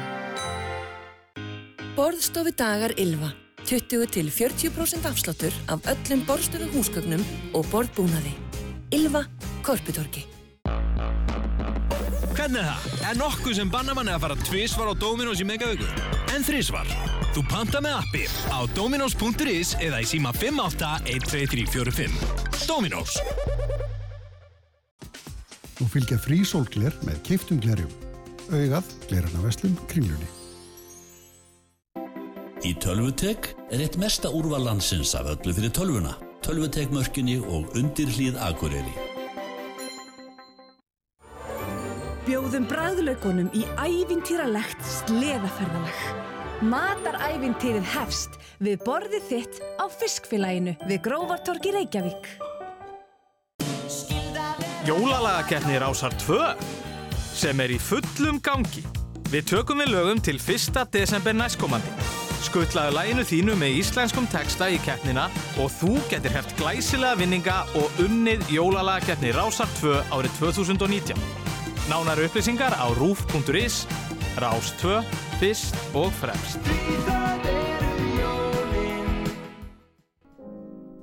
Borðstofi 1.95 2.55
dagar 2.55 2.95
Ylva 2.99 3.33
20 3.65 4.07
til 4.13 4.29
40% 4.29 5.09
afsláttur 5.09 5.55
af 5.67 5.87
öllum 5.89 6.23
borðstofu 6.27 6.69
húsgögnum 6.75 7.23
og 7.53 7.67
borðbúnaði. 7.73 8.35
Ylva 8.93 9.25
Korputorki 9.65 10.27
Hvernig 12.35 12.59
er 12.59 12.67
það? 12.67 12.95
Er 13.07 13.15
nokkuð 13.19 13.53
sem 13.55 13.69
bannar 13.71 13.95
manni 13.95 14.11
að 14.11 14.23
fara 14.25 14.35
tvísvar 14.43 14.89
á 14.91 14.93
Dominos 14.99 15.39
í 15.39 15.45
megavíku? 15.47 15.87
En 16.35 16.43
þrísvar? 16.43 16.89
Þú 17.31 17.43
panta 17.47 17.79
með 17.83 17.95
appi 18.01 18.23
á 18.51 18.59
dominos.is 18.75 19.75
eða 19.79 20.01
í 20.03 20.09
síma 20.09 20.33
581345. 20.35 22.11
Dominos. 22.67 23.15
Nú 25.79 25.87
fylgja 25.91 26.19
frí 26.19 26.41
sólgler 26.47 26.95
með 27.07 27.23
keiftum 27.27 27.59
glerjum. 27.63 27.91
Augað, 28.51 28.91
glerana 29.07 29.47
veslum, 29.47 29.79
kringlunni. 29.87 30.27
Í 32.65 32.75
Tölvutek 32.83 33.53
er 33.71 33.79
eitt 33.83 33.95
mesta 34.01 34.27
úrval 34.33 34.63
landsins 34.67 35.15
af 35.15 35.27
öllu 35.37 35.55
fyrir 35.55 35.71
tölvuna. 35.75 36.15
Tölvutekmörkinni 36.43 37.39
og 37.41 37.75
undir 37.79 38.11
hlýð 38.11 38.39
Akureyri. 38.43 39.14
Bjóðum 42.25 42.63
bræðlaugunum 42.65 43.51
í 43.53 43.61
ævintýralegt 43.77 44.79
sleðaferðalag. 44.81 45.99
Matarævintýrið 46.65 47.85
hefst 47.91 48.39
við 48.65 48.79
borðið 48.81 49.27
þitt 49.27 49.59
á 49.77 49.85
fiskfélaginu 49.93 50.73
við 50.89 51.03
Grófartorgi 51.05 51.75
Reykjavík. 51.75 52.25
Jólalagakeppni 54.89 55.77
Rásar 55.85 56.17
2 56.25 56.41
sem 57.35 57.61
er 57.61 57.75
í 57.77 57.79
fullum 57.91 58.41
gangi. 58.41 58.81
Við 59.29 59.45
tökum 59.53 59.85
við 59.85 59.93
lögum 59.93 60.25
til 60.25 60.41
1. 60.41 60.81
desember 60.97 61.37
næstkomandi. 61.37 61.93
Skuttlaðu 62.49 62.97
læginu 62.97 63.29
þínu 63.29 63.61
með 63.61 63.81
íslenskum 63.83 64.25
texta 64.33 64.73
í 64.73 64.81
keppnina 64.81 65.29
og 65.61 65.69
þú 65.77 65.99
getur 66.09 66.33
heft 66.33 66.57
glæsilega 66.57 67.21
vinninga 67.21 67.63
og 67.77 68.05
unnið 68.09 68.49
Jólalagakeppni 68.57 69.37
Rásar 69.37 69.69
2 69.77 69.99
árið 70.09 70.39
2019. 70.41 71.44
Nánar 71.85 72.17
upplýsingar 72.17 72.73
á 72.73 72.89
rúf.is, 72.97 73.85
Rás 74.41 74.73
2, 74.81 75.05
fyrst 75.37 75.77
og 75.93 76.09
fremst. 76.17 76.57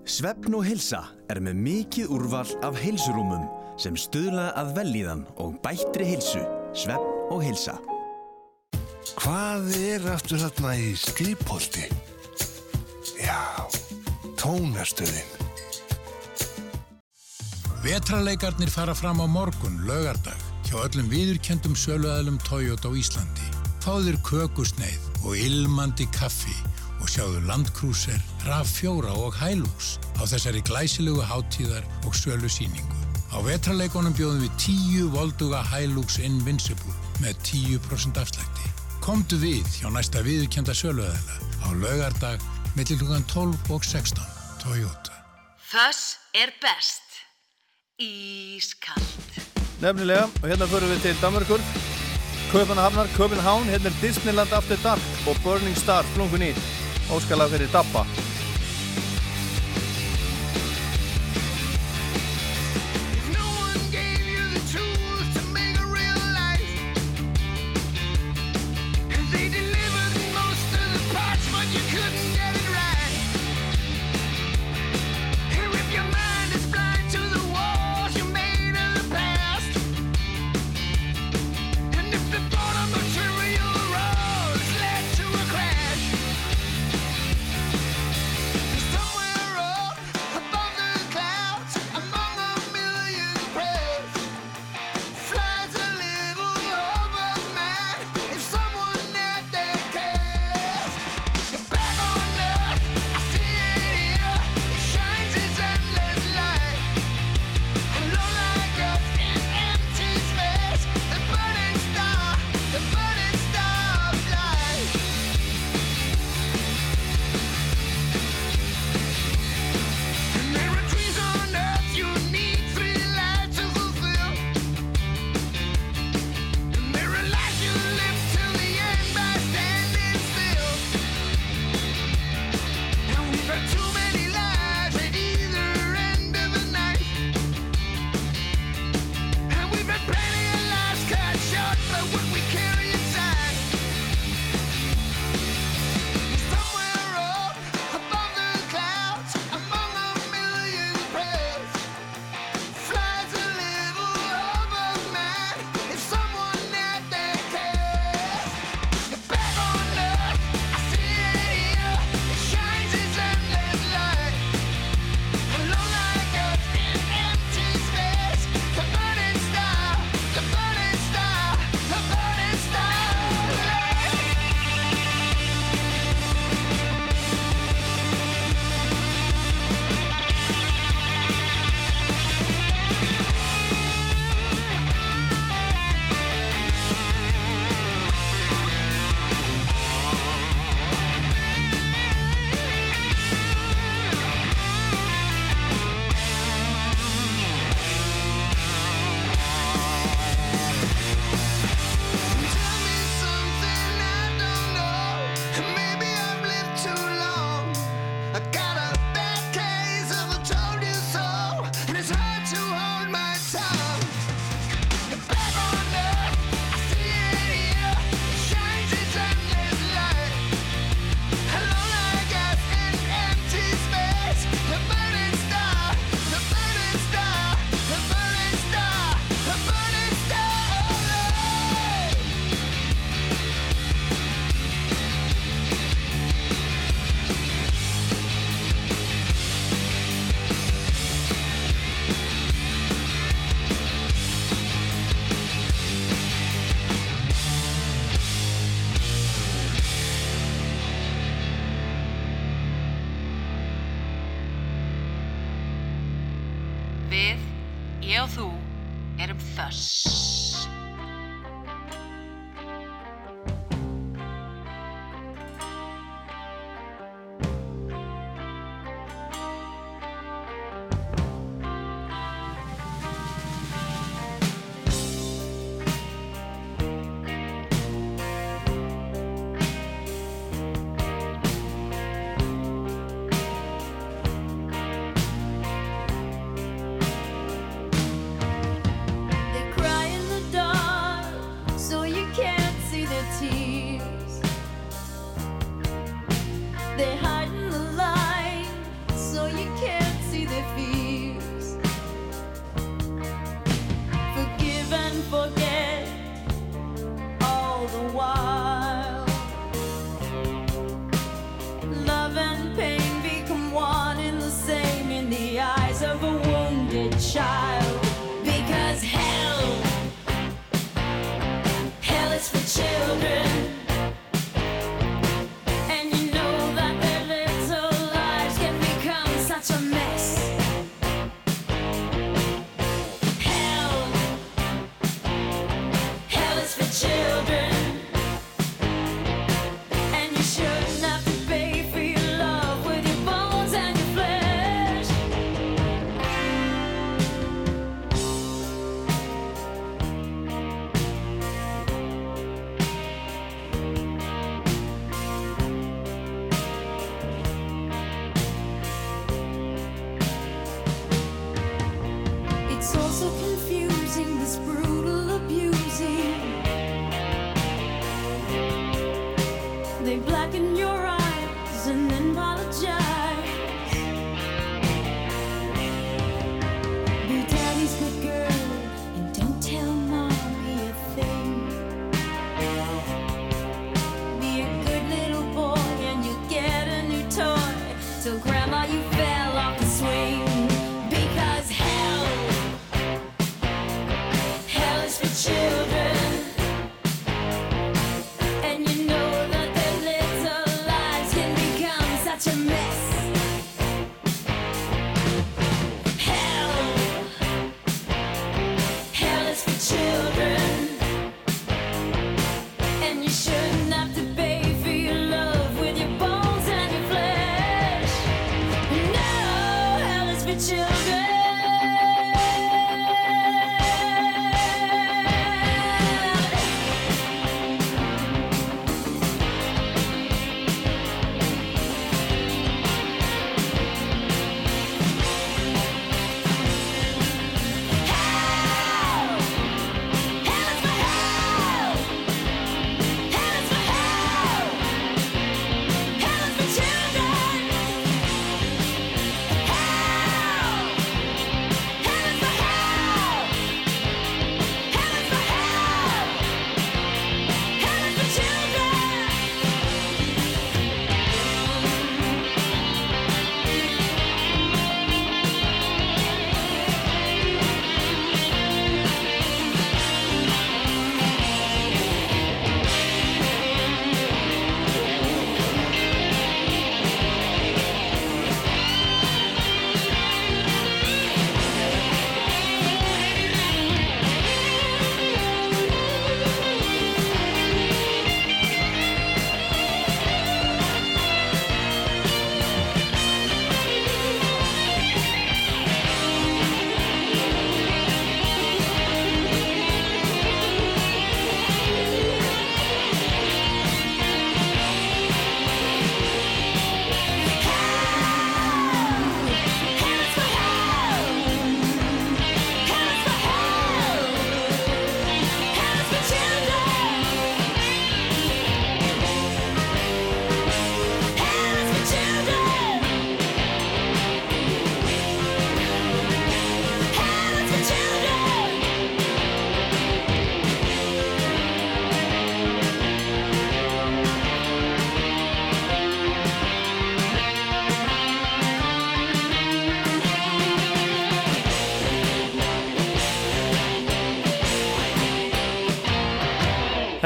Svefn 0.03 0.59
og 0.59 0.67
heilsa 0.67 1.05
er 1.31 1.39
með 1.39 1.63
mikið 1.63 2.11
úrval 2.11 2.51
af 2.67 2.75
heilsurúmum 2.83 3.47
sem 3.79 3.95
stuðla 3.95 4.51
að 4.59 4.75
velíðan 4.81 5.23
og 5.39 5.55
bættri 5.63 6.11
heilsu. 6.11 6.43
Svefn 6.75 7.31
og 7.31 7.47
heilsa. 7.47 7.79
Hvað 9.23 9.71
er 9.79 10.11
aftur 10.17 10.43
þarna 10.43 10.75
í 10.83 10.93
skipholti? 10.99 11.87
Já, 13.23 13.39
tónastöðin. 14.35 15.31
Vetrarleikarnir 17.87 18.71
fara 18.71 18.99
fram 18.99 19.23
á 19.23 19.27
morgun, 19.31 19.85
laugardag, 19.87 20.52
hjá 20.73 20.87
öllum 20.89 21.09
viðurkendum 21.13 21.75
söluæðlum 21.77 22.39
Toyota 22.47 22.89
á 22.89 22.97
Íslandi. 22.97 23.49
Fáður 23.85 24.17
kökusneið 24.25 25.03
og 25.27 25.37
ilmandi 25.37 26.07
kaffi 26.15 26.55
og 27.03 27.11
sjáðu 27.13 27.43
landkrúser, 27.45 28.17
RAV4 28.47 29.13
og 29.13 29.37
Hilux 29.37 29.99
á 30.17 30.25
þessari 30.25 30.63
glæsilegu 30.65 31.21
hátíðar 31.29 31.85
og 32.07 32.17
sölu 32.17 32.49
síningu. 32.49 32.97
Á 33.37 33.45
vetrarleikonum 33.45 34.17
bjóðum 34.17 34.47
við 34.47 34.57
10 34.65 35.13
volduga 35.13 35.61
Hilux 35.75 36.17
Invincible 36.25 36.97
með 37.21 37.37
10% 37.53 38.23
afslækti. 38.23 38.73
Komdu 39.05 39.37
við 39.43 39.69
hjá 39.77 39.91
næsta 39.93 40.25
viðurkenda 40.25 40.73
söluæðla 40.73 41.41
á 41.65 41.69
laugardag 41.85 42.41
millir 42.79 43.03
hlugan 43.03 43.27
12 43.29 43.73
og 43.77 43.85
16. 43.85 44.25
Toyota. 44.65 45.21
Þess 45.69 46.17
er 46.33 46.55
best. 46.65 47.19
Ískald. 48.01 49.52
Nefnilega, 49.83 50.29
og 50.43 50.49
hérna 50.49 50.67
förum 50.71 50.93
við 50.93 51.01
til 51.03 51.17
Danmarkur 51.19 51.63
Kaupanahafnar, 52.53 53.09
Köpenhavn, 53.17 53.67
hérna 53.67 53.91
er 53.91 53.97
Disneyland 54.03 54.53
After 54.53 54.79
Dark 54.85 55.27
og 55.27 55.37
Burning 55.43 55.75
Star 55.77 56.07
flungun 56.15 56.47
í 56.47 56.53
óskalag 57.11 57.51
fyrir 57.51 57.73
Dabba 57.75 58.07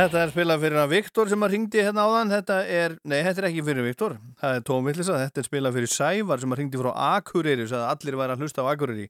Þetta 0.07 0.21
er 0.23 0.31
spilað 0.31 0.61
fyrir 0.63 0.79
að 0.79 0.93
Viktor 0.93 1.27
sem 1.33 1.43
að 1.43 1.49
ringdi 1.51 1.81
hérna 1.83 2.05
áðan, 2.07 2.29
þetta 2.31 2.57
er, 2.71 2.93
nei 3.11 3.17
þetta 3.27 3.41
er 3.43 3.47
ekki 3.49 3.65
fyrir 3.67 3.87
Viktor, 3.89 4.13
það 4.39 4.59
er 4.59 4.63
tómvillisa, 4.69 5.17
þetta 5.25 5.43
er 5.43 5.47
spilað 5.49 5.75
fyrir 5.75 5.91
Sævar 5.91 6.43
sem 6.45 6.55
að 6.55 6.61
ringdi 6.61 6.79
frá 6.79 6.93
Akureyri, 7.09 7.65
þess 7.65 7.75
að 7.75 7.87
allir 7.89 8.19
væri 8.21 8.37
að 8.37 8.45
hlusta 8.45 8.63
á 8.63 8.71
Akureyri. 8.71 9.09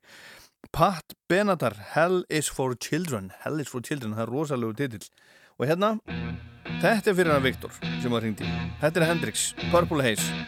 Pat 0.72 1.12
Benatar, 1.28 1.76
Hell 1.92 2.22
is 2.32 2.48
for 2.48 2.72
Children. 2.80 3.28
Hell 3.42 3.60
is 3.60 3.68
for 3.68 3.84
Children, 3.84 4.16
það 4.16 4.24
er 4.24 4.32
rosalegu 4.38 4.72
titill. 4.80 5.04
Og 5.60 5.68
hérna, 5.68 5.98
þetta 6.80 7.12
er 7.12 7.20
fyrir 7.20 7.34
hann 7.34 7.44
Viktor 7.44 7.76
sem 7.84 8.16
var 8.16 8.24
hringt 8.24 8.40
í, 8.40 8.48
þetta 8.80 9.02
er 9.02 9.10
Hendrix 9.12 9.50
Purple 9.68 10.00
Haze 10.00 10.46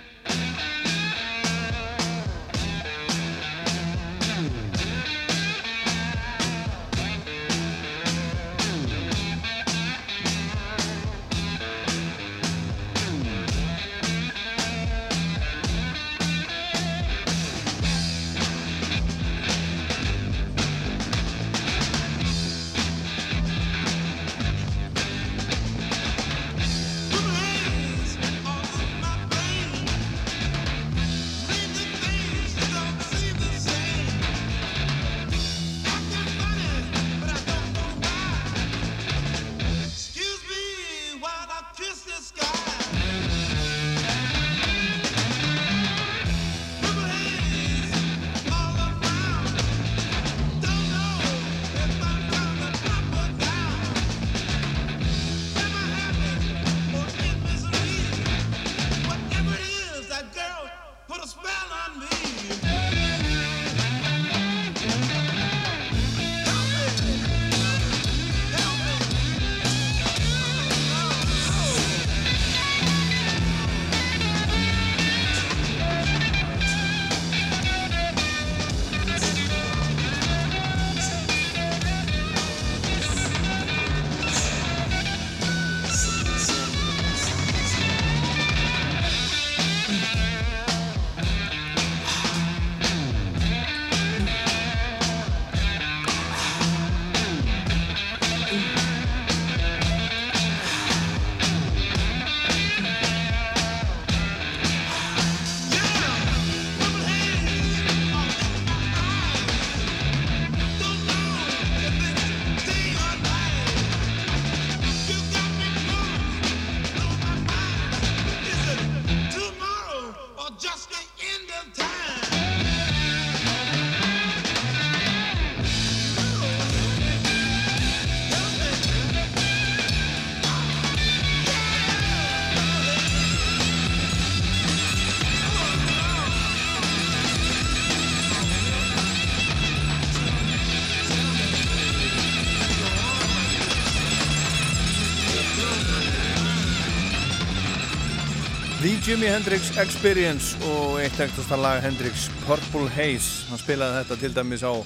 Jimi 149.09 149.25
Hendrix 149.25 149.71
Experience 149.81 150.59
og 150.69 150.99
eitt 151.01 151.17
ekktasta 151.17 151.57
lag 151.57 151.79
Hendrix 151.81 152.27
Purple 152.43 152.91
Haze. 152.93 153.47
Hann 153.49 153.57
spilaði 153.57 154.03
þetta 154.03 154.19
til 154.21 154.35
dæmis 154.37 154.61
á, 154.61 154.77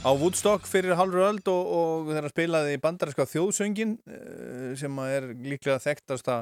á 0.00 0.10
Woodstock 0.16 0.64
fyrir 0.64 0.96
halvru 0.96 1.20
öld 1.26 1.50
og, 1.52 1.74
og 1.76 2.08
þegar 2.08 2.24
hann 2.24 2.32
spilaði 2.32 2.78
í 2.78 2.80
bandarinska 2.80 3.26
þjóðsöngin 3.28 3.92
eh, 4.08 4.72
sem 4.80 4.96
er 5.04 5.28
líklega 5.44 5.76
þekktasta 5.84 6.38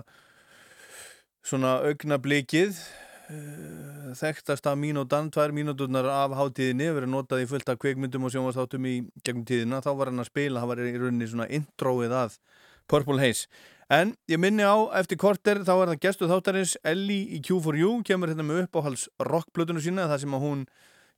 svona 1.43 1.75
augnablíkið 1.91 2.79
eh, 2.79 4.15
þekktasta 4.23 4.77
mínútan, 4.79 5.35
tvær 5.35 5.51
mínúturnar 5.59 6.07
af 6.15 6.39
hátíðinni, 6.39 6.93
verið 6.95 7.17
notað 7.17 7.43
í 7.43 7.51
fullt 7.51 7.75
af 7.75 7.83
kveikmyndum 7.83 8.31
og 8.31 8.37
sjónvastáttum 8.37 8.87
í 8.87 9.01
gegnum 9.27 9.43
tíðina. 9.51 9.83
Þá 9.83 9.91
var 9.91 10.15
hann 10.15 10.23
að 10.23 10.31
spila, 10.31 10.63
það 10.63 10.77
var 10.77 10.87
í 10.87 10.99
rauninni 11.03 11.33
svona 11.35 11.51
introið 11.51 12.15
að 12.23 12.39
Purple 12.87 13.19
Haze 13.19 13.51
En 13.95 14.15
ég 14.27 14.41
minni 14.41 14.65
á, 14.65 14.75
eftir 14.99 15.19
korter 15.21 15.61
þá 15.63 15.73
er 15.75 15.91
það 15.93 16.01
gestu 16.03 16.27
þáttarins 16.27 16.73
Ellie 16.89 17.37
í 17.37 17.39
Q4U 17.45 18.01
kemur 18.09 18.33
hérna 18.33 18.47
með 18.47 18.65
uppáhalds 18.65 19.05
rockplötunu 19.29 19.83
sína 19.85 20.09
það 20.11 20.23
sem 20.25 20.35
að 20.35 20.43
hún, 20.43 20.65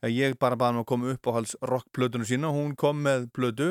já 0.03 0.09
ég 0.11 0.37
bara 0.43 0.59
baði 0.61 0.75
hann 0.75 0.83
að 0.83 0.89
koma 0.91 1.13
uppáhalds 1.15 1.55
rockplötunu 1.71 2.27
sína 2.29 2.51
hún 2.53 2.75
kom 2.77 3.01
með 3.07 3.29
plötu. 3.37 3.71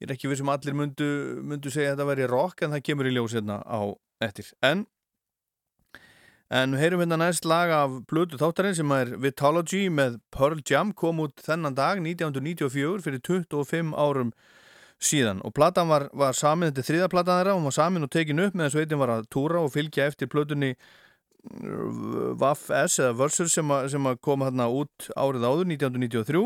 Ég 0.00 0.08
er 0.08 0.14
ekki 0.14 0.30
við 0.30 0.40
sem 0.40 0.52
allir 0.54 0.78
myndu, 0.78 1.10
myndu 1.44 1.72
segja 1.72 1.92
að 1.92 1.96
þetta 1.96 2.08
veri 2.12 2.30
rock 2.30 2.64
en 2.64 2.76
það 2.76 2.84
kemur 2.88 3.10
í 3.10 3.14
ljós 3.16 3.36
hérna 3.36 3.58
á 3.66 3.80
eftir. 4.24 4.48
En 4.64 4.86
en 6.46 6.76
heyrum 6.78 7.02
hérna 7.02 7.18
næst 7.20 7.44
lag 7.44 7.74
af 7.74 8.00
plötu 8.08 8.40
þáttarins 8.40 8.80
sem 8.80 8.96
er 8.96 9.16
Vitalogy 9.20 9.88
með 9.92 10.20
Pearl 10.32 10.62
Jam 10.64 10.94
kom 10.96 11.20
út 11.26 11.42
þennan 11.42 11.76
dag 11.76 12.00
1994 12.00 13.02
fyrir 13.02 13.24
25 13.28 13.96
árum 13.98 14.32
síðan. 15.02 15.42
Og 15.44 15.54
platan 15.56 15.88
var, 15.90 16.08
var 16.16 16.36
samin, 16.36 16.70
þetta 16.70 16.82
er 16.82 16.88
þriða 16.90 17.08
platan 17.12 17.40
þeirra 17.40 17.56
hún 17.56 17.68
var 17.68 17.76
samin 17.76 18.06
og 18.06 18.12
tekin 18.12 18.42
upp 18.44 18.56
meðan 18.56 18.74
sveitin 18.74 19.00
var 19.02 19.12
að 19.12 19.26
túra 19.32 19.62
og 19.62 19.72
fylgja 19.74 20.08
eftir 20.08 20.30
plötunni 20.32 20.74
Vaff 22.40 22.70
S 22.74 22.98
eða 22.98 23.14
Versus 23.20 23.52
sem, 23.54 23.68
að, 23.70 23.90
sem 23.92 24.06
að 24.08 24.18
koma 24.24 24.48
hérna 24.48 24.66
út 24.72 25.08
árið 25.14 25.46
áður 25.46 25.68
1993 25.76 26.42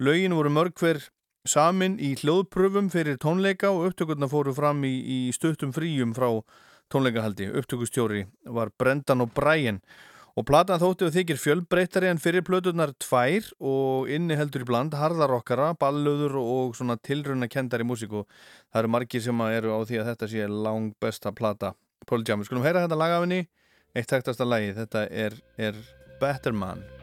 lögin 0.00 0.36
voru 0.38 0.52
mörg 0.54 0.76
hver 0.80 1.02
samin 1.48 1.98
í 2.00 2.14
hljóðpröfum 2.20 2.88
fyrir 2.92 3.18
tónleika 3.20 3.72
og 3.74 3.90
upptökurna 3.90 4.28
fóru 4.32 4.54
fram 4.56 4.80
í, 4.88 4.94
í 5.00 5.18
stuttum 5.36 5.74
fríum 5.76 6.14
frá 6.16 6.30
tónleikahaldi 6.92 7.50
upptökustjóri 7.52 8.24
var 8.48 8.72
Brendan 8.80 9.26
og 9.26 9.34
Brian 9.36 9.82
og 9.82 10.09
platan 10.46 10.80
þótti 10.80 11.06
og 11.06 11.14
þykir 11.14 11.40
fjölbreytari 11.40 12.10
en 12.10 12.20
fyrir 12.22 12.44
plöturnar 12.46 12.92
tvær 13.02 13.50
og 13.58 14.10
inni 14.12 14.38
heldur 14.38 14.64
í 14.64 14.68
bland 14.68 14.94
harðarokkara, 14.96 15.72
ballöður 15.80 16.38
og 16.40 16.76
svona 16.78 16.96
tilruna 16.96 17.50
kendari 17.50 17.86
músík. 17.86 18.14
Og 18.14 18.28
það 18.70 18.82
eru 18.84 18.94
margir 18.96 19.24
sem 19.24 19.44
eru 19.50 19.74
á 19.74 19.78
því 19.82 20.00
að 20.00 20.12
þetta 20.12 20.30
sé 20.34 20.46
lang 20.50 20.94
besta 21.02 21.34
plata. 21.34 21.74
Pearl 22.06 22.24
Jam. 22.26 22.40
Við 22.40 22.50
skulum 22.50 22.64
heyra 22.64 22.86
þetta 22.86 23.00
lag 23.00 23.18
af 23.18 23.26
henni. 23.26 23.44
Eitt 23.94 24.08
tæktasta 24.10 24.46
lagi, 24.46 24.72
þetta 24.76 25.08
er, 25.10 25.36
er 25.58 25.78
Better 26.20 26.54
Man 26.54 26.99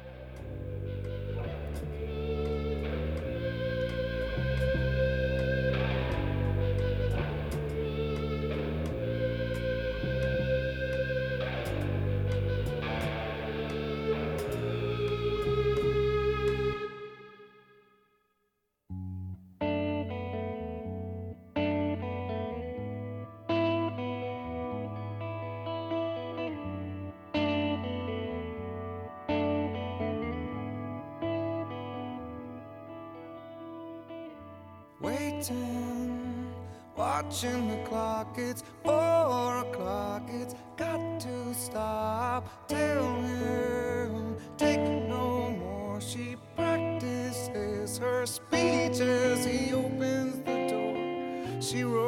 watching 37.38 37.68
the 37.68 37.78
clock. 37.88 38.36
It's 38.38 38.64
four 38.84 39.60
o'clock. 39.60 40.24
It's 40.28 40.56
got 40.76 41.20
to 41.20 41.54
stop. 41.54 42.68
Tell 42.68 43.16
him, 43.22 44.38
take 44.58 44.80
no 44.80 45.52
more. 45.52 46.02
She 46.02 46.36
practices 46.56 48.00
her 48.00 48.26
speeches. 48.26 49.46
He 49.46 49.72
opens 49.72 50.38
the 50.40 50.68
door. 50.68 51.62
She 51.62 51.84
rolls. 51.84 52.07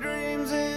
Dreams 0.00 0.69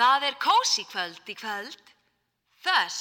Það 0.00 0.22
er 0.30 0.36
kósi 0.40 0.86
kvöld 0.88 1.26
í 1.28 1.34
kvöld. 1.36 1.90
Þess. 2.64 3.00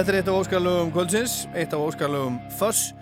Þetta 0.00 0.14
er 0.14 0.16
eitt 0.16 0.28
af 0.32 0.36
óskalögum 0.40 0.90
kvöldsins, 0.94 1.32
eitt 1.52 1.74
af 1.76 1.82
óskalögum 1.84 2.38
Fuss. 2.56 2.94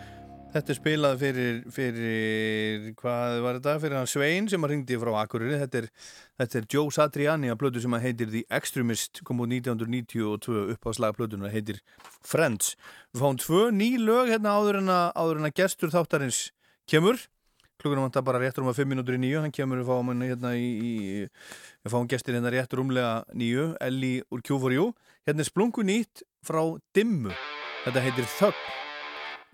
Þetta 0.50 0.72
er 0.72 0.76
spilað 0.80 1.20
fyrir, 1.20 1.60
fyrir, 1.70 2.86
hvað 2.98 3.34
var 3.44 3.58
þetta, 3.60 3.74
fyrir 3.84 3.94
hann 4.00 4.08
Svein 4.10 4.48
sem 4.50 4.64
að 4.66 4.72
ringdi 4.72 4.96
frá 4.98 5.12
Akureyri. 5.20 5.60
Þetta 5.60 5.78
er, 5.78 5.86
þetta 6.42 6.58
er 6.58 6.64
Joe 6.74 6.90
Satriani 6.96 7.52
að 7.52 7.60
blödu 7.60 7.84
sem 7.84 7.94
að 7.94 8.02
heitir 8.08 8.32
The 8.32 8.42
Extremist, 8.58 9.20
kom 9.22 9.44
út 9.44 9.54
1992 9.54 10.64
upp 10.74 10.88
á 10.88 10.92
slagplötuna, 10.98 11.52
heitir 11.52 11.78
Friends. 12.26 12.72
Við 13.14 13.22
fáum 13.22 13.38
tvö 13.44 13.60
ný 13.78 13.92
lög 14.02 14.32
hérna 14.32 14.56
áður 14.58 14.80
en 14.80 14.90
að, 14.96 15.04
áður 15.22 15.38
en 15.38 15.50
að 15.52 15.54
gestur 15.60 15.92
þáttarins 15.94 16.40
kemur. 16.90 17.20
Klukkunum 17.78 18.08
vantar 18.08 18.24
bara 18.26 18.40
réttur 18.42 18.64
um 18.66 18.72
að 18.72 18.80
5 18.80 18.90
minútur 18.90 19.14
í 19.14 19.20
nýju, 19.22 19.44
hann 19.44 19.54
kemur 19.54 19.84
við 19.84 19.92
fáum 19.92 20.10
hérna 20.18 20.50
í, 20.58 20.66
í 20.66 20.92
við 21.22 21.94
fáum 21.94 22.10
gestir 22.10 22.34
hérna 22.34 22.50
réttur 22.50 22.82
umlega 22.82 23.22
nýju, 23.38 23.68
Elli 23.86 24.16
úr 24.34 24.42
Q4U. 24.42 24.88
Hérna 25.30 25.46
er 25.46 25.50
splungu 25.52 25.86
nýtt 25.86 26.26
frá 26.46 26.62
Dimmu, 26.96 27.34
þetta 27.86 28.04
heitir 28.04 28.28
Þögg 28.38 28.66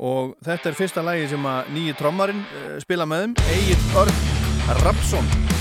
og 0.05 0.35
þetta 0.43 0.71
er 0.71 0.79
fyrsta 0.79 1.05
lagi 1.07 1.29
sem 1.31 1.47
að 1.47 1.75
nýju 1.77 1.99
trommarinn 2.01 2.43
uh, 2.45 2.77
spila 2.83 3.07
með 3.07 3.27
þeim, 3.27 3.37
Egil 3.59 3.83
Örn 4.03 4.25
Rapsson. 4.83 5.54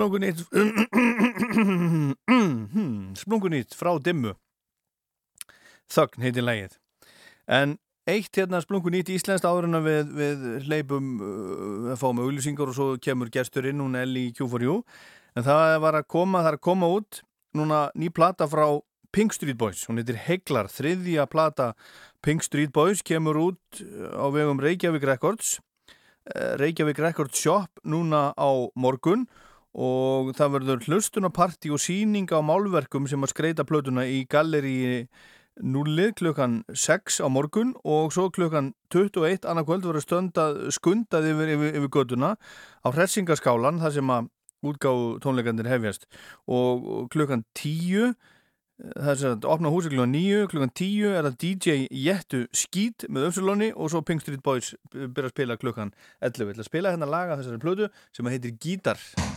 Splungunýtt 0.00 0.48
Splungunýtt 3.20 3.74
frá 3.76 3.90
Dimmu. 4.00 4.32
Þögn 5.92 6.24
heitir 6.24 6.46
lægið 6.46 6.78
En 7.50 7.74
eitt 8.08 8.38
hérna 8.38 8.62
splungunýtt 8.64 9.10
íslenskt 9.12 9.44
áður 9.44 9.66
en 9.68 9.76
að 9.76 9.88
við, 9.90 10.14
við 10.16 10.38
hleypum 10.68 11.10
uh, 11.20 11.90
að 11.92 12.00
fáum 12.00 12.22
auglýsingar 12.24 12.72
og 12.72 12.76
svo 12.78 12.86
kemur 13.02 13.28
gesturinn 13.34 13.82
hún 13.82 13.98
Elli 13.98 14.22
í 14.30 14.32
Q4U 14.38 14.76
en 15.36 15.46
það 15.46 15.76
var 15.84 15.94
að 15.98 16.08
koma, 16.14 16.40
það 16.40 16.50
er 16.52 16.56
að 16.56 16.64
koma 16.70 16.86
út 16.96 17.12
núna 17.58 17.78
ný 17.98 18.08
plata 18.14 18.44
frá 18.48 18.66
Pink 19.12 19.34
Street 19.36 19.58
Boys, 19.58 19.84
hún 19.90 19.98
heitir 20.00 20.16
Heglar, 20.22 20.70
þriðja 20.70 21.26
plata 21.28 21.72
Pink 22.24 22.46
Street 22.46 22.72
Boys 22.72 23.04
kemur 23.04 23.36
út 23.42 23.84
uh, 23.84 24.16
á 24.16 24.32
vegum 24.32 24.64
Reykjavík 24.64 25.04
Records. 25.10 25.58
Uh, 26.24 26.56
Reykjavík 26.62 26.98
Records 27.04 27.36
Shop 27.36 27.84
núna 27.84 28.30
á 28.32 28.48
morgun 28.78 29.28
og 29.28 29.49
það 29.74 30.54
verður 30.56 30.86
hlustunaparti 30.88 31.70
og 31.70 31.82
síning 31.82 32.30
á 32.34 32.42
málverkum 32.42 33.06
sem 33.06 33.22
að 33.22 33.34
skreita 33.34 33.66
plötuna 33.68 34.06
í 34.08 34.24
galleri 34.30 35.06
nullið 35.60 36.14
klukkan 36.18 36.60
6 36.72 37.20
á 37.22 37.28
morgun 37.28 37.74
og 37.84 38.12
svo 38.14 38.30
klukkan 38.32 38.72
21 38.90 39.46
annað 39.46 39.68
kvöld 39.68 39.86
verður 39.86 40.04
stöndað 40.04 40.60
skundað 40.74 41.30
yfir, 41.30 41.54
yfir, 41.54 41.78
yfir 41.78 41.92
göduna 41.92 42.34
á 42.82 42.88
hressingaskálan 42.90 43.80
þar 43.82 43.96
sem 43.98 44.10
að 44.10 44.30
útgáðu 44.60 45.20
tónleikandir 45.24 45.68
hefjast. 45.70 46.06
Og 46.48 46.84
og 46.84 47.08
klukkan 47.12 47.44
10 47.54 48.14
það 48.80 49.10
er 49.12 49.18
sem 49.20 49.34
að 49.34 49.48
opna 49.52 49.72
húsi 49.72 49.92
klukkan 49.92 50.14
9 50.16 50.46
klukkan 50.52 50.72
10 50.72 51.16
er 51.18 51.28
það 51.28 51.38
DJ 51.44 51.76
Jettu 51.90 52.46
Skít 52.56 53.08
með 53.08 53.28
Öfsulóni 53.30 53.72
og 53.74 53.92
svo 53.92 54.00
Pink 54.06 54.24
Street 54.24 54.42
Boys 54.44 54.72
byrja 54.94 55.28
að 55.28 55.34
spila 55.34 55.58
klukkan 55.60 55.92
11 56.24 56.46
við 56.46 56.54
ætla 56.54 56.64
að 56.64 56.70
spila 56.72 56.94
hérna 56.94 57.10
laga 57.10 57.36
þessari 57.40 57.60
plötu 57.60 57.90
sem 58.16 58.26
að 58.26 58.38
heitir 58.38 58.56
Gítar 58.56 59.29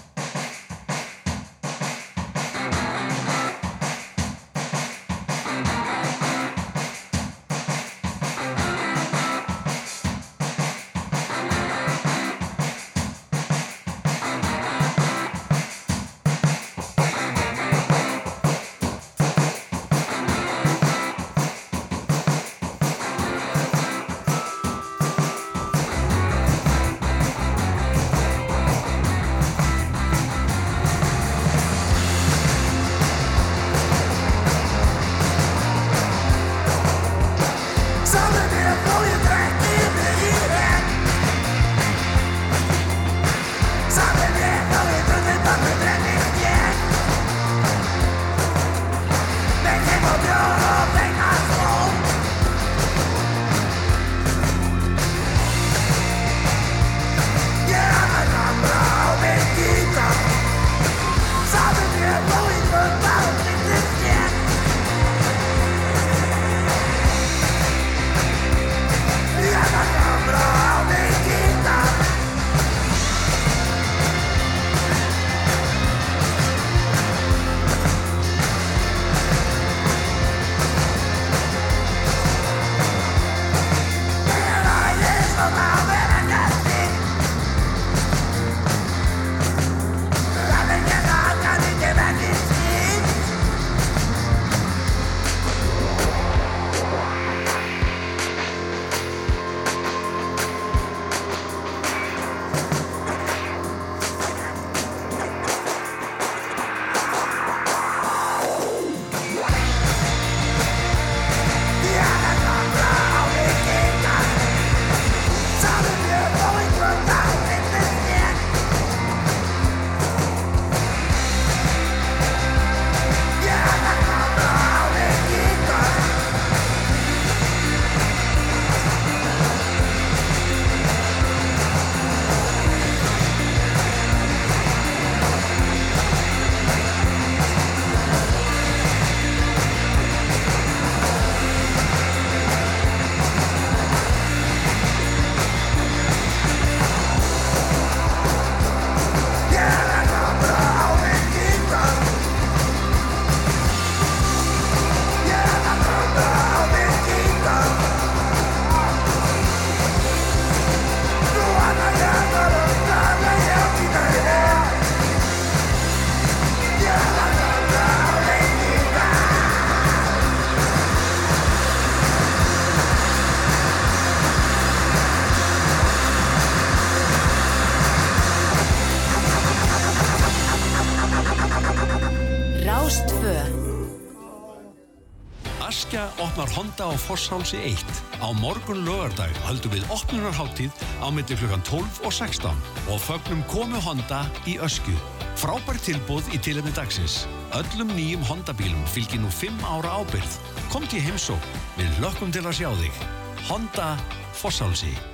Honda 186.54 186.86
á 186.86 186.94
Fosshálsi 186.94 187.58
1. 187.58 187.82
Á 188.22 188.30
morgun 188.38 188.86
lögardag 188.86 189.34
höldum 189.48 189.74
við 189.74 189.88
opnunarháttíð 189.90 190.70
á 191.02 191.10
milli 191.10 191.34
klukkan 191.34 191.64
12 191.66 192.06
og 192.06 192.14
16 192.14 192.54
og 192.94 193.00
fögnum 193.02 193.42
komu 193.50 193.82
Honda 193.82 194.22
í 194.46 194.60
öskju. 194.62 194.94
Frábær 195.42 195.82
tilbúð 195.82 196.30
í 196.30 196.38
tilefni 196.38 196.74
dagsins. 196.78 197.24
Öllum 197.58 197.96
nýjum 197.98 198.22
Honda 198.30 198.54
bílum 198.54 198.86
fylgir 198.86 199.24
nú 199.24 199.34
5 199.34 199.66
ára 199.66 199.98
ábyrð. 200.04 200.38
Komt 200.70 200.94
í 200.94 201.02
heimsók. 201.02 201.42
Við 201.80 201.98
lökkum 202.06 202.30
til 202.30 202.46
að 202.46 202.62
sjá 202.62 202.70
þig. 202.84 203.02
Honda 203.50 203.98
Fosshálsi. 204.38 205.13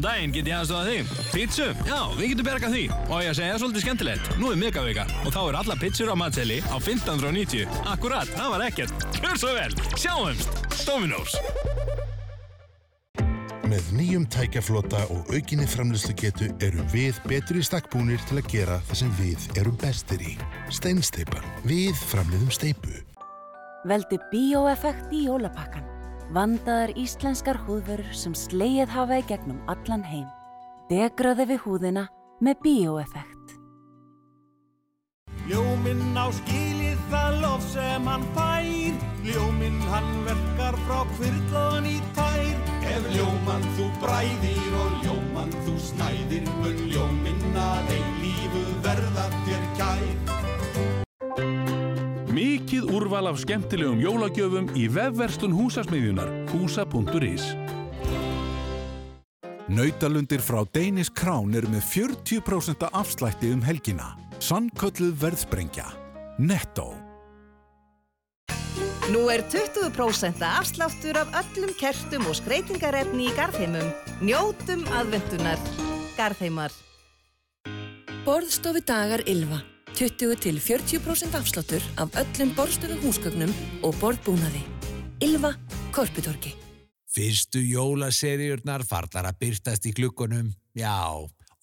Góðan 0.00 0.16
daginn, 0.16 0.32
get 0.32 0.46
ég 0.48 0.56
aðstofað 0.56 0.86
þig? 0.88 1.08
Pítsu? 1.34 1.64
Já, 1.84 1.98
við 2.16 2.30
getum 2.30 2.46
bergað 2.46 2.72
því. 2.72 2.84
Og 3.10 3.18
ég 3.20 3.30
að 3.30 3.34
segja 3.36 3.58
svolítið 3.60 3.82
skemmtilegt. 3.84 4.30
Nú 4.40 4.48
er 4.48 4.56
megavika 4.56 5.04
og 5.26 5.34
þá 5.34 5.40
er 5.42 5.58
alla 5.60 5.76
pizzur 5.76 6.08
á 6.08 6.16
matseli 6.16 6.56
á 6.64 6.76
1590. 6.78 7.74
Akkurat, 7.84 8.32
það 8.32 8.54
var 8.54 8.64
ekkert. 8.64 9.04
Hör 9.20 9.36
svo 9.42 9.52
vel, 9.58 9.76
sjáumst. 10.00 10.56
Dominos. 10.86 11.36
Með 13.68 13.92
nýjum 13.98 14.24
tækjaflota 14.32 15.04
og 15.12 15.28
aukinni 15.36 15.68
framlýslugetu 15.68 16.48
eru 16.64 16.88
við 16.96 17.20
betri 17.28 17.60
stakkbúnir 17.60 18.24
til 18.24 18.40
að 18.40 18.50
gera 18.56 18.80
það 18.88 19.02
sem 19.04 19.14
við 19.20 19.48
erum 19.60 19.76
bestir 19.84 20.24
í. 20.24 20.36
Steinsteipan. 20.72 21.44
Við 21.68 21.92
framleiðum 22.08 22.56
steipu. 22.56 22.96
Veldu 23.84 24.16
bíóeffekt 24.32 25.12
í 25.12 25.26
jólapakkan. 25.28 25.99
Vandaðar 26.30 26.92
íslenskar 26.94 27.58
húðvörur 27.66 28.12
sem 28.14 28.36
slegið 28.38 28.92
hafa 28.94 29.18
í 29.18 29.26
gegnum 29.26 29.58
allan 29.72 30.04
heim. 30.06 30.28
Degraði 30.86 31.48
við 31.50 31.64
húðina 31.64 32.04
með 32.38 32.60
bíóeffekt. 32.62 33.56
Ljóminn 35.50 36.14
á 36.14 36.30
skilið 36.30 37.00
það 37.10 37.38
lof 37.42 37.64
sem 37.72 38.06
hann 38.06 38.26
fær 38.36 39.00
Ljóminn 39.26 39.80
hann 39.90 40.10
verkar 40.28 40.78
frá 40.86 41.00
kvirlaðan 41.16 41.88
í 41.90 41.96
tær 42.14 42.46
Ef 42.90 43.08
ljómann 43.16 43.66
þú 43.76 43.88
bræðir 44.02 44.76
og 44.84 45.00
ljómann 45.04 45.56
þú 45.66 45.74
snæðir 45.90 46.46
Mun 46.60 46.84
ljóminn 46.92 47.58
að 47.58 47.94
eilífu 47.96 48.64
verða 48.86 49.26
þér 49.48 49.66
kær 49.80 50.39
Mikið 52.70 52.92
úrval 52.94 53.26
af 53.26 53.38
skemmtilegum 53.42 53.98
jólagjöfum 53.98 54.68
í 54.78 54.84
vefverslun 54.94 55.56
húsasmiðjunar 55.58 56.28
húsa.is. 56.52 57.48
Nautalundir 59.66 60.38
frá 60.38 60.60
Danish 60.70 61.10
Crown 61.10 61.50
eru 61.58 61.66
með 61.72 61.82
40% 61.90 62.86
afslætti 62.94 63.50
um 63.50 63.64
helgina. 63.66 64.12
Sannkölluð 64.38 65.16
verðsprengja. 65.18 65.88
Netto. 66.38 66.92
Nú 69.10 69.24
er 69.34 69.42
20% 69.50 70.46
afsláttur 70.46 71.18
af 71.24 71.34
öllum 71.42 71.74
kertum 71.74 72.30
og 72.30 72.38
skreitingarefni 72.38 73.32
í 73.32 73.34
Garðheimum. 73.34 73.90
Njótum 74.22 74.86
aðvendunar. 74.94 75.58
Garðheimar. 76.14 76.78
Borðstofi 78.22 78.86
dagar 78.86 79.26
Ylva. 79.26 79.58
20 80.00 80.38
til 80.40 80.56
40% 80.56 81.36
afsláttur 81.36 81.84
af 82.00 82.14
öllum 82.16 82.54
borðstofu 82.56 82.96
húsgögnum 83.02 83.50
og 83.84 83.98
borðbúnaði. 84.00 84.62
Ylva 85.20 85.52
Korputorki. 85.92 86.54
Fyrstu 87.10 87.60
jólaseríurnar 87.60 88.86
farnar 88.88 89.28
að 89.28 89.40
byrtast 89.42 89.88
í 89.90 89.92
klukkunum, 89.92 90.52
já, 90.78 90.94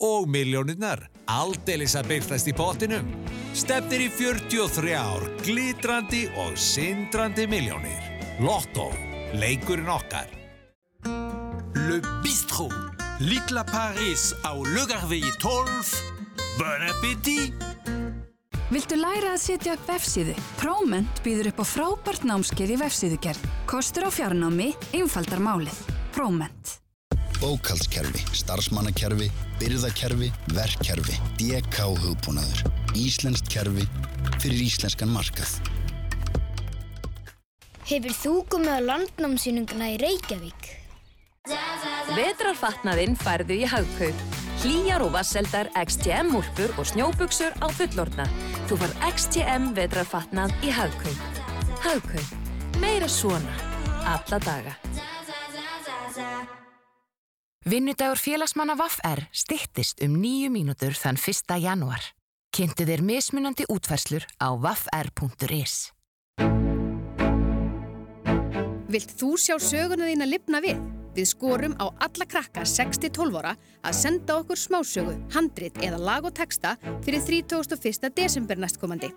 og 0.03 0.27
miljónirnar 0.30 1.07
aldeilis 1.31 1.95
að 1.97 2.11
byrtast 2.11 2.51
í 2.51 2.53
pottinum. 2.53 3.09
Stefnir 3.57 4.05
í 4.05 4.09
43 4.14 4.93
ár, 4.99 5.26
glitrandi 5.41 6.27
og 6.43 6.59
sindrandi 6.61 7.47
miljónir. 7.49 8.03
Lotto, 8.43 8.91
leikurinn 9.39 9.89
okkar. 9.89 10.30
Le 11.88 12.03
Bistrot, 12.22 13.01
Litla 13.23 13.65
Paris 13.65 14.30
á 14.45 14.53
Lugarvegi 14.53 15.34
12. 15.41 15.95
Bon 16.59 16.85
appétit! 16.91 17.77
Viltu 18.68 18.98
læra 18.99 19.30
að 19.31 19.39
setja 19.39 19.77
upp 19.77 19.85
vefsíðu? 19.88 20.34
Próment 20.60 21.22
býður 21.23 21.53
upp 21.53 21.61
á 21.64 21.65
frábært 21.69 22.26
námskeið 22.27 22.73
í 22.76 22.80
vefsíðugerð. 22.81 23.45
Kostur 23.69 24.03
á 24.03 24.11
fjarnámi, 24.11 24.73
einfaldar 24.91 25.39
málið. 25.39 25.77
Próment. 26.11 26.73
Bókaldskerfi, 27.39 28.26
starfsmannakerfi, 28.35 29.30
byrðakerfi, 29.61 30.34
verkkerfi, 30.57 31.15
DK 31.39 31.85
hugbúnaður. 32.02 32.65
Íslenskt 32.98 33.48
kerfi 33.53 33.85
fyrir 34.41 34.65
íslenskan 34.65 35.14
markað. 35.15 35.53
Hefur 37.88 38.18
þú 38.19 38.34
komið 38.52 38.73
á 38.73 38.80
landnámsýninguna 38.89 39.94
í 39.94 40.02
Reykjavík? 40.02 40.73
Vetrarfatnaðinn 42.18 43.15
færðu 43.15 43.61
í 43.61 43.72
Hagkaup. 43.72 44.27
Hlýjar 44.58 45.04
og 45.06 45.12
vasseldar 45.14 45.68
XTM 45.78 46.34
úlpur 46.34 46.72
og 46.82 46.88
snjóbuksur 46.90 47.54
á 47.62 47.68
fullorna. 47.78 48.26
Þú 48.66 48.80
far 48.82 48.94
XTM 49.14 49.70
vetrarfatnað 49.78 50.56
í 50.66 50.72
Hagkaup. 50.74 51.42
Hagkaup. 51.84 52.32
Meira 52.82 53.06
svona. 53.06 53.54
Alla 54.02 54.40
daga. 54.42 54.74
Vinnudagur 57.68 58.18
félagsmanna 58.18 58.74
VAFR 58.80 59.28
styttist 59.30 60.02
um 60.02 60.18
nýju 60.18 60.50
mínútur 60.50 60.98
þann 60.98 61.22
1. 61.22 61.54
januar. 61.62 62.02
Kynntu 62.50 62.88
þér 62.90 63.06
mismunandi 63.06 63.70
útfærslur 63.70 64.26
á 64.42 64.58
vafr.is. 64.58 65.92
Vilt 68.88 69.18
þú 69.20 69.36
sjá 69.38 69.60
söguna 69.62 70.08
þína 70.10 70.26
lifna 70.26 70.64
við? 70.64 70.97
Við 71.18 71.31
skorum 71.31 71.73
á 71.81 71.89
alla 72.06 72.26
krakka 72.30 72.61
6-12 72.61 73.39
ára 73.39 73.56
að 73.81 73.95
senda 73.98 74.35
okkur 74.38 74.60
smásögu, 74.61 75.15
handrit 75.34 75.80
eða 75.81 75.98
lag 75.98 76.27
og 76.30 76.35
texta 76.38 76.76
fyrir 77.02 77.23
31. 77.26 78.11
desember 78.14 78.61
næstkomandi. 78.61 79.10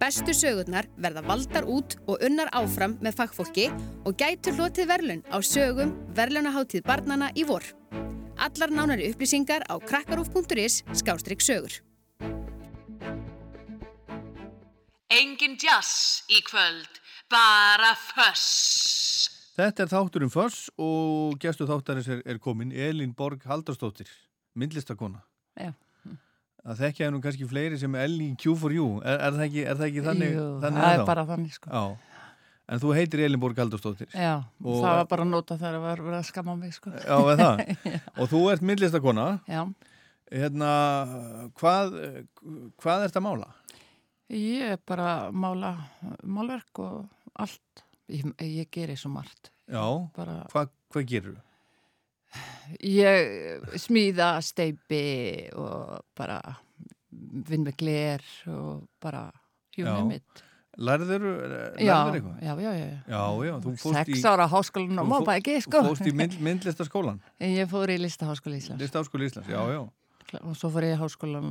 Bestu 0.00 0.32
sögurnar 0.32 0.88
verða 0.96 1.24
valdar 1.26 1.68
út 1.68 1.98
og 2.06 2.24
unnar 2.24 2.48
áfram 2.56 2.96
með 3.04 3.18
fagfólki 3.18 3.66
og 4.08 4.16
gætur 4.16 4.56
hlotið 4.56 4.88
verlun 4.88 5.24
á 5.28 5.36
sögum 5.44 5.92
verlunaháttíð 6.16 6.86
barnana 6.88 7.28
í 7.36 7.44
vor. 7.44 7.66
Allar 8.38 8.72
nánari 8.72 9.10
upplýsingar 9.12 9.66
á 9.68 9.76
krakkarúf.is 9.84 10.80
skástrygg 10.96 11.44
sögur. 11.44 11.82
Engin 15.12 15.60
jazz 15.60 16.22
í 16.32 16.40
kvöld, 16.46 17.02
bara 17.28 17.92
föss. 18.14 19.37
Þetta 19.58 19.82
er 19.82 19.90
þátturinn 19.90 20.30
Föss 20.30 20.68
og 20.78 21.38
gestu 21.42 21.66
þáttarins 21.66 22.06
er, 22.14 22.20
er 22.30 22.38
komin 22.38 22.70
Elín 22.70 23.10
Borg 23.18 23.42
Haldarsdóttir, 23.48 24.10
myndlistakona. 24.54 25.24
Já. 25.58 25.72
Það 26.62 26.82
þekkja 26.82 27.08
nú 27.10 27.18
kannski 27.24 27.48
fleiri 27.48 27.78
sem 27.80 27.96
Elín 27.98 28.36
Q4U, 28.38 28.86
er, 29.02 29.16
er, 29.16 29.34
það 29.34 29.42
ekki, 29.48 29.64
er 29.64 29.80
það 29.80 29.88
ekki 29.88 30.04
þannig? 30.04 30.30
Jú, 30.36 30.44
þannig 30.62 30.84
það 30.84 30.94
er 30.94 31.02
bara 31.08 31.24
þannig 31.30 31.56
sko. 31.56 31.72
Já, 31.72 32.22
en 32.68 32.82
þú 32.84 32.92
heitir 32.98 33.24
Elín 33.26 33.42
Borg 33.42 33.58
Haldarsdóttir. 33.62 34.10
Já, 34.12 34.34
og, 34.62 34.78
það 34.84 34.96
var 35.00 35.10
bara 35.14 35.26
að 35.26 35.32
nota 35.32 35.58
þegar 35.58 35.76
það 35.78 35.86
var 35.88 36.04
verið 36.06 36.20
að 36.20 36.30
skamma 36.30 36.56
mig 36.60 36.76
sko. 36.76 36.94
Já, 36.94 37.16
er 37.18 37.42
það? 37.42 37.64
og 38.20 38.32
þú 38.34 38.44
ert 38.52 38.66
myndlistakona. 38.70 39.26
Já. 39.50 39.62
Hérna, 40.28 40.70
hvað, 41.58 41.98
hvað 42.78 43.08
ert 43.08 43.18
að 43.18 43.26
mála? 43.26 43.50
Ég 44.38 44.76
er 44.76 44.80
bara 44.86 45.10
að 45.16 45.42
mála 45.48 45.74
málverk 46.22 46.84
og 46.84 47.38
allt. 47.42 47.87
Ég, 48.08 48.32
ég 48.40 48.70
gerir 48.72 48.98
svo 48.98 49.10
margt. 49.12 49.52
Já, 49.68 49.84
bara... 50.16 50.40
hvað, 50.52 50.72
hvað 50.92 51.06
gerur 51.10 51.36
þú? 51.36 51.44
Ég 52.84 53.68
smíða 53.80 54.34
steipi 54.44 55.48
og 55.56 56.04
bara 56.16 56.38
vinn 57.48 57.64
með 57.64 57.78
gler 57.80 58.24
og 58.52 58.84
bara 59.00 59.26
hjúnum 59.76 60.10
mitt. 60.12 60.44
Lærður, 60.78 61.24
lærður 61.24 62.14
eitthvað? 62.14 62.34
Já, 62.44 62.52
já, 62.62 62.72
já. 62.78 62.84
Já, 63.10 63.22
já, 63.48 63.54
þú 63.64 63.72
fórst 63.82 63.96
Sex 63.98 64.20
í... 64.20 64.26
ára 64.30 64.44
háskólan 64.52 65.00
og 65.02 65.24
bara 65.26 65.40
ekki, 65.40 65.56
sko. 65.64 65.80
Þú 65.82 65.94
fórst 65.94 66.10
í 66.10 66.12
mynd, 66.14 66.36
myndlistaskólan? 66.48 67.18
Ég 67.58 67.70
fór 67.72 67.90
í 67.90 67.96
listaháskóla 67.98 68.60
Íslands. 68.60 68.84
Listaháskóla 68.84 69.26
Íslands, 69.26 69.50
já, 69.50 69.58
já. 69.74 69.80
Og 70.44 70.54
svo 70.60 70.70
fór 70.70 70.86
ég 70.86 70.94
í 70.94 71.00
háskólan 71.00 71.50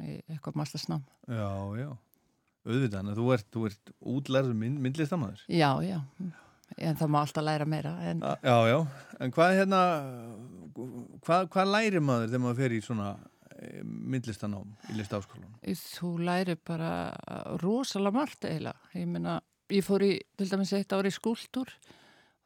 í 0.00 0.16
eitthvað 0.32 0.58
mastersnám. 0.58 1.04
Já, 1.28 1.46
já. 1.78 1.88
Auðvitað, 2.64 3.12
þú 3.18 3.28
ert, 3.34 3.46
þú 3.52 3.66
ert 3.68 3.92
útlærður 4.14 4.56
mynd, 4.56 4.80
myndlistamæður? 4.84 5.44
Já, 5.52 5.70
já. 5.84 5.98
En 6.80 6.96
það 6.98 7.10
má 7.12 7.18
alltaf 7.20 7.44
læra 7.44 7.66
meira. 7.68 7.92
En... 8.08 8.22
Já, 8.24 8.56
já. 8.70 8.78
En 9.20 9.34
hvað 9.36 9.56
hérna, 9.60 9.80
hvað, 11.26 11.48
hvað 11.52 11.70
lærir 11.70 12.04
maður 12.04 12.30
þegar 12.32 12.44
maður 12.46 12.60
fer 12.62 12.74
í 12.74 12.80
svona 12.84 13.10
myndlistanám 13.84 14.72
í 14.90 14.96
listaháskólan? 14.98 15.52
Þú 15.78 16.12
lærir 16.26 16.58
bara 16.66 16.92
rosalega 17.62 18.16
margt 18.16 18.48
eiginlega. 18.48 18.90
Ég 18.96 19.10
meina, 19.12 19.38
ég 19.72 19.84
fór 19.86 20.04
í, 20.04 20.14
til 20.38 20.48
dæmis 20.50 20.72
eitt 20.76 20.96
ári 20.96 21.12
í 21.12 21.14
skúltúr. 21.14 21.70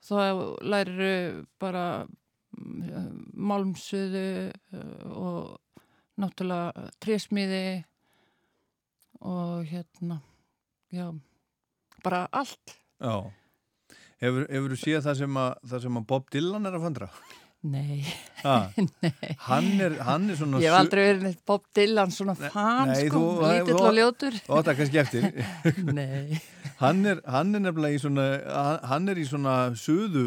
Þá 0.04 0.18
lærir 0.66 1.44
bara 1.62 2.06
málmsuðu 3.38 4.50
og 5.14 5.58
náttúrulega 6.18 6.88
trésmiði 7.02 7.62
og 9.20 9.66
hérna, 9.66 10.20
já, 10.94 11.08
bara 12.04 12.26
allt. 12.32 12.76
Já. 13.02 13.16
Hefur, 14.18 14.46
hefur 14.50 14.72
þú 14.74 14.78
séð 14.80 15.04
það 15.06 15.20
sem, 15.20 15.36
að, 15.44 15.52
það 15.70 15.84
sem 15.86 15.98
að 16.00 16.08
Bob 16.10 16.30
Dylan 16.34 16.66
er 16.66 16.78
að 16.78 16.86
fandra? 16.88 17.08
Nei. 17.68 18.04
Nei. 19.02 19.34
Hann 19.48 19.68
er, 19.82 19.96
hann 20.06 20.28
er 20.30 20.38
svona... 20.38 20.60
Ég 20.62 20.70
hef 20.70 20.78
aldrei 20.78 21.02
verið 21.08 21.24
neitt 21.26 21.40
Bob 21.46 21.64
Dylan 21.74 22.12
svona 22.14 22.34
fan, 22.38 22.92
Nei, 22.92 23.08
sko, 23.08 23.22
lítill 23.42 23.78
og 23.82 23.96
ljótur. 23.96 24.36
Átt 24.46 24.68
það 24.70 24.78
kannski 24.80 25.00
eftir. 25.02 25.26
Nei. 25.98 26.38
Hann 26.78 27.02
er, 27.10 27.22
hann 27.26 27.50
er 27.58 27.64
nefnilega 27.64 27.98
í 27.98 28.02
svona, 28.02 28.26
hann- 28.86 29.10
er 29.10 29.18
í 29.18 29.26
svona 29.26 29.56
suðu 29.78 30.26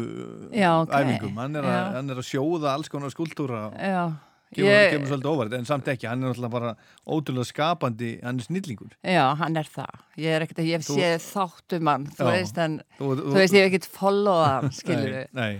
Já, 0.52 0.68
ok. 0.82 0.92
æfingum. 0.92 1.38
Hann 1.40 1.56
er, 1.56 1.68
að, 1.72 1.86
hann 1.96 2.12
er 2.12 2.20
að 2.20 2.28
sjóða 2.28 2.74
alls 2.76 2.92
konar 2.92 3.12
skúltúra. 3.14 3.62
Já. 3.80 4.04
Kemur, 4.52 5.08
svolítið 5.08 5.30
óvart, 5.32 5.52
en 5.56 5.64
samt 5.68 5.86
ekki. 5.88 6.06
Hann 6.10 6.22
er 6.22 6.32
náttúrulega 6.32 6.52
bara 6.52 6.72
ótrúlega 7.08 7.48
skapandi, 7.48 8.12
hann 8.22 8.38
er 8.42 8.44
snillingur. 8.46 8.92
Já, 9.02 9.24
hann 9.40 9.56
er 9.56 9.68
það. 9.72 10.00
Ég 10.20 10.36
er 10.36 10.44
ekkert 10.46 10.60
að, 10.62 10.70
ég 10.74 10.84
séð 10.86 11.26
þáttum 11.30 11.88
hann, 11.92 12.06
þú 12.18 12.30
veist, 12.30 12.58
en 12.60 12.80
Þú- 12.98 13.12
þú, 13.16 13.28
þú- 13.30 13.36
veist, 13.40 13.54
ég 13.56 13.64
hef 13.64 13.70
ekkert 13.72 13.90
followað 13.98 14.50
hann, 14.52 14.70
skilur 14.76 15.14
Nei, 15.16 15.28
nei. 15.32 15.52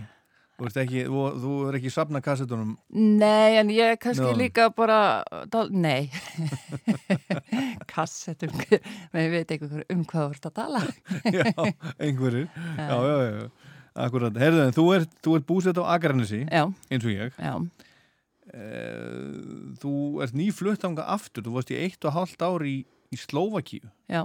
Þú 0.63 0.67
ert 0.69 0.77
ekki, 0.83 1.01
þú, 1.09 1.23
þú 1.43 1.53
er 1.71 1.77
ekki 1.81 1.91
sapna 1.91 2.21
kassetunum. 2.23 2.75
Nei, 2.95 3.57
en 3.59 3.71
ég 3.73 3.95
er 3.95 3.97
kannski 3.99 4.29
Já. 4.29 4.37
líka 4.39 4.69
bara, 4.77 4.99
dál, 5.51 5.73
nei, 5.73 6.11
kassetum, 7.93 8.53
menn 9.13 9.25
ég 9.27 9.33
veit 9.35 9.55
ekki 9.57 9.69
um 9.91 10.05
hvað 10.05 10.27
þú 10.29 10.37
ert 10.37 10.49
að 10.51 10.55
tala. 10.61 10.83
já, 11.33 11.47
einhverjir. 11.99 12.49
Já, 12.79 12.97
já, 13.09 13.17
já. 13.27 13.49
Akkurat. 14.03 14.37
Herðu, 14.41 14.61
en 14.69 14.73
þú 14.77 14.85
ert, 14.97 15.17
ert 15.35 15.49
búsett 15.49 15.77
á 15.81 15.85
Akranesi. 15.97 16.45
Já. 16.49 16.63
Eins 16.89 17.05
og 17.05 17.13
ég. 17.13 17.35
Já. 17.37 17.57
Eh, 18.53 19.73
Þú 19.83 19.93
ert 20.23 20.35
nýflutt 20.37 20.85
ánga 20.87 21.07
aftur. 21.15 21.45
Þú 21.47 21.55
varst 21.57 21.73
í 21.73 21.79
eitt 21.81 22.05
og 22.05 22.13
hálft 22.17 22.43
ár 22.45 22.65
í, 22.69 22.83
í 23.13 23.17
Slóvakíu. 23.21 23.89
Já. 24.13 24.23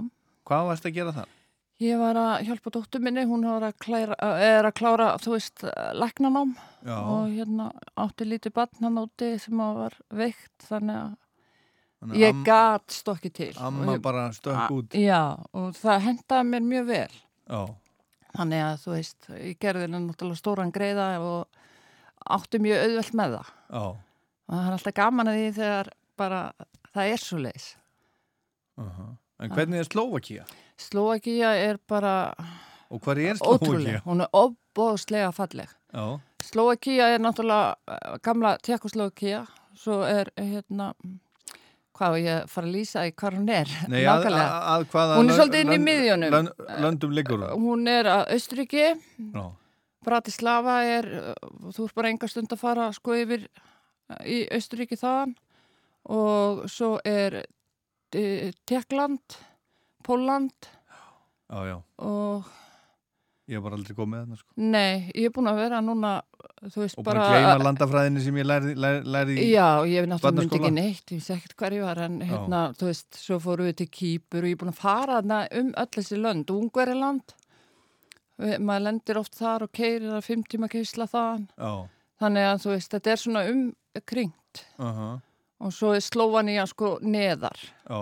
Hvað 0.48 0.66
varst 0.70 0.86
að 0.88 0.96
gera 0.98 1.12
það? 1.16 1.34
Ég 1.78 1.94
var 2.00 2.18
að 2.18 2.40
hjálpa 2.48 2.70
dóttur 2.74 3.02
minni, 3.04 3.22
hún 3.30 3.44
að, 3.46 3.68
klæra, 3.78 4.16
er 4.42 4.66
að 4.66 4.74
klára, 4.80 5.12
þú 5.22 5.36
veist, 5.36 5.62
læknanám 5.94 6.56
Já. 6.82 6.96
og 6.98 7.28
hérna 7.30 7.68
átti 7.94 8.26
lítið 8.26 8.54
barn 8.56 8.82
hann 8.82 8.98
úti 8.98 9.28
sem 9.38 9.60
að 9.62 9.76
var 9.84 9.94
veikt, 10.10 10.56
þannig 10.66 10.98
að 11.04 11.16
Þannig 11.98 12.20
Ég 12.22 12.40
gat 12.46 12.94
stokkið 12.94 13.32
til. 13.34 13.52
Amma 13.58 13.94
ég- 13.96 14.02
bara 14.02 14.28
stökk 14.30 14.54
A- 14.54 14.68
út. 14.70 14.92
Já, 14.94 15.34
og 15.52 15.72
það 15.74 16.00
hendaði 16.04 16.44
mér 16.46 16.62
mjög 16.62 16.84
vel. 16.86 17.14
Já. 17.50 17.62
Þannig 18.38 18.60
að 18.62 18.76
þú 18.84 18.92
veist, 18.92 19.26
ég 19.34 19.58
gerði 19.58 19.88
náttúrulega 19.90 20.38
stóran 20.38 20.70
greiða 20.72 21.06
og 21.18 21.48
átti 22.38 22.60
mjög 22.62 22.84
auðvelt 22.84 23.14
með 23.18 23.34
það. 23.38 23.50
Já. 23.72 23.82
Og 24.48 24.54
það 24.56 24.66
er 24.66 24.76
alltaf 24.78 24.94
gaman 24.96 25.28
að 25.30 25.38
því 25.38 25.48
þegar 25.58 25.90
bara 26.18 26.42
það 26.94 27.12
er 27.14 27.24
svo 27.24 27.38
leis. 27.44 27.70
Uh 28.78 29.14
En 29.38 29.52
hvernig 29.54 29.78
er 29.78 29.86
Slóvakía? 29.86 30.44
Slóakía 30.78 31.52
er 31.62 31.76
bara 31.88 32.34
Og 32.90 33.00
hvað 33.04 33.20
er. 33.22 33.36
Slóvakía? 33.38 34.00
Hún 34.02 34.24
er 34.24 34.32
óbóðslega 34.34 35.28
falleg. 35.32 35.68
Já. 35.94 36.18
Slóakía 36.42 37.12
er 37.14 37.20
náttúrulega 37.22 37.76
eh, 37.86 38.18
gamla 38.22 38.56
Tjekkoslovakía, 38.62 39.44
svo 39.76 40.00
er 40.06 40.30
hérna, 40.36 40.92
hvað 41.94 42.14
á 42.14 42.18
ég 42.22 42.50
fara 42.50 42.66
að 42.68 42.74
lýsa 42.74 43.06
í 43.08 43.14
hvað 43.14 43.38
hún 43.38 43.48
er, 43.52 43.72
Nei, 43.90 44.02
að, 44.06 44.26
að, 44.32 44.84
að 44.94 45.14
Hún 45.18 45.30
er 45.30 45.38
svolítið 45.38 45.72
inn 45.76 45.88
í 45.88 46.30
lönd- 46.34 46.66
Löndum 46.82 47.14
liggur 47.16 47.42
hún? 47.54 47.86
Er 47.90 48.06
að 48.06 48.34
Já. 49.34 49.44
Bratislava 50.08 50.76
er, 50.86 51.08
þú 51.74 51.88
ert 51.88 51.94
bara 51.98 52.10
enga 52.12 52.28
stund 52.30 52.52
að 52.54 52.60
fara 52.62 52.92
sko 52.96 53.16
yfir 53.18 53.48
í 54.26 54.38
Austuríki 54.54 54.96
þaðan 55.00 55.34
og 56.08 56.64
svo 56.72 56.94
er 57.04 57.42
uh, 57.42 58.48
Tekland, 58.68 59.38
Póland 60.06 60.70
Já, 61.48 61.60
já. 61.72 61.76
og 62.04 62.54
Ég 63.48 63.56
hef 63.56 63.62
bara 63.64 63.78
aldrei 63.78 63.94
komið 63.96 64.10
með 64.12 64.18
þarna, 64.26 64.36
sko. 64.36 64.50
nei, 64.60 64.96
ég 65.16 65.24
er 65.24 65.32
búin 65.32 65.46
að 65.48 65.58
vera 65.62 65.78
núna, 65.80 66.10
veist 66.74 66.98
Og 67.00 67.04
bara, 67.06 67.22
bara... 67.24 67.38
gleyma 67.38 67.64
landafræðinni 67.64 68.20
sem 68.20 68.36
ég 68.36 68.44
lærði, 68.44 68.74
lærði, 68.76 69.06
lærði 69.14 69.36
í 69.40 69.46
Já, 69.54 69.68
ég 69.88 70.02
hef 70.02 70.08
náttúrulega 70.10 70.36
myndi 70.36 70.50
barnaskóla. 70.52 70.58
ekki 70.68 70.74
neitt, 70.76 71.04
ég 71.14 71.22
vissi 71.22 71.32
ekkert 71.32 71.54
hver 71.62 71.76
ég 71.78 71.86
var, 71.86 72.00
en 72.04 72.18
hérna, 72.28 72.60
þú 72.76 72.90
veist, 72.90 73.08
svo 73.22 73.38
fórum 73.40 73.70
við 73.70 73.78
til 73.80 73.88
Kýpur 73.96 74.44
og 74.44 74.50
ég 74.50 74.58
er 74.58 74.60
búin 74.60 74.72
að 74.74 74.82
fara 74.82 75.16
þarna 75.22 75.38
um 75.62 75.70
öll 75.80 75.88
þessi 75.96 76.20
lönd, 76.20 76.52
Ungveriland, 76.58 77.34
maður 78.68 78.84
lendir 78.90 79.18
oft 79.22 79.40
þar 79.40 79.64
og 79.64 79.72
keirir 79.80 80.12
að 80.18 80.26
fimm 80.28 80.44
tíma 80.44 80.68
keisla 80.70 81.08
þaðan, 81.08 81.48
Já. 81.56 81.72
Þannig 82.22 82.46
að 82.50 82.62
þú 82.64 82.72
veist, 82.74 82.94
þetta 82.94 83.12
er 83.12 83.20
svona 83.22 83.42
umkringt 83.52 84.62
Aha. 84.82 85.10
og 85.62 85.74
svo 85.74 85.92
er 85.96 86.04
Slóvaníja 86.04 86.66
sko 86.70 86.96
neðar. 87.02 87.60
Já. 87.88 88.00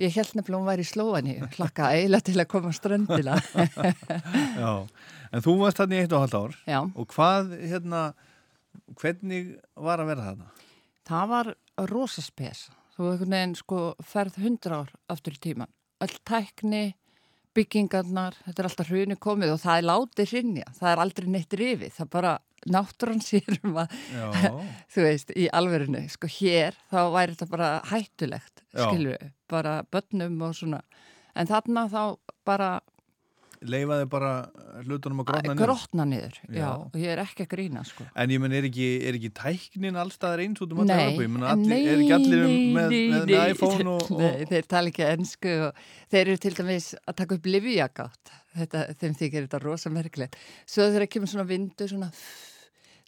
Ég 0.00 0.14
held 0.16 0.32
nefnilega 0.38 0.62
hún 0.62 0.68
væri 0.70 0.84
í 0.86 0.88
Slóvaníu, 0.88 1.48
hlakka 1.58 1.90
eiginlega 1.92 2.24
til 2.30 2.38
að 2.40 2.48
koma 2.48 2.72
á 2.72 2.74
ströndina. 2.78 3.34
Já. 4.62 4.72
En 5.30 5.44
þú 5.44 5.56
varst 5.60 5.78
þarna 5.82 5.98
í 5.98 6.04
eitt 6.04 6.14
og 6.16 6.24
halvt 6.24 6.38
ár. 6.38 6.54
Já. 6.66 6.78
Og 6.96 7.10
hvað, 7.12 7.52
hérna, 7.60 8.00
hvernig 8.98 9.50
var 9.76 10.00
að 10.00 10.08
vera 10.14 10.30
þarna? 10.30 10.48
Það 11.10 11.28
var 11.34 11.52
rosaspes. 11.90 12.64
Þú 12.96 13.10
einhvern 13.10 13.36
veginn 13.36 13.52
sko 13.58 13.82
ferð 14.04 14.40
hundra 14.40 14.80
ár 14.82 14.90
aftur 15.12 15.36
í 15.36 15.42
tíman. 15.44 15.70
Öll 16.00 16.16
tækni, 16.28 16.82
byggingarnar, 17.56 18.36
þetta 18.46 18.62
er 18.62 18.68
alltaf 18.70 18.90
hruni 18.90 19.16
komið 19.20 19.54
og 19.54 19.62
það 19.62 19.78
er 19.82 19.88
látið 19.90 20.32
hrinja. 20.32 20.72
Það 20.80 20.90
er 20.94 21.02
aldrei 21.04 21.30
neitt 21.34 21.56
rifið. 21.60 21.94
Það 21.96 22.10
bara 22.16 22.34
náttúran 22.68 23.22
sér 23.24 23.60
um 23.64 23.78
að, 23.80 23.94
þú 24.92 25.06
veist, 25.06 25.32
í 25.36 25.46
alverinu. 25.52 26.02
Sko 26.12 26.30
hér 26.40 26.76
þá 26.90 27.00
væri 27.14 27.36
þetta 27.36 27.50
bara 27.54 27.70
hættulegt, 27.92 28.64
við, 28.74 29.16
bara 29.50 29.80
börnum 29.90 30.40
og 30.48 30.56
svona. 30.58 30.82
En 31.38 31.48
þarna 31.48 31.86
þá 31.88 32.02
bara 32.44 32.70
Leifaði 33.60 34.06
bara 34.08 34.30
hlutunum 34.86 35.20
að 35.20 35.26
grotna 35.30 35.52
niður? 35.52 35.60
grotna 35.66 36.04
niður. 36.08 36.36
Já. 36.48 36.60
Já. 36.62 36.68
og 36.80 36.96
ég 36.96 37.12
er 37.12 37.20
ekki 37.20 37.44
að 37.44 37.50
grína, 37.52 37.82
sko. 37.84 38.06
En 38.16 38.32
ég 38.32 38.40
menn, 38.40 38.54
er 38.56 38.68
ekki, 38.70 38.88
er 39.04 39.18
ekki 39.18 39.30
tæknin 39.36 39.98
allstaðar 40.00 40.44
eins 40.46 40.62
út 40.64 40.72
um 40.72 40.80
Nei, 40.80 40.94
allir 40.94 41.10
Evrópu? 41.10 41.24
Ég 41.26 41.32
menn, 41.34 41.46
er 41.76 42.04
ekki 42.04 42.14
allir 42.16 42.44
um, 42.46 42.54
með, 42.76 42.94
með, 42.96 43.26
með 43.28 43.54
iPhone 43.54 43.88
og... 43.92 44.06
og 44.16 44.22
Nei, 44.24 44.46
þeir 44.48 44.70
tala 44.72 44.92
ekki 44.94 45.06
ennsku 45.10 45.56
og 45.66 45.82
þeir 46.14 46.22
eru 46.22 46.42
til 46.46 46.54
dæmis 46.56 46.92
að 47.04 47.18
taka 47.20 47.36
upp 47.36 47.50
livjagátt. 47.52 48.32
Þetta, 48.60 48.86
þeim 49.02 49.18
þykir 49.20 49.44
þetta 49.44 49.60
rosa 49.62 49.92
merkilegt. 49.92 50.40
Svo 50.64 50.86
þegar 50.86 51.04
það 51.04 51.12
kemur 51.16 51.32
svona 51.34 51.48
vindur, 51.50 51.92
svona 51.92 52.10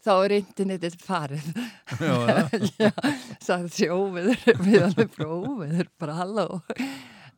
þá 0.02 0.12
er 0.18 0.36
internetið 0.40 0.98
farið. 1.00 1.48
Já, 1.96 2.12
það. 2.28 2.68
Já, 2.76 2.92
það 3.48 3.66
sé 3.76 3.88
óveður, 3.92 4.46
við 4.66 4.86
alveg 4.88 5.16
frá 5.16 5.28
óveður, 5.30 5.90
bara 6.02 6.20
halló. 6.20 6.46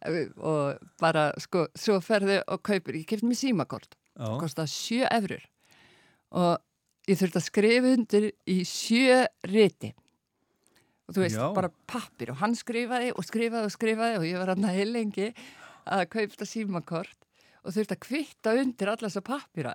Og 0.04 0.86
bara, 1.00 1.30
sko, 1.40 1.66
svo 1.78 1.98
ferðu 2.04 2.40
og 2.52 2.62
kaupir, 2.66 3.00
ég 3.00 3.08
kefti 3.08 3.28
mér 3.28 3.40
símakort, 3.40 3.96
Já. 4.14 4.28
kostað 4.38 4.70
sjö 4.70 5.08
efrur 5.08 5.44
og 6.34 7.10
ég 7.10 7.18
þurfti 7.20 7.40
að 7.40 7.46
skrifa 7.48 7.92
undir 7.96 8.26
í 8.50 8.56
sjö 8.68 9.24
riti 9.50 9.90
og 11.04 11.16
þú 11.16 11.24
veist, 11.24 11.36
Já. 11.36 11.48
bara 11.56 11.72
pappir 11.90 12.32
og 12.32 12.40
hann 12.40 12.56
skrifaði 12.56 13.12
og 13.14 13.26
skrifaði 13.26 13.68
og 13.68 13.74
skrifaði 13.74 14.20
og 14.20 14.26
ég 14.28 14.40
var 14.40 14.54
hann 14.54 14.68
að 14.68 14.78
heilengi 14.78 15.28
að 15.84 16.06
kaupta 16.14 16.48
símakort 16.48 17.18
og 17.64 17.72
þurfti 17.72 17.96
að 17.96 18.02
kvitta 18.04 18.54
undir 18.60 18.92
alla 18.92 19.08
þessa 19.08 19.24
pappira 19.24 19.74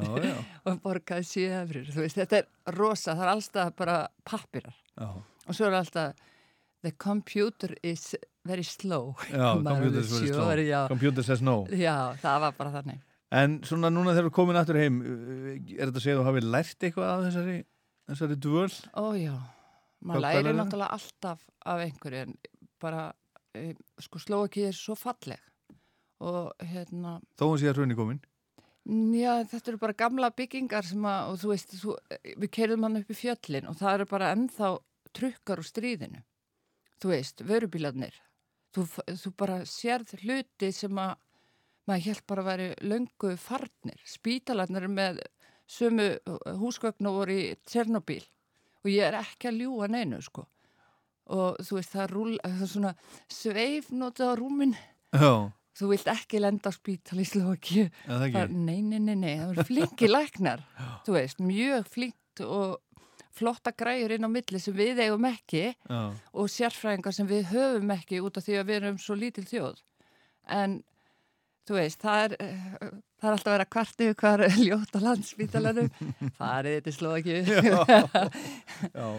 og 0.66 0.80
borgaði 0.82 1.46
veist, 1.94 2.18
þetta 2.18 2.40
er 2.42 2.50
rosa, 2.78 3.14
það 3.14 3.24
er 3.24 3.32
allstað 3.34 3.72
bara 3.78 4.00
pappirar 4.26 4.76
Já. 4.96 5.08
og 5.10 5.56
svo 5.56 5.68
er 5.70 5.78
alltaf 5.80 6.26
the 6.82 6.92
computer 6.96 7.74
is 7.82 8.14
very 8.46 8.64
slow 8.64 9.14
Já, 9.30 9.54
computer 9.70 10.00
er 10.00 10.08
very 10.08 10.32
slow. 10.32 10.58
já. 10.64 10.80
Computer 10.88 11.22
says 11.24 11.42
no. 11.42 11.64
já, 11.70 11.96
það 12.22 12.40
var 12.46 12.52
bara 12.58 12.70
þannig 12.80 13.00
En 13.30 13.60
svona 13.62 13.90
núna 13.94 14.10
þegar 14.16 14.26
þú 14.26 14.34
komin 14.34 14.56
aftur 14.58 14.74
heim, 14.80 14.96
uh, 15.06 15.50
er 15.54 15.86
þetta 15.86 16.00
að 16.00 16.02
segja 16.02 16.16
að 16.16 16.22
þú 16.22 16.28
hafi 16.30 16.40
lært 16.46 16.86
eitthvað 16.88 17.10
af 17.12 17.20
þessari, 17.28 17.58
þessari 18.10 18.38
dvöl? 18.42 18.72
Ó 18.98 19.04
já, 19.14 19.34
Hvað- 19.36 20.08
maður 20.10 20.24
læri 20.24 20.54
náttúrulega 20.58 20.96
alltaf 20.96 21.44
af 21.70 21.82
einhverju 21.84 22.22
en 22.24 22.34
bara, 22.82 23.04
e, 23.54 23.74
sko 24.02 24.18
Slóaki 24.18 24.64
er 24.66 24.74
svo 24.74 24.96
falleg 24.98 25.38
og 26.20 26.50
hérna, 26.72 27.20
Þó 27.38 27.44
hún 27.52 27.60
sé 27.62 27.70
að 27.70 27.78
hrunni 27.78 27.94
komin? 27.98 28.18
já 29.14 29.44
þetta 29.46 29.68
eru 29.74 29.78
bara 29.78 29.92
gamla 29.94 30.30
byggingar 30.34 30.82
sem 30.88 31.04
að, 31.06 31.28
og 31.30 31.38
þú 31.38 31.50
veist, 31.52 31.74
þú, 31.84 31.94
við 32.40 32.50
keirðum 32.56 32.82
hann 32.88 32.96
upp 33.04 33.10
í 33.12 33.18
fjöllin 33.20 33.68
og 33.70 33.76
það 33.78 33.94
eru 34.00 34.06
bara 34.10 34.32
ennþá 34.34 34.70
trukkar 35.14 35.60
úr 35.62 35.68
stríðinu, 35.68 36.22
þú 36.98 37.12
veist, 37.14 37.44
vörubílarnir, 37.46 38.16
þú, 38.74 38.86
þú 39.24 39.32
bara 39.38 39.60
sérð 39.68 40.14
hluti 40.22 40.70
sem 40.74 41.02
að 41.02 41.16
maður 41.88 42.06
held 42.06 42.24
bara 42.30 42.44
að 42.44 42.50
væri 42.50 42.68
löngu 42.86 43.34
farnir, 43.40 44.02
spítalarnir 44.06 44.88
með 44.90 45.20
sömu 45.70 46.08
húsgögn 46.60 47.08
og 47.10 47.20
voru 47.20 47.36
í 47.36 47.46
Tjernobyl. 47.66 48.22
Og 48.84 48.90
ég 48.90 49.06
er 49.10 49.18
ekki 49.20 49.50
að 49.50 49.62
ljúa 49.62 49.88
neinu 49.90 50.20
sko. 50.24 50.46
Og 51.30 51.60
þú 51.62 51.78
veist 51.78 51.94
það 51.94 52.12
rúl, 52.14 52.36
það 52.42 52.62
er 52.64 52.70
svona 52.72 52.92
sveifnótið 53.30 54.30
á 54.30 54.34
rúmin. 54.38 54.76
Já. 55.10 55.32
þú 55.80 55.88
vilt 55.94 56.08
ekki 56.12 56.40
lenda 56.42 56.70
á 56.70 56.72
spítal 56.74 57.16
í 57.22 57.24
Slovaki 57.26 57.86
það 58.04 58.24
ekki. 58.26 58.40
nei, 59.16 59.36
það 59.38 59.52
eru 59.54 59.64
flinki 59.66 60.10
læknar. 60.10 60.64
Þú 61.06 61.14
veist, 61.16 61.40
mjög 61.42 61.86
flinkt 61.90 62.42
og 62.44 62.80
flotta 63.36 63.72
græjur 63.76 64.14
inn 64.16 64.26
á 64.26 64.30
milli 64.30 64.60
sem 64.62 64.74
við 64.76 65.02
eigum 65.04 65.26
ekki 65.30 65.64
Já. 65.70 66.00
og 66.34 66.50
sérfræðingar 66.50 67.14
sem 67.16 67.28
við 67.30 67.50
höfum 67.52 67.92
ekki 67.94 68.20
út 68.24 68.40
af 68.40 68.46
því 68.46 68.58
að 68.60 68.68
við 68.70 68.78
erum 68.80 68.98
svo 69.02 69.16
lítil 69.18 69.46
þjóð 69.46 69.82
en 70.60 70.78
þú 71.68 71.76
veist, 71.78 72.00
það 72.02 72.22
er 72.24 72.36
það 73.20 73.28
er 73.28 73.34
alltaf 73.34 73.50
að 73.50 73.56
vera 73.56 73.68
kvart 73.76 74.06
yfir 74.06 74.16
hvar 74.22 74.44
ljóta 74.58 75.02
landspítalanum 75.04 75.90
farið 76.40 76.78
þetta 76.80 76.96
sló 76.96 77.12
ekki 77.18 77.42
Já. 78.94 79.10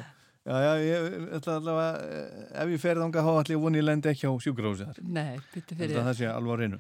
Já, 0.42 0.56
já, 0.58 0.72
ég 0.82 1.28
ætla 1.38 1.56
allavega, 1.60 1.90
eh, 2.02 2.46
ef 2.64 2.72
ég 2.74 2.80
ferð 2.82 3.04
ánga 3.06 3.22
þá 3.22 3.28
ætla 3.44 3.54
ég 3.54 3.60
voni 3.62 3.78
ég 3.78 3.86
lendi 3.86 4.10
ekki 4.10 4.26
á 4.26 4.34
sjúkrahúsi 4.42 4.88
þar. 4.88 5.02
Nei, 5.06 5.36
byttu 5.54 5.76
fyrir 5.78 5.92
Þetta 5.94 6.06
það 6.08 6.16
sé 6.18 6.30
alveg 6.32 6.50
á 6.50 6.58
reynu. 6.64 6.80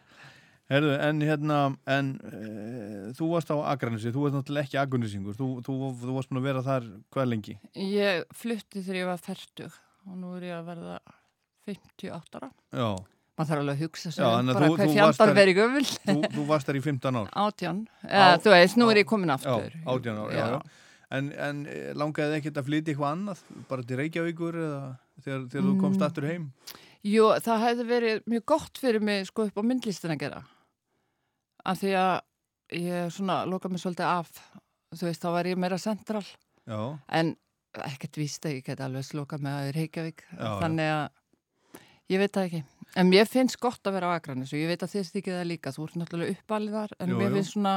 Herðu, 0.71 0.91
en 1.03 1.21
hérna, 1.27 1.55
en 1.91 2.11
uh, 2.23 3.07
þú 3.17 3.27
varst 3.33 3.49
á 3.51 3.59
Akranissi, 3.73 4.11
þú 4.15 4.27
ert 4.29 4.37
náttúrulega 4.37 4.69
ekki 4.69 4.77
agunissingur, 4.79 5.35
þú, 5.35 5.47
þú, 5.67 5.77
þú 5.99 6.13
varst 6.15 6.29
búin 6.31 6.39
að 6.39 6.47
vera 6.47 6.61
þar 6.63 6.85
hvað 7.11 7.27
lengi? 7.33 7.55
Ég 7.75 8.21
flutti 8.39 8.79
þegar 8.85 8.99
ég 9.01 9.09
var 9.11 9.19
færtug 9.25 9.75
og 10.07 10.13
nú 10.21 10.31
er 10.37 10.45
ég 10.47 10.55
að 10.61 10.69
verða 10.71 10.99
58 11.67 12.39
ára. 12.39 12.51
Já. 12.71 12.87
Man 13.39 13.47
þarf 13.47 13.61
alveg 13.63 13.75
að 13.77 13.83
hugsa 13.85 14.09
Já, 14.09 14.13
sig 14.15 14.23
um 14.27 14.47
bara 14.51 14.67
þú- 14.67 14.75
hvað 14.75 14.81
þú 14.81 14.95
varst 15.01 15.19
fjandar 15.19 15.35
verið 15.37 15.57
gömul. 15.59 15.83
Þú, 16.05 16.15
þú 16.35 16.45
varst 16.49 16.67
þar 16.69 16.79
í 16.79 16.83
15 16.87 17.19
ár. 17.21 17.29
Átján. 17.43 17.81
Ja, 18.07 18.25
þú 18.43 18.53
veist, 18.55 18.77
nú 18.79 18.87
er 18.91 18.99
ég 19.01 19.07
komin 19.11 19.31
aftur. 19.33 19.71
Já, 19.71 19.83
18 19.95 20.17
ár, 20.23 20.31
já, 20.35 20.45
já. 20.55 20.61
En, 21.11 21.31
en 21.35 21.65
eh, 21.67 21.91
langaði 21.99 22.37
ekkert 22.39 22.59
að 22.61 22.67
flytja 22.69 22.93
eitthvað 22.93 23.11
annað, 23.17 23.39
bara 23.67 23.83
til 23.83 23.97
Reykjavíkur 23.99 24.55
eða 24.61 24.81
þegar, 25.25 25.41
þegar 25.51 25.65
þú 25.67 25.73
komst 25.81 25.99
Mm. 25.99 26.05
aftur 26.07 26.27
heim? 26.29 26.45
Jú, 27.03 27.25
það 27.43 27.63
hefði 27.65 27.85
verið 27.89 28.21
mjög 28.31 28.45
gott 28.45 28.77
fyrir 28.79 29.01
mig 29.03 29.25
sko 29.27 29.47
upp 29.49 29.57
á 29.59 29.63
myndlistin 29.65 30.13
að 30.15 30.19
gera. 30.23 30.43
Af 31.67 31.81
því 31.81 31.93
að 31.99 32.13
ég 32.81 33.13
svona 33.13 33.41
loka 33.49 33.69
mig 33.69 33.81
svolítið 33.83 34.07
af, 34.07 34.29
þú 34.95 35.07
veist, 35.07 35.23
þá 35.23 35.29
var 35.35 35.49
ég 35.49 35.59
meira 35.59 35.79
central. 35.81 36.23
Já. 36.69 36.81
En 37.11 37.35
ekkert 37.87 38.19
víst 38.19 38.45
að 38.45 38.57
ég 38.57 38.67
get 38.67 38.83
alveg 38.83 39.05
sloka 39.07 39.39
með 39.41 39.57
að 39.57 39.73
Reykjavík. 39.77 40.23
Já. 40.35 40.49
Þannig 40.63 40.91
að 40.91 41.03
ég 42.11 42.21
veit 42.21 42.35
það 42.35 42.47
ekki. 42.47 42.61
En 42.99 43.07
mér 43.07 43.29
finnst 43.29 43.59
gott 43.63 43.87
að 43.87 43.95
vera 43.95 44.11
á 44.11 44.15
Akranis 44.17 44.51
og 44.51 44.59
ég 44.59 44.71
veit 44.71 44.83
að 44.83 44.95
þið 44.95 45.11
þykir 45.15 45.37
það 45.37 45.49
líka. 45.51 45.71
Þú 45.75 45.85
ert 45.85 45.99
náttúrulega 46.01 46.35
uppalið 46.35 46.77
þar, 46.77 46.95
en 46.99 47.13
Jú, 47.13 47.19
mér 47.21 47.35
finnst 47.37 47.55
svona, 47.55 47.75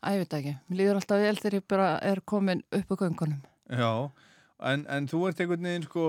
að 0.00 0.14
ég 0.16 0.22
veit 0.22 0.36
ekki. 0.38 0.54
Mér 0.68 0.80
líður 0.80 1.00
alltaf 1.00 1.24
vel 1.24 1.34
þegar 1.40 1.58
ég 1.58 1.66
bara 1.74 1.88
er 2.12 2.22
komin 2.32 2.62
upp 2.78 2.94
á 2.94 2.96
göngunum. 3.02 3.42
Já, 3.68 3.90
en, 4.72 4.86
en 4.96 5.10
þú 5.10 5.20
ert 5.28 5.44
einhvern 5.44 5.68
veginn 5.68 5.84
sko, 5.88 6.06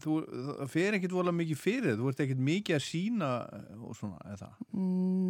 þú, 0.00 0.20
það 0.60 0.70
fer 0.70 0.96
ekkit 0.98 1.14
vola 1.16 1.32
mikið 1.34 1.58
fyrir 1.58 1.98
þú 1.98 2.08
ert 2.12 2.22
ekkit 2.24 2.42
mikið 2.50 2.76
að 2.78 2.84
sína 2.86 3.30
og 3.80 3.96
svona, 3.98 4.20
eða 4.30 4.50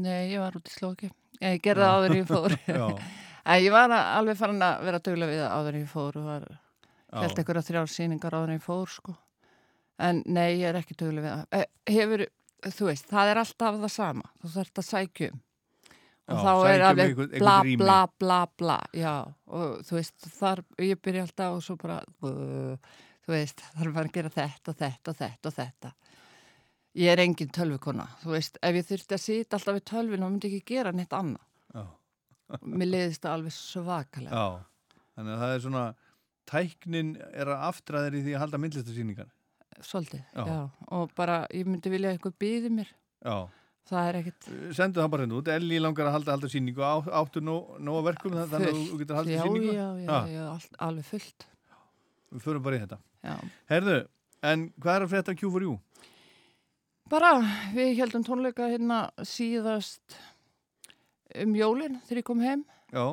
Nei, 0.04 0.30
ég 0.34 0.38
var 0.42 0.58
út 0.60 0.68
í 0.68 0.74
slóki. 0.74 1.10
Ég 1.40 1.62
gerði 1.64 1.86
það 1.86 1.96
áður 1.96 2.16
ég 2.18 2.28
fór. 2.34 2.56
Ég 3.60 3.72
var 3.72 3.94
alveg 3.96 4.36
farin 4.38 4.62
að 4.66 4.84
vera 4.84 5.00
duglega 5.00 5.32
við 5.32 5.44
áður 5.48 5.80
ég 5.80 5.88
fór 5.90 6.20
og 6.20 6.30
held 7.24 7.40
einhverja 7.40 7.66
þrjár 7.66 7.90
sýningar 7.90 8.36
áður 8.36 8.52
ég 8.58 8.62
fór, 8.64 8.90
sko. 8.92 9.16
En 10.00 10.22
nei, 10.30 10.60
ég 10.60 10.68
er 10.70 10.78
ekki 10.80 10.94
duglega 11.00 11.40
við. 11.50 11.58
Eh, 11.58 11.94
Hefur, 11.96 12.22
þú 12.70 12.86
veist, 12.88 13.08
það 13.10 13.32
er 13.32 13.40
alltaf 13.42 13.80
það 13.82 13.92
sama. 13.96 14.28
Þú 14.40 14.52
þarft 14.54 14.80
að 14.80 14.86
sækjum. 14.90 15.40
Og 16.30 16.38
þá 16.44 16.50
er 16.70 16.84
um 16.84 16.86
alveg 16.92 17.16
bla, 17.40 17.56
bla, 17.80 17.98
bla, 18.22 18.38
bla, 18.60 18.76
já. 18.94 19.14
Og 19.50 19.80
þú 19.88 19.96
veist, 19.98 20.28
þar, 20.38 20.62
ég 20.86 21.00
byrja 21.02 21.24
alltaf 21.26 21.56
og 21.56 21.64
svo 21.66 21.76
bara, 21.80 21.98
þú 23.24 23.34
veist, 23.34 23.64
þarf 23.76 24.00
að 24.02 24.12
gera 24.16 24.32
þetta 24.34 24.72
og 24.72 24.78
þetta 24.80 25.12
og 25.12 25.18
þetta 25.20 25.50
og 25.52 25.56
þetta. 25.58 25.92
Ég 27.00 27.12
er 27.12 27.22
engin 27.22 27.52
tölvukona, 27.54 28.06
þú 28.24 28.32
veist, 28.34 28.58
ef 28.66 28.78
ég 28.80 28.86
þurfti 28.88 29.16
að 29.16 29.24
sýta 29.24 29.58
alltaf 29.58 29.76
við 29.76 29.84
tölvinu, 29.92 30.26
þá 30.26 30.30
myndi 30.34 30.50
ég 30.50 30.56
ekki 30.58 30.74
gera 30.74 30.92
neitt 30.96 31.12
annað. 31.14 31.44
Já. 31.74 31.84
Mér 32.66 32.90
leiðist 32.90 33.22
það 33.22 33.36
alveg 33.36 33.54
svakalega. 33.54 34.40
Já, 34.40 34.96
þannig 35.14 35.36
að 35.36 35.44
það 35.44 35.54
er 35.54 35.62
svona 35.66 35.84
tæknin 36.50 37.12
er 37.30 37.52
að 37.52 37.68
aftraðir 37.68 38.16
í 38.18 38.24
því 38.24 38.34
að 38.34 38.42
halda 38.44 38.60
myndlistasýningar 38.64 39.30
Svolítið, 39.80 40.20
Já. 40.34 40.42
já. 40.44 40.58
Og 40.92 41.12
bara, 41.16 41.46
ég 41.56 41.64
myndi 41.64 41.88
vilja 41.92 42.10
eitthvað 42.12 42.34
býði 42.42 42.70
mér. 42.74 42.88
Já. 43.24 43.36
Það 43.90 44.08
er 44.08 44.18
ekkit... 44.20 44.48
Sendu 44.76 45.00
það 45.00 45.08
bara 45.14 45.24
hérna 45.24 45.38
út, 45.38 45.48
Elli 45.54 45.78
langar 45.80 46.10
að 46.10 46.16
halda, 46.18 46.34
halda 46.36 46.50
sýningu 46.52 46.84
á, 46.84 46.94
áttu 47.22 47.40
nú, 47.42 47.54
nú 47.80 47.94
að 47.98 48.10
verkum 48.10 48.34
þannig 48.36 48.68
að 48.68 48.82
þú 48.90 48.98
getur 49.00 49.18
haldið 49.18 49.34
já, 49.34 49.40
sýningu 49.46 49.72
Já, 49.72 49.86
já, 50.02 50.10
Ha, 50.10 50.18
já, 50.30 50.42
all, 50.50 50.68
alveg 50.88 51.08
fullt. 51.08 51.46
Við 52.30 52.44
förum 52.46 52.62
bara 52.62 52.78
í 52.78 52.82
þetta 52.84 52.98
Já. 53.26 53.36
Herðu, 53.72 53.96
en 54.46 54.68
hvað 54.80 54.96
er 55.00 55.04
að 55.06 55.10
frétta 55.14 55.34
Q4U? 55.40 55.72
Bara, 57.10 57.32
við 57.74 57.96
heldum 57.98 58.22
tónleika 58.26 58.68
hérna 58.70 59.00
síðast 59.26 60.14
um 61.42 61.56
jólin 61.58 61.98
þegar 62.06 62.20
ég 62.22 62.26
kom 62.28 62.40
heim. 62.44 62.62
Já, 62.94 63.04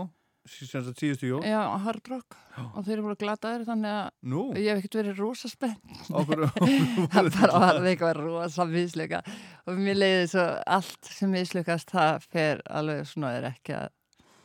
sí- 0.48 0.68
sem 0.70 0.84
sagt 0.86 1.02
síðustu 1.02 1.28
jól 1.32 1.42
Já, 1.46 1.60
Hard 1.82 2.08
Rock. 2.10 2.38
Og 2.76 2.86
þeir 2.86 2.94
eru 2.98 3.04
voru 3.08 3.18
glataðir 3.22 3.66
þannig 3.68 3.92
að 3.94 4.08
Nú? 4.32 4.44
ég 4.58 4.70
hef 4.72 4.80
ekkert 4.84 5.00
verið 5.02 5.20
rosa 5.22 5.50
spennt. 5.50 5.82
Okkur, 6.10 6.46
það 7.14 7.32
bara 7.40 7.60
var 7.66 7.82
eitthvað 7.90 8.22
rosa 8.22 8.66
misluka. 8.70 9.24
Og 9.68 9.78
mér 9.82 9.98
leiði 10.00 10.30
svo 10.32 10.46
allt 10.78 11.12
sem 11.18 11.34
mislukast, 11.34 11.90
það 11.94 12.26
fer 12.32 12.62
alveg 12.70 13.06
svona 13.10 13.34
er 13.42 13.50
ekki 13.52 13.76
að 13.82 13.90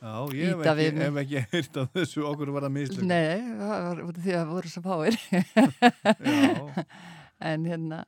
Já, 0.03 0.15
ég 0.35 0.51
hef 0.51 0.63
við 0.63 0.71
ekki, 0.73 0.99
hef 0.99 1.19
ekki 1.23 1.43
heyrt 1.53 1.77
af 1.79 1.93
þessu. 1.95 2.25
Okkur 2.27 2.51
var 2.57 2.67
að 2.67 2.75
misluka 2.75 3.07
Nei, 3.07 3.39
það 3.61 3.85
var 3.87 4.03
út 4.03 4.17
af 4.19 4.25
því 4.25 4.33
að 4.35 4.41
það 4.41 4.53
voru 4.57 4.73
svo 4.73 4.83
fáir. 4.89 5.15
En 7.53 7.65
hérna, 7.67 8.01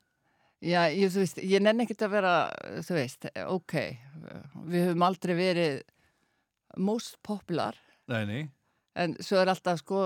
já, 0.62 0.80
ég, 0.94 1.10
þú 1.10 1.22
veist, 1.22 1.38
ég 1.42 1.62
nenni 1.62 1.86
ekkert 1.86 2.04
að 2.06 2.12
vera, 2.12 2.34
þú 2.86 2.94
veist, 2.98 3.26
ok, 3.50 3.74
við 4.70 4.84
höfum 4.88 5.06
aldrei 5.06 5.34
verið 5.38 5.80
most 6.78 7.18
popular, 7.26 7.78
Nei, 8.10 8.24
nei. 8.28 8.42
En 8.94 9.16
svo 9.24 9.40
er 9.40 9.50
alltaf 9.50 9.80
sko 9.80 10.00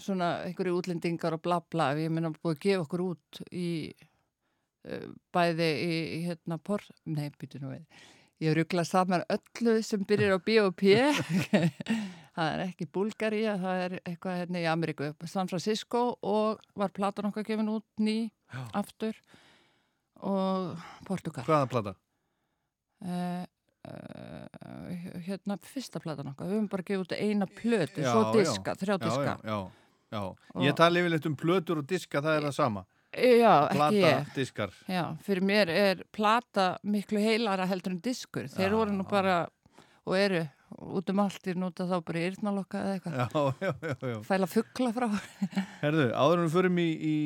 svona 0.00 0.30
einhverju 0.46 0.78
útlendingar 0.78 1.34
og 1.36 1.42
bla 1.44 1.58
bla, 1.60 1.90
ég 2.00 2.12
meina 2.12 2.30
búið 2.32 2.54
að 2.54 2.62
gefa 2.64 2.84
okkur 2.86 3.02
út 3.04 3.40
í 3.52 3.66
uh, 4.88 5.10
bæði 5.34 5.68
í, 5.84 5.98
hérna 6.24 6.56
por, 6.56 6.86
nei, 7.04 7.28
byrju 7.36 7.60
nú 7.60 7.74
við, 7.74 8.06
ég 8.40 8.54
ruggla 8.56 8.84
saman 8.88 9.24
öllu 9.28 9.78
sem 9.84 10.02
byrjar 10.08 10.36
á 10.36 10.40
B 10.40 10.56
og 10.62 10.74
P, 10.80 10.94
það 12.36 12.48
er 12.54 12.62
ekki 12.64 12.86
Búlgaría, 12.94 13.56
það 13.60 13.82
er 13.84 13.94
eitthvað 14.00 14.38
hérna 14.40 14.62
í 14.62 14.68
Ameríku, 14.70 15.10
San 15.28 15.50
Francisco 15.50 16.02
og 16.24 16.60
var 16.78 16.92
platan 16.96 17.28
okkar 17.30 17.44
gefin 17.48 17.68
út 17.72 17.84
ný 18.00 18.30
aftur 18.76 19.16
og 20.20 20.76
Portugal. 21.08 21.44
Hvaða 21.46 21.68
plata? 21.72 21.92
Uh, 23.00 23.44
uh, 23.88 25.20
hérna 25.24 25.56
fyrsta 25.64 26.00
platan 26.04 26.32
okkar, 26.32 26.48
við 26.50 26.58
höfum 26.58 26.70
bara 26.72 26.84
gefið 26.88 27.04
út 27.06 27.14
eina 27.16 27.48
plötu, 27.48 28.02
Já, 28.04 28.10
svo 28.12 28.24
já. 28.28 28.32
diska, 28.40 28.74
þrjá 28.80 28.94
Já, 28.96 29.02
diska. 29.04 29.36
Já, 29.44 29.52
já, 29.52 29.60
já. 30.16 30.22
Og- 30.54 30.64
Ég 30.66 30.76
tala 30.80 31.00
yfirleitt 31.00 31.28
um 31.30 31.36
plötur 31.38 31.80
og 31.84 31.86
diska, 31.88 32.20
það 32.24 32.36
er 32.40 32.48
það 32.48 32.56
sama 32.56 32.84
Já, 33.10 33.54
ekki 33.66 33.76
Plata, 33.76 33.96
ég. 33.96 34.28
diskar 34.36 34.72
Já, 34.86 35.02
fyrir 35.26 35.42
mér 35.42 35.70
er 35.74 36.02
plata 36.14 36.66
miklu 36.86 37.18
heilara 37.18 37.66
heldur 37.66 37.96
en 37.96 38.00
diskur. 38.04 38.46
Þeir 38.52 38.76
voru 38.78 38.94
nú 38.94 39.06
bara, 39.10 39.40
og 40.06 40.14
eru, 40.14 40.44
út 40.78 41.10
um 41.10 41.22
allt 41.24 41.48
í 41.50 41.54
núta 41.58 41.88
þá 41.90 41.96
bara 42.06 42.20
í 42.22 42.28
yrnalokka 42.30 42.82
eða 42.84 42.92
eitthvað. 42.94 43.16
Já, 43.18 43.64
já, 43.66 43.72
já, 43.90 44.12
já. 44.12 44.18
Fæla 44.28 44.46
fuggla 44.52 44.92
frá. 44.94 45.08
Herðu, 45.82 46.06
áður 46.14 46.38
en 46.38 46.46
við 46.46 46.54
förum 46.54 46.78
í, 46.78 46.86
í 46.94 47.16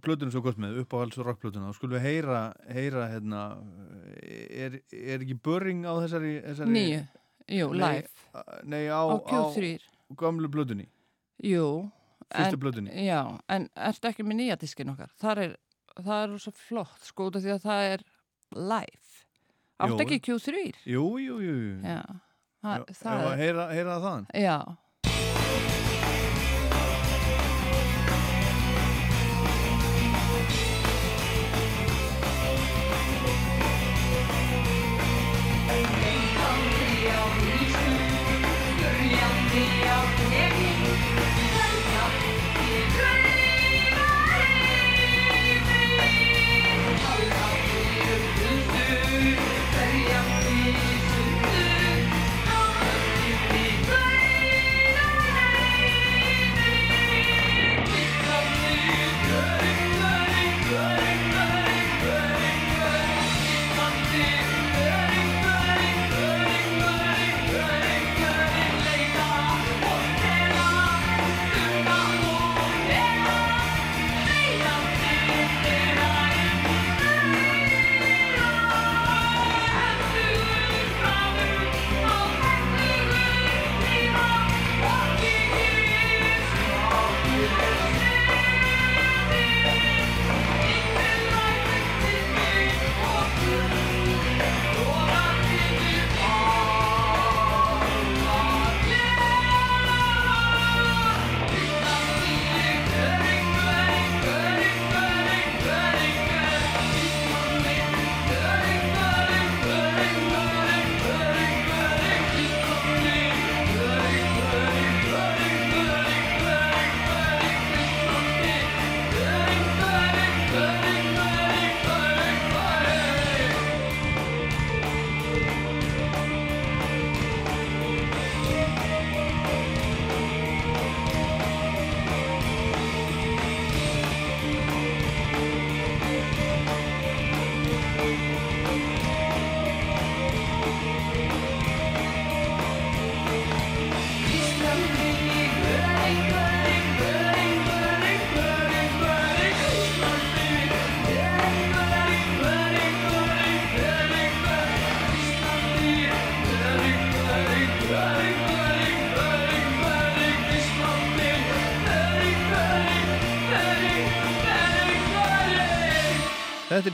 plötunum 0.00 0.32
svo 0.32 0.42
gott 0.46 0.58
með, 0.62 0.80
uppáhalds 0.86 1.20
og 1.20 1.28
rockplötuna 1.28 1.68
þá 1.68 1.76
skulum 1.76 1.98
við 1.98 2.06
heyra, 2.08 2.40
heyra 2.72 3.04
hérna, 3.12 3.44
er, 4.22 4.80
er 4.94 5.18
ekki 5.26 5.36
börring 5.44 5.84
á 5.84 5.92
þessari, 5.98 6.36
þessari 6.46 6.72
Nýju, 6.78 7.00
jú, 7.58 7.68
nei, 7.74 7.82
live. 7.82 8.44
Nei, 8.64 8.84
á, 8.88 9.02
Á 9.04 9.16
Q3. 9.28 9.74
gamlu 10.16 10.48
plötunni 10.54 10.88
Jú. 11.44 11.66
Fyrstu 12.34 12.60
plötunni. 12.60 12.92
Já, 13.06 13.22
en 13.48 13.68
ertu 13.88 14.10
ekki 14.10 14.26
með 14.26 14.40
nýja 14.42 14.58
diskin 14.60 14.92
okkar? 14.92 15.12
Það 15.20 15.42
er, 15.44 15.54
það 15.96 16.18
er 16.24 16.34
svo 16.44 16.52
flott, 16.56 17.06
sko, 17.08 17.30
því 17.34 17.54
að 17.54 17.62
það 17.64 17.92
er 17.94 18.04
live. 18.56 19.22
Áttu 19.78 19.94
Jú. 19.94 20.04
ekki 20.04 20.18
Q3? 20.26 20.64
Jú, 20.90 21.06
jú, 21.22 21.38
jú, 21.44 21.54
jú. 21.62 21.72
Já, 21.86 22.02
það, 22.64 22.84
Já, 22.84 22.98
það 23.00 23.24
að 23.24 23.40
heyra, 23.42 23.66
heyra 23.72 23.98
það 24.04 24.28
Já. 24.42 24.58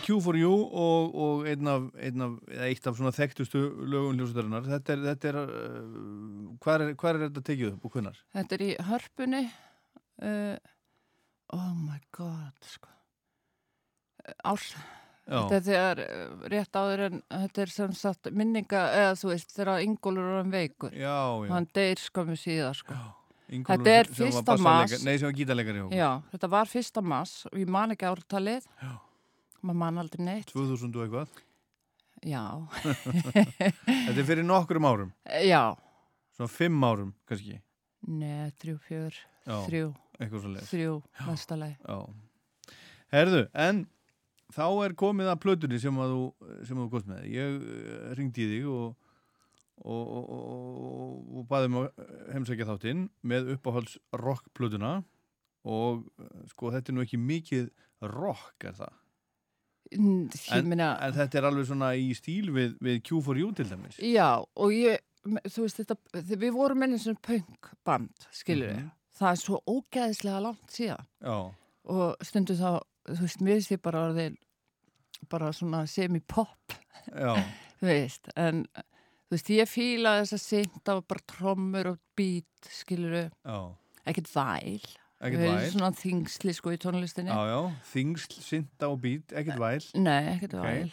Q4U 0.05 0.55
og, 0.55 1.14
og 1.26 1.47
einn 1.48 1.70
af, 1.70 1.86
einn 1.97 2.24
af, 2.26 2.35
eitt 2.66 2.89
af 2.89 2.98
svona 2.98 3.12
þekktustu 3.16 3.60
lögum 3.89 4.18
hljómsveitarinnar. 4.18 4.66
Þetta 4.68 4.97
er, 4.97 5.05
þetta 5.10 5.31
er, 5.31 5.39
uh, 5.44 6.51
hvað 6.64 6.86
er, 6.86 6.97
hvað 7.01 7.12
er 7.14 7.22
þetta 7.28 7.44
tekið 7.51 7.70
upp 7.72 7.86
og 7.89 7.97
hvernar? 7.97 8.18
Þetta 8.36 8.59
er 8.59 8.66
í 8.66 8.72
hörpunni 8.90 9.44
uh, 9.48 10.74
Oh 11.55 11.72
my 11.78 12.01
god 12.16 12.68
sko. 12.68 12.93
Árs 14.44 14.72
Já. 15.24 15.39
Þetta 15.48 15.56
er 15.56 15.64
þegar 15.64 16.01
uh, 16.05 16.47
rétt 16.52 16.76
áður 16.76 17.02
en 17.06 17.20
þetta 17.32 17.62
er 17.64 17.70
sem 17.72 17.93
sagt 17.97 18.28
minninga 18.36 18.81
eða 18.93 19.12
þú 19.16 19.31
veist 19.31 19.55
þegar 19.56 19.85
Ingólfur 19.86 20.26
er 20.26 20.40
hann 20.43 20.52
veikur 20.52 20.97
Já, 20.98 21.16
já. 21.47 21.52
Hann 21.55 21.68
deyr 21.72 22.02
skömmu 22.02 22.36
síðar 22.36 22.76
sko. 22.76 22.97
Þetta 23.48 23.93
er 23.93 24.09
var 24.09 24.12
fyrsta 24.18 24.56
mass 24.60 25.05
Nei, 25.05 25.16
sem 25.20 25.28
var. 25.31 25.97
Já, 25.97 26.10
þetta 26.32 26.51
var 26.52 26.68
fyrsta 26.68 27.05
mass 27.05 27.44
og 27.48 27.56
ég 27.60 27.72
man 27.72 27.94
ekki 27.97 28.09
ártalið 28.09 28.68
Já. 28.68 28.93
Maður 29.65 29.81
man 29.81 30.03
aldrei 30.05 30.24
neitt 30.27 30.53
2000 30.53 30.95
og 30.95 31.07
eitthvað. 31.07 31.43
Já 32.24 32.45
Þetta 33.35 34.15
er 34.16 34.27
fyrir 34.28 34.47
nokkrum 34.47 34.86
árum. 34.89 35.11
Já 35.45 35.74
Svona 36.35 36.51
fimm 36.51 36.82
árum, 36.82 37.12
kannski. 37.31 37.61
Nei, 38.11 38.51
þrjú, 38.61 38.78
fjör, 38.85 39.19
Já, 39.47 39.57
þrjú. 39.69 39.91
Þrjú, 40.69 40.95
Já. 41.86 41.99
Herðu, 43.15 43.43
en 43.55 43.85
þá 44.55 44.65
er 44.85 44.95
komið 44.99 45.31
að 45.31 45.41
plötunni 45.45 45.78
sem 45.82 46.01
að 46.03 46.15
þú, 46.15 46.24
sem 46.66 46.78
að 46.78 46.82
þú 46.82 46.91
góðst 46.93 47.11
með. 47.11 47.24
Ég 47.31 47.57
uh, 47.61 48.11
ringdi 48.19 48.45
í 48.45 48.49
þig 48.51 48.69
og, 48.73 49.15
og, 49.85 50.03
og, 50.03 50.35
og, 50.35 51.15
og 51.39 51.47
baði 51.51 51.70
um 51.70 51.78
að 51.85 52.03
heimsækja 52.35 52.69
þáttinn 52.73 53.07
með 53.23 53.55
uppáhalds 53.55 53.97
rockplötuna 54.24 54.97
og 55.65 56.05
uh, 56.19 56.35
sko 56.51 56.74
þetta 56.74 56.93
er 56.93 56.99
nú 56.99 57.07
ekki 57.07 57.23
mikið 57.23 57.70
rock, 58.11 58.59
er 58.66 58.77
það? 58.82 59.01
En, 59.93 60.69
meina- 60.69 60.97
en 61.05 61.12
þetta 61.12 61.39
er 61.39 61.47
alveg 61.51 61.66
svona 61.69 61.90
í 61.98 62.09
stíl 62.16 62.51
við, 62.55 62.78
við 62.82 63.02
Q4U 63.09 63.51
til 63.55 63.66
dæmis. 63.69 63.98
Já, 64.01 64.31
og 64.56 64.73
ég, 64.74 64.98
þú 65.24 65.65
veist 65.66 65.81
þetta, 65.82 65.97
við 66.35 66.52
vorum 66.56 66.82
ennig 66.86 67.01
sem 67.05 67.16
punkband, 67.16 68.27
skilur 68.32 68.73
við. 68.73 68.81
Mhm. 68.82 68.90
Það 69.15 69.31
er 69.31 69.39
svo 69.44 69.61
ógeðislega 69.70 70.40
langt 70.43 70.73
síðan. 70.74 71.06
Já. 71.23 71.36
Og 71.94 72.16
stundu 72.27 72.56
þá, 72.59 72.81
þú 73.12 73.20
veist, 73.20 73.44
mér 73.47 73.61
ég 73.70 73.82
bara 73.85 74.06
orðin, 74.09 74.36
bara 75.31 75.52
svona 75.55 75.85
semi-pop, 75.86 76.74
þú 77.78 77.86
veist. 77.86 78.28
En, 78.36 78.65
þú 78.74 79.36
veist, 79.36 79.51
ég 79.55 79.70
fíla 79.70 80.16
þess 80.23 80.35
að 80.39 80.43
synda 80.48 80.97
og 80.98 81.06
bara 81.06 81.23
trommur 81.31 81.93
og 81.93 81.98
beat, 82.16 82.69
skilur 82.73 83.15
við. 83.20 83.31
Ekkert 84.05 84.28
væl. 84.35 84.82
Ekkert 85.24 85.40
væl. 85.40 85.70
Svona 85.72 85.90
þingsli, 85.96 86.52
sko, 86.56 86.74
í 86.74 86.80
tónlistinni. 86.82 87.32
Já, 87.32 87.48
já, 87.48 87.60
þingsl, 87.94 88.36
synda 88.44 88.90
og 88.92 89.01
bít, 89.05 89.32
ekkert 89.32 89.62
væl. 89.62 89.86
Nei, 90.05 90.20
ekkert 90.34 90.59
Ok. 90.60 90.68
væl. 90.68 90.92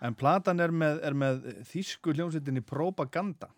En 0.00 0.14
platan 0.16 0.60
er 0.64 0.72
með, 0.72 1.02
er 1.04 1.12
með 1.12 1.42
þýsku 1.68 2.14
hljómsveitinni 2.14 2.62
Propaganda. 2.64 3.50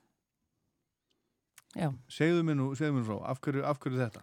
Já. 1.77 1.91
Segðu 2.09 2.43
mér 2.47 2.57
nú, 2.57 2.71
segðu 2.79 2.97
mér 2.97 3.03
nú 3.03 3.09
frá, 3.11 3.19
af 3.31 3.41
hverju, 3.45 3.63
af 3.69 3.79
hverju 3.83 3.99
þetta? 4.01 4.23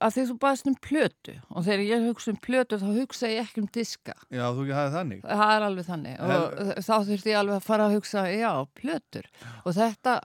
Að 0.00 0.14
því 0.16 0.22
þú 0.30 0.34
baðast 0.42 0.66
um 0.70 0.76
plötu 0.82 1.34
og 1.52 1.64
þegar 1.66 1.82
ég 1.84 2.06
hugsa 2.08 2.32
um 2.32 2.38
plötu 2.40 2.78
þá 2.80 2.86
hugsa 2.96 3.28
ég 3.30 3.42
ekki 3.44 3.62
um 3.62 3.68
diska. 3.70 4.14
Já, 4.32 4.46
þú 4.56 4.64
ekki 4.64 4.76
hafið 4.78 4.96
þannig. 4.96 5.20
Það 5.28 5.52
er 5.54 5.66
alveg 5.68 5.86
þannig 5.90 6.24
og 6.24 6.80
þá 6.88 6.94
þurfti 7.10 7.30
ég 7.30 7.38
alveg 7.42 7.58
að 7.60 7.68
fara 7.68 7.86
að 7.86 7.94
hugsa, 7.98 8.24
já, 8.32 8.50
plötur. 8.80 9.28
Og 9.62 9.76
þetta, 9.76 10.16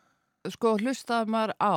sko, 0.56 0.74
hlustaði 0.82 1.36
maður 1.36 1.54
á. 1.62 1.76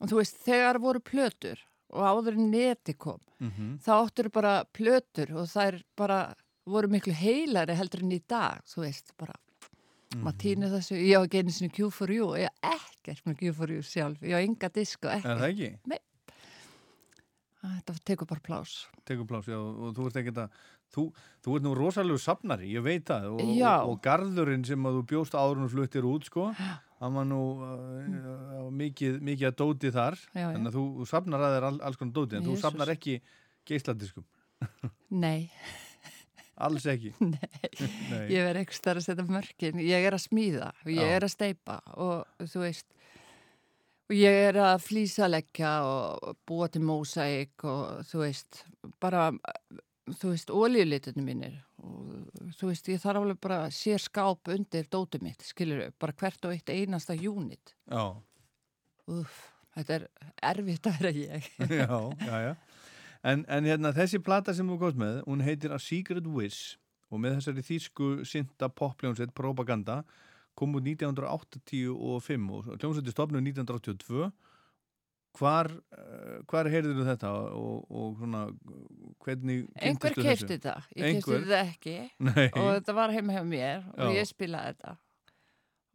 Og 0.00 0.10
þú 0.10 0.18
veist, 0.18 0.40
þegar 0.48 0.80
voru 0.82 1.04
plötur 1.04 1.62
og 1.94 2.02
áður 2.10 2.36
neti 2.40 2.94
kom, 2.98 3.20
Mhm. 3.40 3.78
þá 3.80 3.90
áttur 4.04 4.28
bara 4.32 4.64
plötur 4.64 5.30
og 5.36 5.46
þær 5.48 5.82
bara 5.96 6.34
voru 6.66 6.88
miklu 6.88 7.12
heilari 7.12 7.74
heldur 7.76 8.02
en 8.02 8.10
í 8.12 8.22
dag, 8.26 8.62
þú 8.64 8.84
veist, 8.86 9.12
bara. 9.18 9.34
Maður 10.14 10.38
týnir 10.38 10.70
þessu, 10.70 10.94
ég 10.96 11.18
á 11.18 11.26
ekki 11.26 11.40
einu 11.42 11.50
sinni 11.50 11.70
Q4U 11.74 12.28
og 12.28 12.36
ég 12.38 12.48
á 12.62 12.70
ekkert 12.76 13.24
með 13.26 13.38
Q4U 13.40 13.80
sjálf, 13.82 14.20
ég 14.22 14.34
á 14.36 14.40
enga 14.46 14.68
disk 14.70 15.04
og 15.04 15.10
Er 15.10 15.16
ekkert. 15.18 15.40
það 15.40 15.50
ekki? 15.50 15.70
Nei. 15.90 15.98
Þetta 17.64 17.94
tekur 18.04 18.28
bara 18.28 18.40
plás. 18.44 18.74
Tekur 19.08 19.26
plás, 19.26 19.46
já, 19.48 19.56
og 19.56 19.94
þú 19.96 20.06
ert 20.10 20.18
ekkert 20.20 20.40
að, 20.44 20.50
þú, 20.94 21.04
þú 21.44 21.56
ert 21.58 21.66
nú 21.66 21.74
rosalegu 21.78 22.18
safnari, 22.22 22.70
ég 22.72 22.84
veit 22.86 23.04
það, 23.10 23.28
og, 23.34 23.44
og, 23.44 23.92
og 23.92 24.00
garðurinn 24.06 24.64
sem 24.68 24.86
að 24.88 24.98
þú 25.00 25.04
bjóst 25.14 25.36
áður 25.38 25.64
og 25.66 25.72
fluttir 25.74 26.08
út, 26.08 26.26
sko, 26.30 26.48
hann 27.04 27.16
var 27.18 27.26
nú 27.28 27.40
uh, 27.60 28.68
mikið, 28.72 29.18
mikið 29.26 29.50
að 29.50 29.56
dóti 29.60 29.92
þar, 29.94 30.18
Já, 30.32 30.44
já. 30.46 30.50
en 30.56 30.70
að 30.70 30.78
þú, 30.78 30.84
þú 31.00 31.08
safnar 31.10 31.44
að 31.48 31.56
þér 31.58 31.68
all, 31.70 31.80
alls 31.90 32.00
konar 32.00 32.16
dóti, 32.20 32.38
en 32.38 32.46
þú 32.46 32.54
Jesús. 32.54 32.64
safnar 32.68 32.94
ekki 32.94 33.18
geisladiskum. 33.68 34.24
Nei. 35.10 35.50
Alls 36.64 36.84
ekki? 36.86 37.10
Nei. 37.34 37.60
Nei. 38.12 38.26
Ég 38.30 38.44
verð 38.46 38.60
ekki 38.62 38.76
starf 38.78 39.00
að 39.02 39.06
setja 39.08 39.24
mörkin. 39.26 39.80
Ég 39.82 40.04
er 40.06 40.14
að 40.14 40.22
smíða 40.28 40.68
og 40.84 40.90
ég 40.94 41.00
Já. 41.02 41.14
er 41.16 41.26
að 41.26 41.32
steipa 41.34 41.80
og 41.98 42.44
þú 42.52 42.62
veist, 42.62 42.86
og 44.06 44.14
ég 44.14 44.38
er 44.52 44.58
að 44.62 44.84
flýsaleggja 44.86 45.72
og 45.88 46.36
búa 46.46 46.68
til 46.70 46.84
mósæk 46.86 47.64
og 47.66 48.04
þú 48.06 48.22
veist, 48.22 48.62
bara, 49.02 49.26
þú 50.12 50.34
veist, 50.34 50.52
ólíulitunum 50.52 51.26
mínir 51.26 51.56
og 51.84 52.52
þú 52.58 52.70
veist, 52.70 52.88
ég 52.92 53.00
þarf 53.02 53.22
alveg 53.22 53.40
bara 53.42 53.62
að 53.66 53.74
sé 53.76 53.96
skáp 54.00 54.52
undir 54.52 54.88
dótið 54.92 55.24
mitt, 55.24 55.44
skilur 55.46 55.88
bara 56.00 56.16
hvert 56.20 56.44
og 56.44 56.54
eitt 56.54 56.72
einasta 56.72 57.16
unit. 57.16 57.74
Já. 57.88 58.04
Úf, 59.14 59.38
þetta 59.76 59.98
er 59.98 60.06
erfitt 60.52 60.88
að 60.88 61.00
vera 61.00 61.14
ég. 61.16 61.50
já, 61.80 61.98
já, 62.28 62.36
já. 62.48 62.54
En, 63.24 63.46
en 63.48 63.64
hérna, 63.64 63.94
þessi 63.96 64.20
plata 64.20 64.52
sem 64.52 64.68
þú 64.68 64.80
góðst 64.82 65.00
með, 65.00 65.22
hún 65.24 65.44
heitir 65.44 65.72
A 65.72 65.80
Secret 65.80 66.26
Wish 66.28 66.76
og 67.08 67.22
með 67.22 67.38
þessari 67.38 67.64
þýsku 67.64 68.08
synda 68.28 68.68
popljónsett 68.68 69.32
Propaganda 69.36 70.02
kom 70.58 70.76
út 70.76 70.84
1985 70.84 71.94
og 71.94 72.68
hljómsveiti 72.76 73.14
stopnum 73.14 73.44
1982 73.44 74.28
hvar, 75.38 75.70
uh, 75.96 76.36
hvar 76.50 76.68
heyrður 76.70 77.00
þú 77.00 77.06
þetta 77.08 77.30
og, 77.58 77.88
og 77.90 78.18
svona 78.20 78.44
hvernig 79.24 79.64
Einhver 79.74 80.14
kefti 80.18 80.56
þetta, 80.56 80.76
ég 80.94 81.18
kefti 81.18 81.34
Einhver? 81.34 81.46
þetta 81.46 81.60
ekki 81.64 81.96
Nei. 82.28 82.46
og 82.52 82.68
þetta 82.76 82.96
var 83.00 83.14
heima 83.14 83.36
hjá 83.36 83.42
mér 83.48 83.88
og 83.96 84.12
Já. 84.12 84.18
ég 84.20 84.30
spilaði 84.30 84.74
þetta 84.74 84.96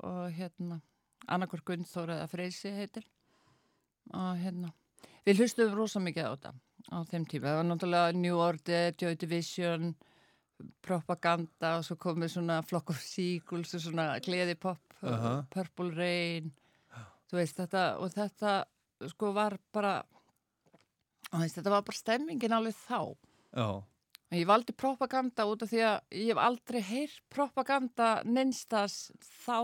og 0.10 0.22
hérna 0.36 0.82
annarkvör 1.30 1.64
Gunnþór 1.68 2.16
eða 2.16 2.28
Freysi 2.32 2.74
heitir 2.74 3.08
og 4.16 4.40
hérna 4.42 4.74
við 5.28 5.44
hlustum 5.44 5.76
rosa 5.78 6.02
mikið 6.04 6.28
á 6.28 6.32
þetta 6.34 6.54
á 6.90 6.98
þeim 7.10 7.26
tíma, 7.30 7.52
það 7.52 7.60
var 7.60 7.68
náttúrulega 7.70 8.16
New 8.18 8.40
Order, 8.42 8.96
Joy 8.98 9.18
Division 9.20 9.92
propaganda 10.84 11.78
og 11.78 11.86
svo 11.88 11.96
komið 12.00 12.34
svona 12.34 12.60
Flock 12.66 12.92
of 12.92 13.00
Seagulls 13.04 13.76
og 13.78 13.84
svona 13.84 14.10
gleðipop, 14.24 14.82
uh, 15.04 15.12
Aha. 15.14 15.34
Purple 15.54 15.94
Rain 15.96 16.50
þú 17.30 17.38
veist 17.40 17.60
þetta 17.60 17.86
og 18.02 18.12
þetta 18.16 18.54
sko 19.08 19.32
var 19.36 19.56
bara 19.74 19.94
veist, 21.32 21.56
þetta 21.60 21.72
var 21.74 21.86
bara 21.88 22.00
stemmingin 22.00 22.56
alveg 22.58 22.76
þá 22.88 23.00
Já, 23.56 23.70
Ég 24.30 24.46
valdi 24.46 24.76
propaganda 24.78 25.48
út 25.50 25.64
af 25.66 25.72
því 25.72 25.80
að 25.82 25.96
ég 26.14 26.28
hef 26.30 26.40
aldrei 26.44 26.84
heyrt 26.86 27.22
propaganda 27.34 28.10
neinstas 28.30 28.98
þá, 29.26 29.56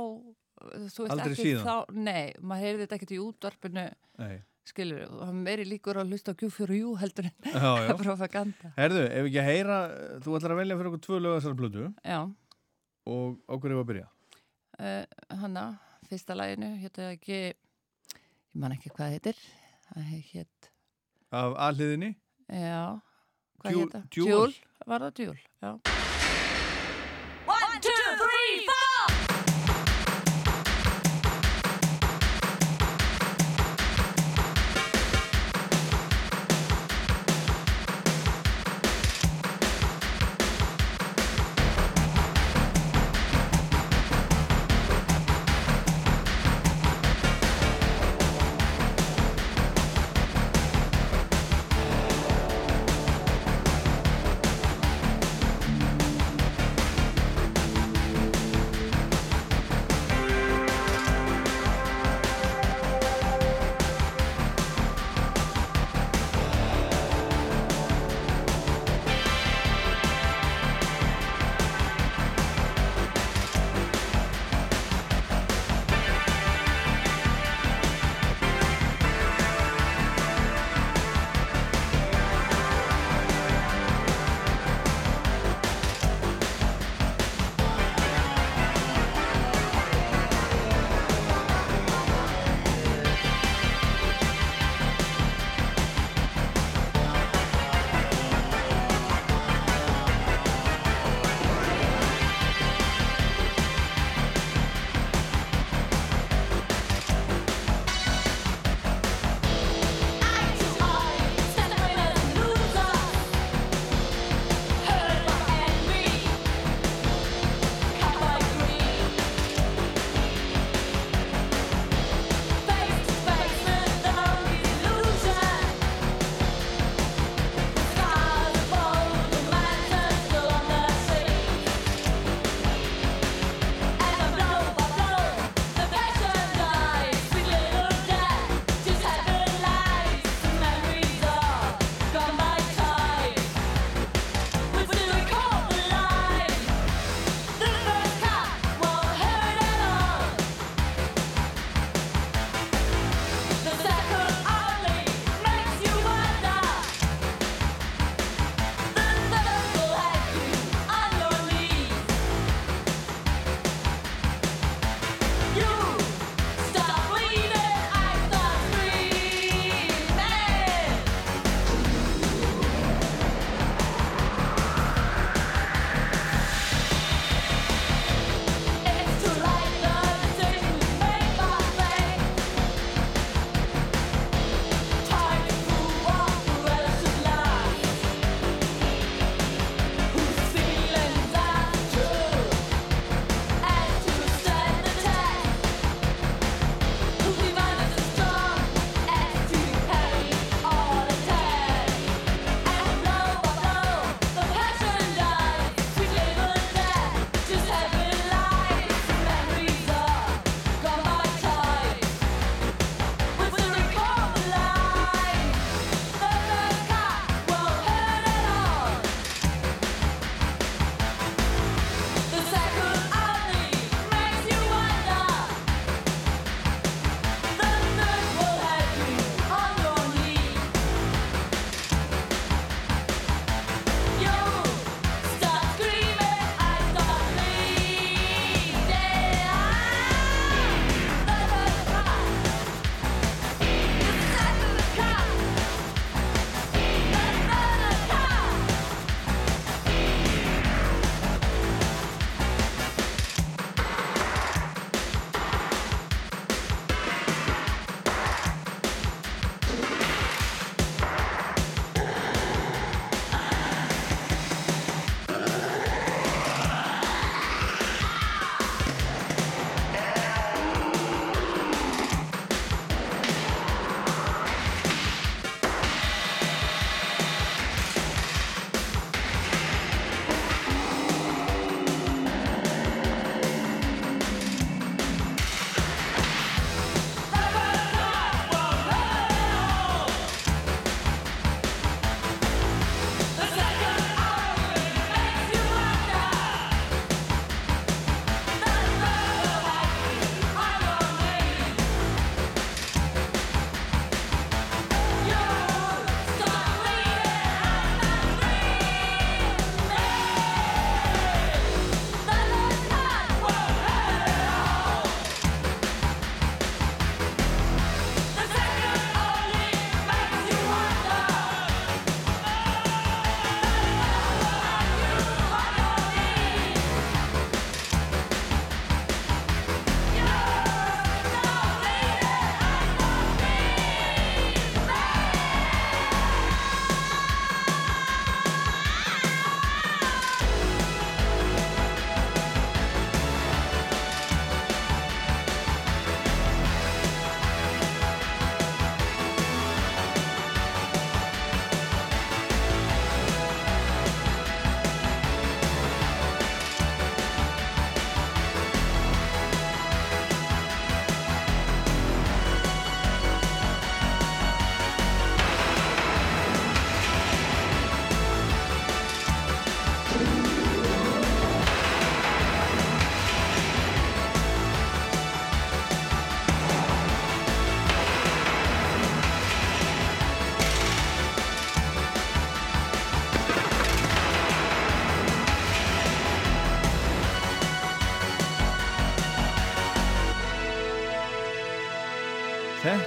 veist 0.81 0.97
Aldrei 1.05 1.35
síðan? 1.37 1.67
þá, 1.67 1.93
nei, 1.93 2.31
maður 2.41 2.63
heyrði 2.65 2.85
þetta 2.87 2.97
ekkert 2.97 3.13
í 3.13 3.19
útvarpinu, 3.21 3.83
Nei. 4.23 4.39
skilur, 4.65 5.03
það 5.11 5.27
er 5.29 5.37
meiri 5.45 5.67
líkur 5.69 5.99
að 6.01 6.09
hlusta 6.15 6.33
á 6.33 6.39
Q4U 6.41 6.95
heldur 6.97 7.29
en 7.29 7.51
já, 7.53 7.69
já. 7.85 7.93
propaganda. 8.01 8.71
Herðu, 8.79 9.03
ef 9.05 9.29
ekki 9.29 9.41
að 9.43 9.49
heyra, 9.51 9.77
þú 10.25 10.35
ætlar 10.39 10.55
að 10.55 10.61
velja 10.63 10.79
fyrir 10.81 10.89
okkur 10.91 11.03
tvö 11.05 11.19
lög 11.21 11.37
þessar 11.37 11.57
blödu 11.61 11.85
Já, 12.01 12.19
og 13.05 13.61
hverju 13.61 13.77
var 13.77 13.85
að 13.85 13.91
byrja? 13.93 14.07
uh, 14.81 15.37
hanna, 15.43 15.67
fyrsta 16.09 16.39
læginu, 16.41 16.71
hétta 16.81 17.11
ekki, 17.13 17.39
ég 18.55 18.61
man 18.63 18.71
ekki 18.75 18.89
hvað 18.95 19.15
heitir, 19.17 19.39
það 19.89 20.05
hétt, 20.31 20.69
Af 21.35 21.55
aðliðinni? 21.67 22.11
já, 22.47 23.01
hvað 23.59 23.71
Jewel- 23.73 23.85
hétta? 23.89 24.03
Jewel? 24.15 24.53
var 24.87 24.99
það 25.05 25.13
Júl, 25.25 25.39
já. 25.61 25.71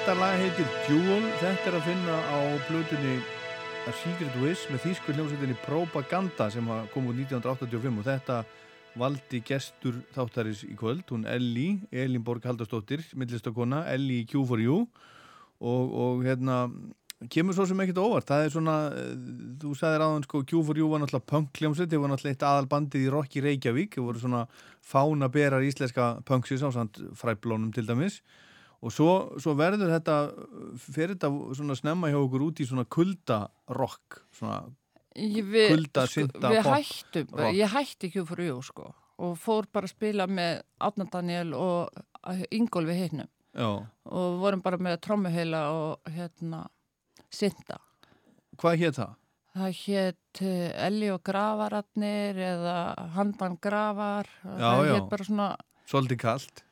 Þetta 0.08 0.24
lag 0.24 0.38
heitir 0.40 0.68
Jewel, 0.88 1.24
þetta 1.36 1.66
er 1.68 1.74
að 1.76 1.82
finna 1.84 2.14
á 2.32 2.38
blötunni 2.64 3.10
A 3.84 3.92
Secret 3.92 4.38
Wish 4.40 4.70
með 4.72 4.86
þýskur 4.86 5.18
hljómsveitinni 5.18 5.56
Propaganda 5.66 6.46
sem 6.48 6.70
kom 6.94 7.10
út 7.10 7.18
1985 7.18 7.98
og 8.00 8.06
þetta 8.06 8.38
valdi 9.02 9.42
gestur 9.44 9.98
þáttaris 10.14 10.62
í 10.64 10.78
kvöld, 10.80 11.04
hún 11.12 11.28
Elli, 11.28 11.66
Elin 11.92 12.24
Borg 12.24 12.48
Haldarsdóttir, 12.48 13.04
millistakona, 13.20 13.82
Elli 13.92 14.22
í 14.22 14.24
Q4U 14.32 14.78
og, 14.80 15.92
og 16.00 16.24
hérna 16.24 16.62
kemur 17.28 17.60
svo 17.60 17.68
sem 17.68 17.84
ekkert 17.84 18.00
óvart, 18.00 18.30
það 18.32 18.46
er 18.46 18.56
svona 18.56 18.80
eh, 18.96 19.14
þú 19.60 19.76
sagðir 19.76 20.08
aðan 20.08 20.24
sko 20.30 20.40
Q4U 20.48 20.88
var 20.88 21.04
náttúrulega 21.04 21.32
punk 21.36 21.60
hljómsveit, 21.60 21.92
það 21.92 22.06
var 22.06 22.16
náttúrulega 22.16 22.38
eitt 22.38 22.50
aðalbandið 22.54 23.04
í 23.04 23.12
Rocky 23.12 23.44
Reykjavík, 23.44 24.00
það 24.00 24.08
voru 24.08 24.24
svona 24.24 24.44
fána 24.80 25.28
berar 25.36 25.68
íslenska 25.68 26.14
punksis 26.24 26.64
á 26.64 26.72
samt 26.72 26.96
fræblónum 27.12 27.76
til 27.76 27.84
dæmis. 27.84 28.22
og 28.24 28.47
svo, 28.94 29.14
svo 29.42 29.54
verður 29.58 29.90
þetta 29.96 30.16
fyrir 30.78 31.16
þetta 31.16 31.30
svona 31.58 31.74
snemma 31.78 32.10
hjá 32.12 32.18
okkur 32.20 32.44
út 32.46 32.60
í 32.62 32.66
svona 32.68 32.84
kuldarokk 32.86 34.20
svona 34.38 34.60
Ég- 35.18 35.42
við, 35.50 35.72
hættum, 35.98 37.26
rock. 37.34 37.54
ég 37.58 37.72
hætti 37.74 38.06
ekki 38.06 38.22
fyrir 38.28 38.52
jú 38.52 38.60
sko 38.62 38.92
og 39.18 39.34
fór 39.42 39.66
bara 39.72 39.88
að 39.88 39.96
spila 39.96 40.28
með 40.30 40.60
Átna 40.78 41.08
Daniel 41.10 41.54
og 41.58 41.90
Ingólfi 42.54 42.94
hinnum 42.94 43.28
og 44.06 44.36
vorum 44.38 44.62
bara 44.62 44.78
með 44.78 45.00
trommuheila 45.02 45.62
og 45.74 46.12
hérna 46.14 46.68
synda. 47.34 47.80
Hvað 48.58 48.78
hétt 48.78 48.98
það? 49.00 49.16
Það 49.58 49.72
hétt 49.80 50.40
uh, 50.44 50.86
Elli 50.86 51.08
og 51.10 51.22
gravararnir 51.26 52.38
eða 52.38 52.76
Handan 53.16 53.56
gravar. 53.60 54.28
Já, 54.44 54.54
það 54.62 54.86
já. 54.86 54.92
hét 54.94 55.08
bara 55.10 55.24
svona, 55.26 55.48
Svolítið 55.88 56.20
kalt 56.22 56.62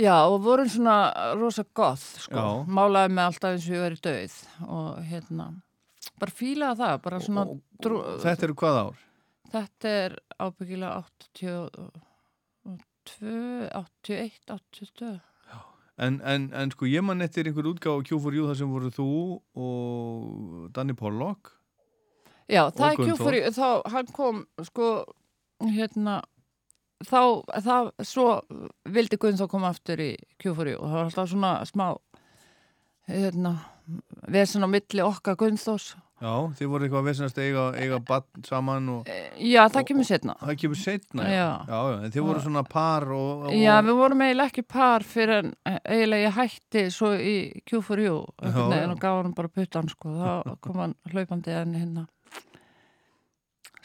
já 0.00 0.16
og 0.26 0.38
vorum 0.44 0.68
svona 0.70 0.96
rosa 1.38 1.64
goth 1.76 2.06
sko. 2.24 2.34
Já. 2.36 2.46
Málaði 2.66 3.12
með 3.16 3.28
alltaf 3.30 3.54
eins 3.54 3.68
og 3.68 3.76
ég 3.76 3.84
verið 3.86 4.02
döið 4.06 4.36
og 4.66 4.88
hérna 5.10 5.46
bara 6.20 6.32
fílaði 6.36 6.80
það, 6.80 6.98
bara 7.04 7.20
svona 7.24 7.44
drú, 7.84 8.00
Þetta 8.24 8.46
eru 8.48 8.56
hvað 8.60 8.78
ár? 8.80 8.98
Þetta 9.50 9.92
er 10.04 10.14
ábyggilega 10.40 11.02
82, 11.02 11.90
81, 13.74 14.38
82. 14.48 15.20
En, 16.00 16.20
en, 16.24 16.46
en 16.56 16.70
sko 16.72 16.88
ég 16.88 17.04
man 17.04 17.20
eftir 17.20 17.48
einhver 17.50 17.66
útgáð 17.68 18.00
á 18.00 18.04
Q4U 18.08 18.46
þar 18.48 18.56
sem 18.56 18.70
voru 18.72 18.88
þú 18.94 19.06
og 19.60 20.68
Danny 20.72 20.94
Pollock 20.96 21.50
Já, 22.50 22.64
Og 22.66 22.74
það 22.78 22.86
er 22.86 22.96
Gunnþór. 22.98 23.34
kjúfur, 23.36 23.36
þá 23.54 23.92
hann 23.92 24.08
kom 24.16 24.38
sko, 24.66 24.86
hérna 25.76 26.14
þá, 27.06 27.22
það, 27.64 27.90
svo 28.06 28.28
vildi 28.92 29.18
Gunnþór 29.20 29.50
koma 29.50 29.72
aftur 29.72 30.02
í 30.04 30.12
kjúfur 30.40 30.74
og 30.76 30.84
það 30.86 30.96
var 30.98 31.08
alltaf 31.08 31.32
svona 31.32 31.52
smá 31.68 31.86
hérna, 33.10 33.56
svona 34.44 34.70
á 34.70 34.74
milli 34.76 35.04
okkar 35.06 35.38
Gunnþórs 35.40 35.94
Já, 36.20 36.32
þið 36.52 36.68
voru 36.68 36.84
eitthvað 36.84 37.00
að 37.00 37.06
vesenast 37.08 37.38
eiga, 37.40 37.62
eiga 37.80 37.98
bann 38.04 38.42
saman 38.44 38.88
og 38.92 39.06
Já, 39.40 39.62
það 39.72 39.86
kemur 39.88 40.04
setna 40.04 40.34
Það 40.42 40.58
kemur 40.60 40.76
setna, 40.76 41.28
já. 41.32 41.46
Já. 41.64 41.78
Já, 41.80 42.10
þið 42.12 42.26
voru 42.26 42.42
svona 42.44 42.62
par 42.68 43.06
og, 43.16 43.46
og 43.48 43.54
Já, 43.56 43.78
við 43.86 43.96
vorum 44.02 44.24
eiginlega 44.26 44.52
ekki 44.52 44.64
par 44.68 45.06
fyrir 45.08 45.38
en 45.38 45.54
eiginlega 45.80 46.26
ég 46.26 46.36
hætti 46.36 46.82
svo 46.92 47.14
í 47.16 47.34
Q4U 47.64 48.18
Já, 48.36 48.52
já. 48.52 48.82
en 48.82 48.92
og 48.92 49.00
gaf 49.00 49.22
hann 49.22 49.36
bara 49.38 49.52
puttan 49.54 49.88
sko, 49.88 50.12
þá 50.20 50.52
kom 50.60 50.82
hann 50.84 50.96
hlaupandi 51.08 51.56
en 51.56 51.76
hérna 51.80 52.04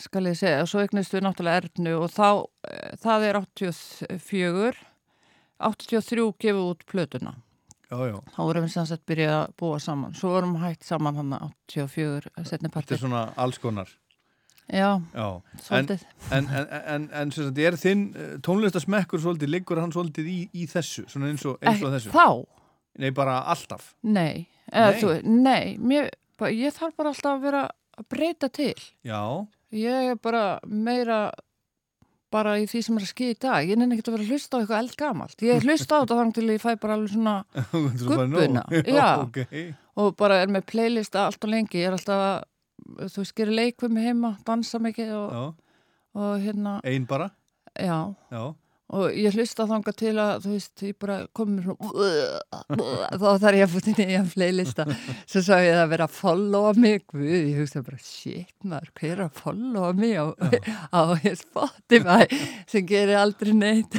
skal 0.01 0.27
ég 0.29 0.37
segja, 0.39 0.65
svo 0.67 0.81
eignist 0.83 1.13
við 1.15 1.23
náttúrulega 1.25 1.63
Ernu 1.63 1.95
og 2.03 2.11
þá, 2.13 2.27
eh, 2.69 2.95
það 3.01 3.27
er 3.29 3.39
84 3.41 4.75
83 5.59 6.31
gefið 6.41 6.63
út 6.71 6.85
plötuna. 6.89 7.35
Já, 7.85 7.99
já. 8.09 8.15
Þá 8.33 8.39
vorum 8.41 8.65
við 8.65 8.73
sagt 8.89 9.05
byrjað 9.07 9.35
að 9.37 9.53
búa 9.61 9.77
saman. 9.79 10.15
Svo 10.17 10.31
vorum 10.33 10.55
við 10.57 10.65
hætt 10.65 10.83
saman 10.83 11.15
hann 11.15 11.35
84 11.37 12.31
setni 12.43 12.67
Þetta 12.67 12.73
parti. 12.73 12.93
er 12.93 12.97
svona 13.03 13.21
alls 13.37 13.57
konar. 13.61 13.87
Já, 14.65 14.97
Já, 15.13 15.41
svolítið. 15.61 16.03
en, 16.33 16.47
en, 16.49 16.67
en, 16.89 17.09
en 17.13 17.31
sagt, 17.31 17.57
er 17.61 17.75
þinn 17.77 18.15
eh, 18.17 18.31
tónlistasmekkur 18.41 19.21
svolítið, 19.21 19.51
liggur 19.53 19.77
hann 19.77 19.93
svolítið 19.93 20.25
í, 20.25 20.37
í 20.57 20.65
þessu, 20.65 21.03
svona 21.05 21.29
eins 21.29 21.45
og, 21.45 21.59
eins 21.61 21.83
og 21.83 21.91
Ekki 21.93 21.99
þessu? 21.99 22.13
þá? 22.15 22.25
Nei, 22.97 23.11
bara 23.13 23.35
alltaf? 23.53 23.91
Nei, 24.01 24.47
eða, 24.71 24.89
Nei. 24.89 24.97
Þú, 25.03 25.11
nei 25.45 25.77
mér, 25.77 26.09
ég 26.49 26.73
þarf 26.73 26.95
bara 26.97 27.11
alltaf 27.13 27.35
að 27.37 27.45
vera 27.45 27.61
að 27.69 28.07
breyta 28.09 28.49
til. 28.49 28.73
Já, 29.05 29.21
Ég 29.73 30.11
er 30.13 30.15
bara 30.21 30.59
meira 30.67 31.31
bara 32.35 32.57
í 32.59 32.65
því 32.67 32.81
sem 32.83 32.97
er 32.99 33.05
að 33.05 33.11
skýja 33.13 33.33
í 33.35 33.37
dag. 33.39 33.67
Ég 33.69 33.77
nenni 33.79 33.95
ekki 33.95 34.09
að 34.09 34.15
vera 34.17 34.25
að 34.25 34.31
hlusta 34.33 34.57
á 34.57 34.59
eitthvað 34.59 34.81
eldgamalt. 34.83 35.37
Ég 35.45 35.63
hlusta 35.63 35.95
á 35.95 36.01
þetta 36.03 36.17
þannig 36.19 36.35
til 36.35 36.49
ég 36.51 36.61
fæ 36.63 36.71
bara 36.81 36.97
alveg 36.97 37.13
svona 37.13 37.35
Þú 37.71 37.81
ert 37.85 38.03
bara 38.09 38.25
nóg. 38.25 38.35
gubbuna. 38.35 38.63
Já, 38.75 38.83
Já, 38.91 39.07
ok. 39.23 39.39
og 40.03 40.15
bara 40.19 40.41
er 40.43 40.51
með 40.51 40.65
playlista 40.73 41.25
allt 41.29 41.47
og 41.47 41.53
lengi. 41.53 41.79
Ég 41.79 41.87
er 41.89 41.95
alltaf 41.95 42.43
þú 42.99 43.21
veist, 43.23 43.35
gerir 43.37 43.55
leik 43.55 43.79
við 43.81 43.93
mig 43.95 44.03
heima, 44.09 44.33
dansa 44.45 44.81
mikið 44.83 45.13
og, 45.15 45.55
og 46.19 46.33
hérna, 46.43 46.75
ein 46.83 47.05
bara 47.07 47.29
já. 47.79 48.13
Já, 48.31 48.43
Og 48.93 49.15
ég 49.17 49.33
hlusta 49.33 49.65
þanga 49.65 49.91
til 49.97 50.11
að, 50.21 50.43
þú 50.43 50.51
veist, 50.53 50.81
ég 50.85 50.97
bara 51.01 51.15
komið 51.33 51.63
svona, 51.65 52.59
þá 53.17 53.29
þarf 53.41 53.57
ég 53.57 53.63
að 53.65 53.71
fótt 53.73 53.87
inn 53.89 54.11
í 54.13 54.17
að 54.19 54.27
playlista. 54.35 54.85
Svo 55.25 55.41
sá 55.41 55.55
ég 55.57 55.71
það 55.73 55.81
að 55.81 55.93
vera 55.95 56.05
að 56.05 56.19
followa 56.19 56.73
mig, 56.77 57.05
guð, 57.09 57.31
ég 57.33 57.57
hugsa 57.63 57.81
bara, 57.87 57.97
shit 58.05 58.53
maður, 58.61 58.91
hver 58.99 59.15
er 59.15 59.23
að 59.25 59.39
followa 59.41 59.89
mig 59.97 60.13
á, 60.21 60.25
á 60.93 61.01
Spotify 61.41 62.29
sem 62.69 62.85
gerir 62.85 63.17
aldrei 63.23 63.55
neitt. 63.57 63.97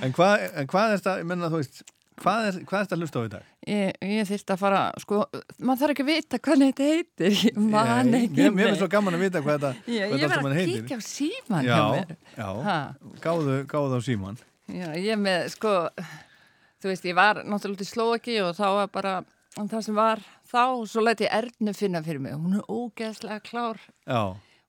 En 0.00 0.16
hvað, 0.16 0.48
en 0.48 0.72
hvað 0.72 0.94
er 0.94 1.02
þetta, 1.02 1.18
ég 1.20 1.30
menna 1.34 1.52
þú 1.52 1.60
veist 1.60 1.84
Hvað 2.16 2.46
er, 2.48 2.56
hvað 2.64 2.78
er 2.78 2.86
þetta 2.86 2.96
að 2.96 3.02
hlusta 3.02 3.20
á 3.20 3.26
í 3.26 3.30
dag? 3.32 3.48
Ég, 3.68 3.96
ég 4.08 4.28
þyrst 4.30 4.52
að 4.54 4.60
fara, 4.62 4.80
sko, 5.02 5.18
maður 5.60 5.80
þarf 5.82 5.92
ekki 5.92 6.04
að 6.04 6.10
vita 6.10 6.38
hvernig 6.46 6.70
þetta 6.70 6.86
heitir, 6.88 7.34
ég 7.44 7.58
man 7.60 8.14
ekki. 8.16 8.38
Mér, 8.38 8.54
mér 8.56 8.70
finnst 8.70 8.80
svo 8.80 8.88
gaman 8.94 9.18
að 9.18 9.24
vita 9.26 9.42
hvað 9.44 9.58
þetta, 9.58 9.72
hvað 9.84 9.98
ég 9.98 10.14
allt 10.16 10.34
saman 10.36 10.54
að 10.54 10.60
heitir. 10.60 10.78
kíkja 10.86 10.96
á 10.96 11.02
síman 11.04 11.66
já, 11.68 11.74
hjá 11.76 11.84
mér. 11.92 12.14
Já, 12.38 12.48
gáðu, 13.26 13.58
gáðu 13.72 13.98
á 13.98 14.00
síman. 14.06 14.40
Já, 14.72 14.88
ég 14.96 15.20
með, 15.20 15.44
sko, 15.52 15.74
þú 16.80 16.92
veist, 16.92 17.10
ég 17.10 17.18
var 17.20 17.42
náttúrulega 17.44 17.76
út 17.76 17.84
í 17.84 17.90
Slóaki 17.90 18.38
og 18.46 18.56
þá 18.56 18.66
var 18.78 18.90
bara, 18.96 19.14
það 19.58 19.86
sem 19.90 20.00
var 20.00 20.24
þá, 20.48 20.62
svo 20.88 21.04
læti 21.04 21.28
ég 21.28 21.36
Ernu 21.42 21.76
finna 21.76 22.04
fyrir 22.06 22.24
mig. 22.24 22.38
Hún 22.40 22.56
er 22.62 22.64
ógeðslega 22.72 23.42
klár. 23.44 23.82
Já, 24.08 24.22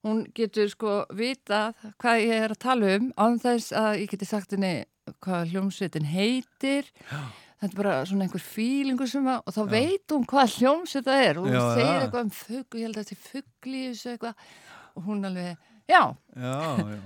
Hún 0.05 0.21
getur, 0.37 0.69
sko, 0.71 0.91
vitað 1.17 1.73
hvað 1.99 2.21
ég 2.21 2.43
er 2.45 2.53
að 2.53 2.59
tala 2.63 2.91
um, 2.95 3.07
án 3.17 3.39
þess 3.41 3.73
að 3.75 4.03
ég 4.03 4.11
geti 4.13 4.27
sagt 4.29 4.53
henni 4.53 4.85
hvað 5.23 5.51
hljómsveitin 5.53 6.05
heitir. 6.11 6.89
Já. 7.11 7.21
Þetta 7.57 7.73
er 7.73 7.77
bara 7.81 7.93
svona 8.05 8.25
einhver 8.27 8.43
fílingu 8.43 9.07
sem 9.09 9.25
að, 9.25 9.39
og 9.49 9.53
þá 9.55 9.61
veit 9.71 10.13
hún 10.13 10.25
hvað 10.29 10.51
hljómsveit 10.59 11.05
það 11.07 11.21
er 11.25 11.37
og 11.41 11.45
hún 11.47 11.55
Já, 11.55 11.61
segir 11.73 11.87
það. 11.87 12.01
eitthvað 12.05 12.25
um 12.27 12.33
fugg, 12.37 12.75
ég 12.77 12.83
held 12.85 12.97
að 12.97 13.07
þetta 13.07 13.15
er 13.17 13.45
þessu 13.71 14.11
eitthvað 14.11 14.35
og 14.97 15.03
hún 15.07 15.25
alveg, 15.25 15.57
já, 15.89 16.01
já, 16.37 16.57
já. 16.93 16.99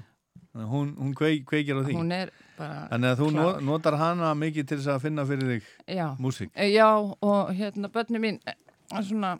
Hún, 0.67 0.89
hún 0.99 1.13
kveik, 1.15 1.45
kveikir 1.47 1.77
á 1.79 1.81
því. 1.87 1.93
hún 1.95 2.11
er 2.11 2.31
bara 2.57 2.81
Þannig 2.91 3.13
að 3.13 3.19
þú 3.21 3.27
klár. 3.31 3.39
no- 3.39 3.59
notar 3.71 3.95
hana 3.95 4.33
mikið 4.35 4.67
til 4.67 4.77
þess 4.81 4.91
að 4.91 5.01
finna 5.05 5.23
fyrir 5.25 5.47
þig 5.53 5.63
Já. 5.95 6.07
músík. 6.19 6.49
Eh, 6.55 6.67
Já, 6.75 6.89
og 7.21 7.53
hérna, 7.55 7.87
börni 7.87 8.19
mín, 8.19 8.39
eh, 8.45 8.55
svona, 8.99 9.37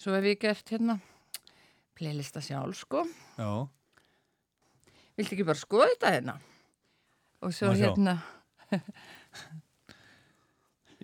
svo 0.00 0.14
hef 0.16 0.24
ég 0.24 0.40
gert 0.40 0.64
hérna 0.72 1.00
playlista 1.94 2.40
sjálf, 2.40 2.74
sko. 2.80 3.04
Já, 3.36 3.68
Viltu 5.18 5.34
ekki 5.34 5.44
bara 5.44 5.58
skoða 5.58 5.90
þetta 5.92 6.10
hérna? 6.14 6.34
Og 7.40 7.54
svo 7.54 7.70
hérna, 7.70 8.16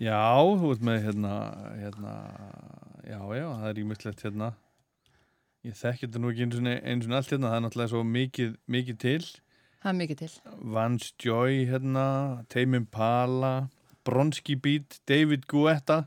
já, 0.07 0.19
þú 0.59 0.73
ert 0.75 0.83
með 0.83 0.99
hérna, 1.05 1.35
hérna, 1.79 2.15
já, 3.07 3.21
já, 3.39 3.47
það 3.61 3.69
er 3.69 3.81
ímyndslegt 3.85 4.25
hérna. 4.27 4.49
Ég 5.65 5.79
þekki 5.79 6.09
þetta 6.09 6.21
nú 6.21 6.33
ekki 6.33 6.45
eins 6.45 6.59
og 6.59 6.67
eins 6.73 7.07
og 7.07 7.15
allt 7.21 7.31
hérna, 7.33 7.53
það 7.53 7.57
er 7.57 7.65
náttúrulega 7.65 7.93
svo 7.95 8.03
mikið, 8.09 8.57
mikið 8.67 8.99
til. 9.05 9.21
það 9.85 9.93
er 9.93 9.99
mikið 10.01 10.21
til. 10.25 10.33
Vance 10.75 11.13
Joy 11.23 11.63
hérna, 11.71 12.09
Tame 12.51 12.83
Impala, 12.83 13.55
Bronski 14.05 14.59
Beat, 14.59 14.99
David 15.09 15.47
Guetta, 15.49 16.03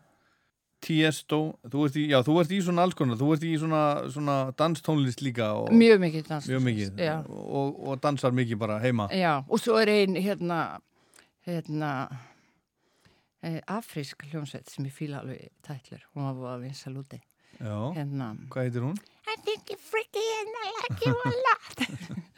Tiesto, 0.87 1.39
þú 1.67 1.83
ert 1.87 1.97
í, 1.99 2.05
já, 2.13 2.21
þú 2.23 2.37
ert 2.39 2.51
í 2.55 2.61
svona 2.63 2.85
alls 2.87 2.95
konar, 2.95 3.17
þú 3.19 3.33
ert 3.35 3.43
í 3.43 3.53
svona, 3.59 3.81
svona 4.13 4.35
danstónlist 4.59 5.23
líka. 5.25 5.49
Og, 5.59 5.73
Mjög 5.75 5.99
mikið 6.05 6.29
danstónlist, 6.29 6.53
Mjög 6.53 6.63
mikið, 6.69 7.01
og, 7.35 7.81
og 7.91 8.01
dansar 8.05 8.35
mikið 8.37 8.61
bara 8.61 8.77
heima. 8.83 9.09
Já, 9.11 9.33
og 9.43 9.59
svo 9.59 9.75
er 9.81 9.91
ein, 9.91 10.15
hérna, 10.15 10.61
hérna, 11.47 11.91
eh, 13.43 13.59
afrísk 13.67 14.23
hljómsveit 14.31 14.71
sem 14.71 14.87
ég 14.87 14.95
fíla 14.95 15.19
alveg 15.25 15.49
tætlur. 15.67 16.07
Hún 16.15 16.31
var 16.39 16.55
að 16.55 16.67
vinsa 16.69 16.93
lúti. 16.93 17.19
Já, 17.57 17.77
Hérna, 17.97 18.31
hvað 18.53 18.67
heitir 18.67 18.83
hún? 18.85 18.97
I 19.27 19.35
think 19.43 19.69
you're 19.71 19.81
freaky 19.81 20.23
and 20.39 20.57
I 20.63 20.73
like 20.79 21.05
you 21.05 21.15
a 21.17 21.31
lot. 21.47 22.27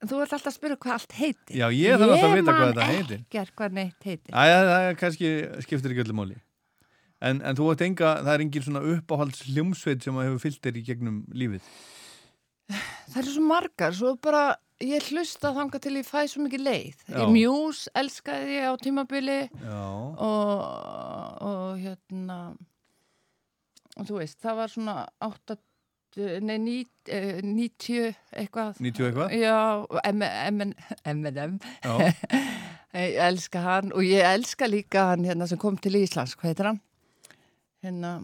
Þú 0.00 0.20
ert 0.24 0.32
alltaf 0.32 0.48
að 0.48 0.54
spyrja 0.54 0.76
hvað 0.80 0.94
allt 0.96 1.14
heitir. 1.18 1.56
Já, 1.60 1.66
ég 1.76 1.98
þarf 2.00 2.14
alltaf 2.14 2.30
að 2.30 2.38
vita 2.38 2.52
hvað 2.54 2.70
þetta 2.70 2.84
heitir. 2.88 3.18
Ég 3.18 3.18
man 3.18 3.26
ekkert 3.26 3.56
hvað 3.60 3.74
neitt 3.76 4.06
heitir. 4.06 4.32
Æja, 4.32 4.60
það 4.70 4.86
kannski 5.02 5.32
skiptir 5.66 5.92
ekki 5.92 6.04
öllu 6.06 6.16
máli. 6.16 6.38
En, 7.20 7.42
en 7.44 7.56
þú 7.56 7.68
ert 7.74 7.84
enga, 7.84 8.14
það 8.24 8.32
er 8.34 8.44
engin 8.46 8.64
svona 8.64 8.82
uppáhalds 8.94 9.44
hljómsveit 9.50 10.04
sem 10.06 10.16
að 10.16 10.30
hefur 10.30 10.42
fyllt 10.46 10.62
þér 10.64 10.80
í 10.80 10.84
gegnum 10.86 11.22
lífið. 11.36 11.70
það 13.12 13.22
eru 13.22 13.34
svo 13.34 13.46
margar, 13.50 13.96
svo 13.96 14.14
bara 14.22 14.44
ég 14.80 15.10
hlusta 15.12 15.52
þanga 15.52 15.80
til 15.82 15.96
ég 15.98 16.08
fæ 16.08 16.22
svo 16.30 16.44
mikið 16.46 16.62
leið 16.64 17.02
Já. 17.10 17.24
Mjús 17.28 17.84
elskaði 18.00 18.54
ég 18.56 18.70
á 18.70 18.74
tímabili 18.80 19.40
og, 19.68 21.42
og 21.44 21.82
hérna 21.82 22.38
og 23.98 24.06
þú 24.08 24.20
veist, 24.22 24.38
það 24.40 24.60
var 24.62 24.72
svona 24.72 24.96
8 25.26 25.58
nei, 26.42 26.56
ní, 26.58 26.76
eh, 27.06 27.38
90 27.44 28.14
eitthvað 28.32 28.80
90 28.82 29.10
eitthvað? 29.10 29.34
Já, 29.36 29.58
M&M 30.10 31.58
Já. 31.84 31.94
ég 33.04 33.18
elska 33.28 33.62
hann 33.62 33.92
og 33.92 34.02
ég 34.06 34.24
elska 34.26 34.66
líka 34.70 35.10
hann 35.12 35.28
hérna 35.28 35.46
sem 35.46 35.60
kom 35.60 35.76
til 35.76 36.00
Íslands, 36.00 36.34
hvað 36.38 36.54
heitir 36.54 36.70
hann? 36.72 36.80
Hérna 37.80 38.14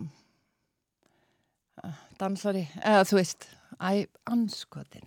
ah, 1.80 2.00
dansari, 2.20 2.66
eða 2.82 3.04
þú 3.08 3.20
veist 3.20 3.46
æ, 3.80 4.06
anskotin. 4.28 5.06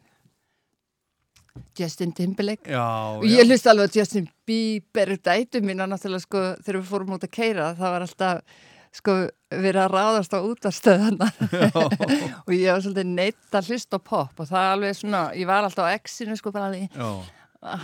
Justin 1.77 2.11
Timberlake. 2.15 2.69
Já, 2.71 3.19
og 3.19 3.25
ég 3.27 3.45
hlust 3.47 3.67
alveg 3.69 3.89
að 3.89 3.99
Justin 3.99 4.27
Bieber 4.47 5.15
dætu 5.17 5.61
mína 5.65 5.87
náttúrulega 5.89 6.23
sko 6.23 6.43
þegar 6.63 6.79
við 6.79 6.89
fórum 6.89 7.15
út 7.17 7.25
að 7.25 7.33
keira 7.35 7.71
það 7.77 7.95
var 7.95 8.05
alltaf 8.05 8.65
sko 8.99 9.15
verið 9.53 9.81
að 9.83 9.93
ráðast 9.93 10.33
á 10.33 10.39
útastöðana 10.41 11.27
og 12.47 12.53
ég 12.55 12.71
var 12.71 12.83
svolítið 12.83 13.11
neitt 13.11 13.57
að 13.59 13.71
hlusta 13.73 13.99
pop 14.01 14.39
og 14.39 14.49
það 14.49 14.63
er 14.65 14.75
alveg 14.75 14.97
svona, 14.97 15.23
ég 15.37 15.49
var 15.49 15.67
alltaf 15.67 15.89
á 15.89 15.93
X-inu 15.99 16.37
sko 16.39 16.53
bara 16.55 16.71
Já. 16.73 17.09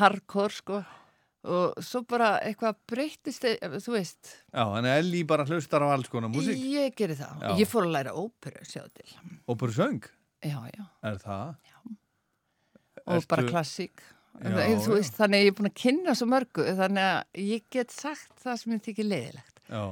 hardcore 0.01 0.55
sko 0.55 0.81
og 1.45 1.77
svo 1.85 2.01
bara 2.09 2.39
eitthvað 2.41 2.75
breytist 2.89 3.45
e- 3.45 3.57
þú 3.61 3.93
veist, 3.95 4.31
Já, 4.53 4.63
að 4.65 4.87
Elli 4.97 5.23
bara 5.29 5.45
hlustar 5.45 5.85
á 5.85 5.93
alls 5.93 6.09
konar 6.09 6.29
músík. 6.33 6.57
ég 6.57 6.95
geri 6.97 7.15
það 7.19 7.41
Já. 7.45 7.51
ég 7.61 7.69
fór 7.69 7.85
að 7.87 7.93
læra 7.95 8.13
óperu 8.17 8.65
sjá 8.65 8.83
til 8.93 9.13
Óperu 9.47 9.73
söng? 9.77 10.01
já, 10.43 10.59
já, 10.73 10.85
Er 11.03 11.17
það? 11.21 11.55
og 13.05 13.15
Ertu- 13.21 13.27
bara 13.29 13.43
klassík 13.49 14.01
Já, 14.41 14.49
já. 14.49 15.11
þannig 15.15 15.45
ég 15.45 15.47
er 15.47 15.55
búin 15.55 15.69
að 15.71 15.77
kynna 15.79 16.15
svo 16.17 16.27
mörgu 16.27 16.65
þannig 16.75 17.05
að 17.05 17.23
ég 17.39 17.63
get 17.71 17.91
sagt 17.91 18.35
það 18.43 18.57
sem 18.59 18.73
ég 18.73 18.81
þykir 18.89 19.09
leiðilegt 19.09 19.59
Já. 19.69 19.83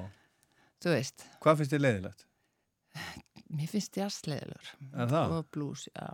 þú 0.84 0.90
veist 0.98 1.24
Hvað 1.42 1.58
finnst 1.62 1.72
þér 1.78 1.84
leiðilegt? 1.86 2.26
Mér 3.54 3.70
finnst 3.70 3.94
jazz 3.98 4.22
leiðilegur. 4.26 4.70
Er 4.98 5.08
það? 5.12 5.32
Og 5.38 5.46
blues, 5.54 5.84
já. 5.94 6.08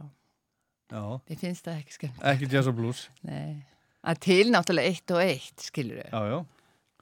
Já. 0.92 1.02
Mér 1.30 1.38
finnst 1.40 1.64
það 1.64 1.78
ekki 1.80 1.94
skemmt. 1.96 2.18
Ekki 2.34 2.50
jazz 2.52 2.68
og 2.68 2.76
blues? 2.76 3.06
Nei. 3.24 3.64
Að 4.08 4.24
til 4.24 4.46
náttúrulega 4.54 4.94
eitt 4.94 5.12
og 5.16 5.22
eitt, 5.26 5.68
skilur 5.68 6.00
þau. 6.06 6.10
Já, 6.14 6.34
já. 6.36 6.40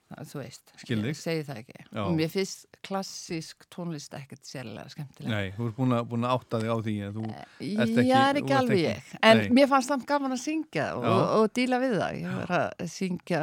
Þú 0.07 0.39
veist. 0.39 0.69
Skil 0.79 0.97
þig. 1.01 1.09
Ég 1.11 1.17
segi 1.19 1.41
það 1.43 1.57
ekki. 1.59 1.81
Já. 1.83 1.99
Og 2.05 2.13
mér 2.15 2.29
finnst 2.31 2.77
klassísk 2.87 3.65
tónlist 3.73 4.13
ekkert 4.15 4.47
sérlega 4.47 4.87
skemmtilega. 4.93 5.33
Nei, 5.33 5.49
þú 5.57 5.65
ert 5.67 5.75
búin 5.75 5.95
að, 5.97 6.13
að 6.15 6.27
átta 6.31 6.59
þig 6.61 6.71
á 6.71 6.77
því 6.85 6.93
en 7.03 7.15
þú 7.17 7.23
ert 7.27 7.81
ekki... 7.83 8.05
Er 8.15 8.39
ekki 8.39 8.55
alveg 8.55 8.79
ég. 8.85 9.09
En 9.19 9.41
Nei. 9.41 9.49
mér 9.57 9.67
fannst 9.73 9.91
það 9.91 10.05
gaman 10.13 10.35
að 10.37 10.39
syngja 10.45 10.85
og, 10.95 11.07
Já. 11.09 11.15
og 11.35 11.49
díla 11.59 11.79
við 11.83 11.95
það. 11.97 12.19
Ég 12.21 12.37
var 12.37 12.53
að 12.55 12.93
syngja, 12.93 13.41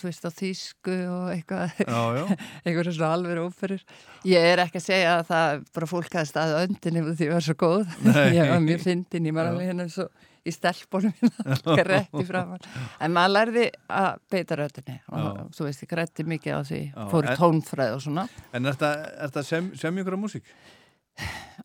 þú 0.00 0.08
veist, 0.08 0.26
á 0.26 0.30
þýsku 0.40 0.96
og 1.14 1.28
eitthvað. 1.36 1.84
Eitthvað 2.64 2.90
svona 2.90 3.12
alveg 3.14 3.42
óferur. 3.44 3.84
Ég 4.26 4.48
er 4.50 4.64
ekki 4.64 4.80
að 4.82 4.88
segja 4.88 5.14
að 5.20 5.30
það 5.30 5.62
bara 5.78 5.90
fólk 5.94 6.18
hafi 6.18 6.32
staðið 6.32 6.58
á 6.58 6.64
öndinni 6.66 7.04
og 7.06 7.14
því 7.14 7.30
ég 7.30 7.38
var 7.38 7.46
svo 7.46 7.56
góð. 7.60 7.94
Ég 8.40 8.50
var 8.50 8.66
mjög 8.66 8.82
fyndin, 8.82 9.30
ég 9.30 9.36
var 9.36 9.52
alveg 9.52 9.70
hérna 9.70 9.86
svo 9.92 10.10
í 10.46 10.52
stelpunum 10.54 11.12
grætti 11.80 12.24
framann. 12.28 12.62
En 13.00 13.12
maður 13.16 13.34
lærði 13.36 13.64
að 13.92 14.10
beita 14.32 14.56
röddinni. 14.60 14.98
Og, 15.12 15.40
þú 15.56 15.66
veist, 15.68 15.84
ég 15.84 15.90
grætti 15.94 16.24
mikið 16.28 16.56
á 16.56 16.60
því, 16.64 16.82
Já, 16.92 17.00
fór 17.12 17.24
en- 17.26 17.32
en... 17.34 17.40
tónfræð 17.42 17.96
og 17.98 18.04
svona. 18.06 18.28
En 18.56 18.66
er 18.70 18.78
þetta 18.80 19.44
sem, 19.46 19.72
sem 19.80 19.98
ykkur 20.04 20.16
á 20.16 20.20
músík? 20.22 20.54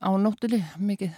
Á 0.04 0.10
nóttunni, 0.20 0.64
mikið. 0.82 1.14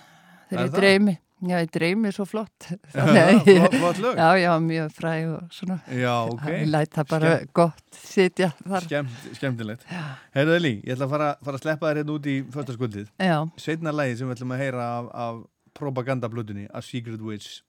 Þegar 0.52 0.68
ég 0.70 0.76
dreymi. 0.78 1.16
Já, 1.38 1.60
ég 1.62 1.68
dreymi 1.70 2.10
svo 2.16 2.24
flott. 2.26 2.66
Já, 2.98 3.68
flott- 3.70 4.00
lög. 4.02 4.16
Já, 4.18 4.30
já, 4.42 4.52
mjög 4.64 4.94
fræg 4.96 5.28
og 5.36 5.52
svona. 5.54 5.76
Já, 5.94 6.14
ok. 6.32 6.46
Ég 6.50 6.72
læt 6.72 6.96
það 6.98 7.10
bara 7.12 7.34
Skemm- 7.36 7.52
gott 7.60 8.00
sitja 8.00 8.48
þar. 8.64 8.88
Skemmt, 8.88 9.28
skemmtilegt. 9.38 9.86
Heyrðu 10.34 10.56
Eli, 10.58 10.72
ég 10.82 10.96
ætla 10.96 11.06
að 11.06 11.14
fara, 11.14 11.28
fara 11.46 11.60
að 11.60 11.66
sleppa 11.68 11.92
þér 11.92 12.00
hérna 12.02 12.16
út 12.18 12.30
í 12.34 12.36
föstaskvöldið. 12.56 13.12
Já. 13.22 13.38
Seinna 13.62 13.94
lagið 13.94 14.18
sem 14.24 14.32
við 14.32 14.38
ætlum 14.40 14.56
að 14.58 14.64
heyra 14.66 14.88
af, 14.96 15.12
af 15.28 15.38
propagandablutunni, 15.78 16.68
A 16.74 16.82
Secret 16.82 17.22
Witch. 17.24 17.62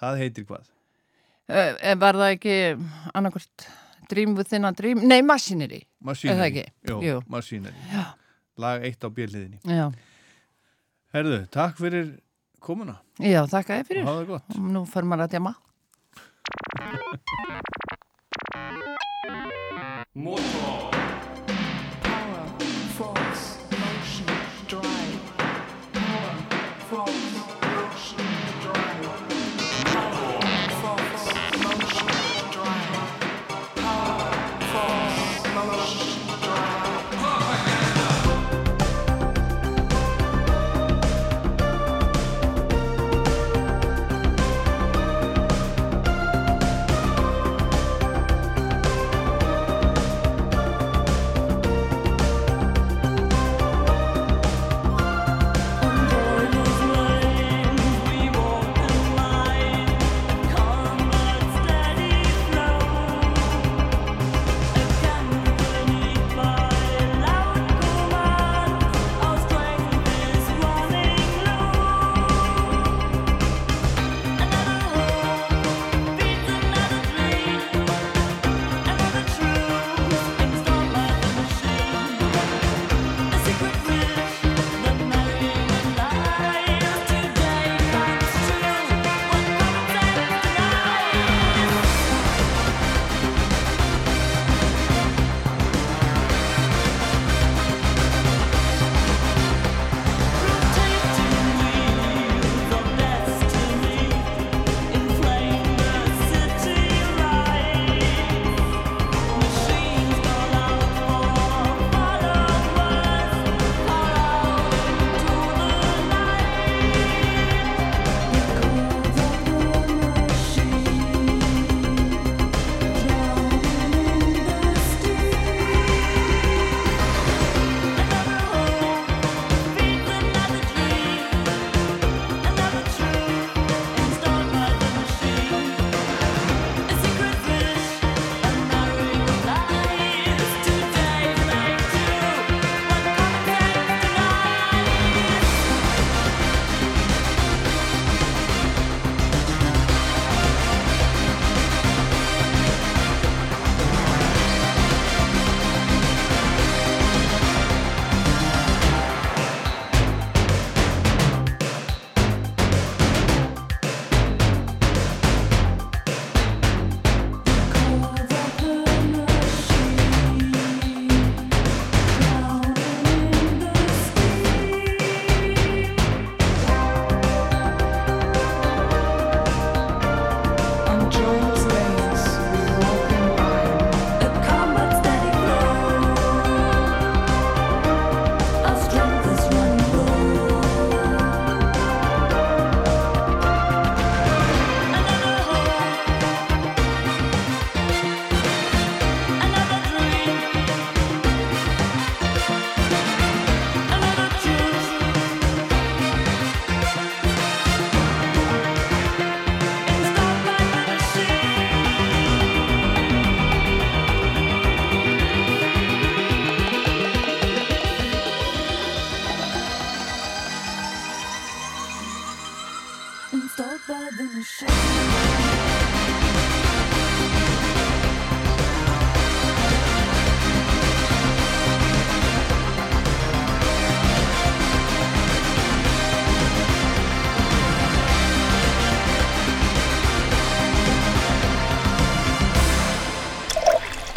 Það 0.00 0.20
heitir 0.24 0.46
hvað? 0.48 0.66
Uh, 1.46 1.94
var 2.02 2.18
það 2.18 2.32
ekki 2.34 2.54
annarkvort 3.14 3.68
Dream 4.10 4.34
Within 4.38 4.66
a 4.66 4.72
Dream? 4.76 5.00
Nei, 5.06 5.22
Machinery. 5.22 5.80
Machinery. 6.02 6.34
Er 6.34 6.42
það 6.42 6.50
ekki? 6.50 6.64
Jú, 6.90 6.98
Jú. 7.06 7.16
Machinery. 7.32 7.86
Já. 7.92 8.04
Lag 8.58 8.84
eitt 8.88 9.02
á 9.04 9.08
bjöliðinni. 9.12 9.60
Já. 9.68 9.88
Herðu, 11.14 11.40
takk 11.54 11.78
fyrir 11.80 12.14
komuna. 12.60 12.98
Já, 13.22 13.42
þakka 13.50 13.80
þér 13.80 13.88
fyrir. 13.90 14.04
Hafa 14.08 14.22
það 14.22 14.30
gott. 14.34 14.58
Nú 14.74 14.84
fyrir 14.90 15.10
maður 15.12 15.26
að 15.28 15.36
djama. 15.36 15.54
Motor. 20.14 20.90
Power, 22.02 22.44
force, 22.96 23.58
motion, 23.70 24.30
drive. 24.66 25.20
Power, 25.92 26.34
force, 26.88 27.35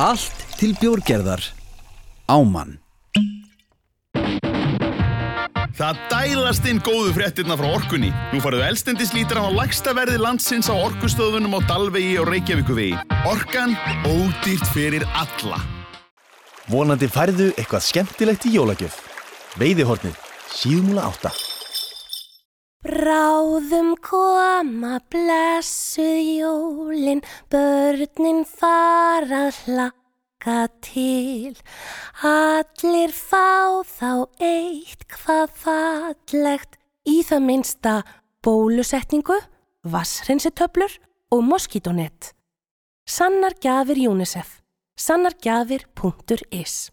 Allt 0.10 0.46
til 0.58 0.72
bjórgerðar. 0.80 1.44
Ámann. 2.26 2.80
Það 5.78 6.00
dælast 6.10 6.66
inn 6.66 6.80
góðu 6.82 7.12
fréttirna 7.14 7.54
frá 7.60 7.68
orkunni. 7.70 8.10
Nú 8.34 8.42
farðu 8.42 8.64
elstendislítran 8.66 9.46
á 9.46 9.52
lægsta 9.54 9.94
verði 9.94 10.18
landsins 10.18 10.66
á 10.66 10.74
orkustöðunum 10.74 11.54
á 11.54 11.60
Dalvegi 11.70 12.16
og 12.24 12.26
Reykjavíkuvegi. 12.32 12.98
Orkan 13.30 13.78
ódýrt 14.10 14.66
fyrir 14.74 15.06
alla. 15.14 15.62
Vonandi 16.74 17.06
færðu 17.06 17.52
eitthvað 17.54 17.86
skemmtilegt 17.92 18.50
í 18.50 18.56
jólagjöf. 18.58 18.98
Veiðihornið, 19.62 20.18
síðmúla 20.58 21.06
átta. 21.06 21.36
Bráðum 22.82 23.94
koma 24.02 24.98
blessuð 25.12 26.20
jólin, 26.40 27.22
börnin 27.52 28.46
fara 28.48 29.50
að 29.52 29.64
hlakka 29.68 29.99
til. 30.82 31.56
Allir 32.24 33.12
fá 33.12 33.84
þá 33.84 34.28
eitt 34.40 35.06
hvað 35.08 35.50
fallegt 35.56 36.78
í 37.08 37.24
það 37.24 37.42
minnsta 37.46 38.04
bólusetningu, 38.44 39.40
vassreinsitöflur 39.84 41.00
og 41.32 41.44
moskítónett. 41.44 42.34
Sannar 43.06 43.54
gjafir 43.62 43.98
UNICEF. 44.10 44.62
Sannargjafir.is 45.00 46.92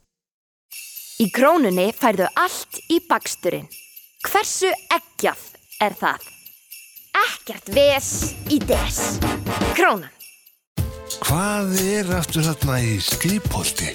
Í 1.18 1.26
krónunni 1.32 1.90
færðu 1.96 2.28
allt 2.38 2.78
í 2.92 3.00
baksturinn. 3.08 3.66
Hversu 4.26 4.70
eggjað 4.92 5.42
er 5.82 5.96
það? 5.96 6.26
Ekkert 7.16 7.72
ves 7.72 8.10
í 8.52 8.60
des. 8.60 9.00
Krónan. 9.74 10.15
Hvað 11.06 11.76
er 11.86 12.08
aftur 12.18 12.42
þarna 12.42 12.76
í 12.82 12.96
skrifpolti? 13.02 13.92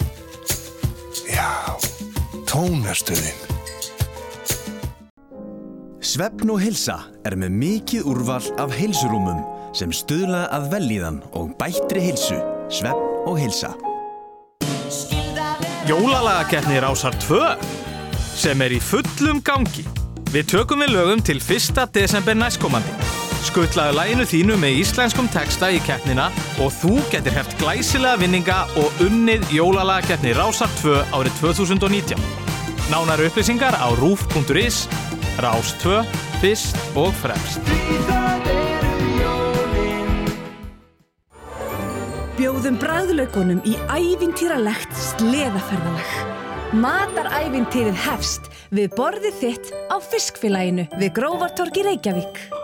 Já, 1.27 1.75
tónastöðin. 2.47 3.47
Svefn 6.01 6.53
og 6.55 6.61
hilsa 6.63 6.97
er 7.27 7.35
með 7.39 7.57
mikið 7.59 8.07
úrval 8.11 8.41
af 8.63 8.71
heilsurúmum 8.75 9.43
sem 9.75 9.91
stuðla 9.95 10.45
að 10.55 10.71
velíðan 10.73 11.21
og 11.35 11.53
bættri 11.59 12.07
hilsu. 12.07 12.39
Svefn 12.71 13.27
og 13.27 13.39
hilsa. 13.39 13.73
Jólalagakeppni 15.87 16.79
Rásar 16.79 17.15
2 17.27 17.41
sem 18.39 18.63
er 18.63 18.75
í 18.75 18.79
fullum 18.79 19.43
gangi. 19.43 19.83
Við 20.31 20.53
tökum 20.55 20.83
við 20.85 20.95
lögum 20.95 21.23
til 21.27 21.43
1. 21.43 21.83
desember 21.91 22.39
næstkomandi. 22.39 23.20
Skuttlaðu 23.41 23.95
læginu 23.97 24.25
þínu 24.29 24.55
með 24.61 24.75
íslenskum 24.83 25.25
texta 25.33 25.71
í 25.73 25.79
keppnina 25.81 26.27
og 26.61 26.69
þú 26.77 26.99
getur 27.09 27.33
heft 27.33 27.55
glæsilega 27.57 28.19
vinninga 28.21 28.59
og 28.77 29.01
unnið 29.01 29.47
Jólalagakeppni 29.55 30.35
Rásar 30.37 30.69
2 30.83 30.99
árið 31.09 31.39
2019. 31.41 32.21
Nánar 32.93 33.23
upplýsingar 33.25 33.73
á 33.81 33.87
rúf.is, 33.97 34.85
Rás 35.41 35.73
2, 35.81 36.03
fyrst 36.43 36.77
og 36.93 37.09
fremst. 37.17 37.65
Bjóðum 42.37 42.77
bræðlaugunum 42.81 43.65
í 43.65 43.73
ævintýralegt 43.89 44.93
sleðaferðalag. 45.17 46.13
Matarævintýrið 46.77 47.97
hefst 48.05 48.53
við 48.69 48.93
borðið 48.95 49.37
þitt 49.41 49.75
á 49.89 49.97
fiskfélaginu 49.99 50.91
við 50.95 51.15
Grófartorgi 51.17 51.89
Reykjavík. 51.89 52.60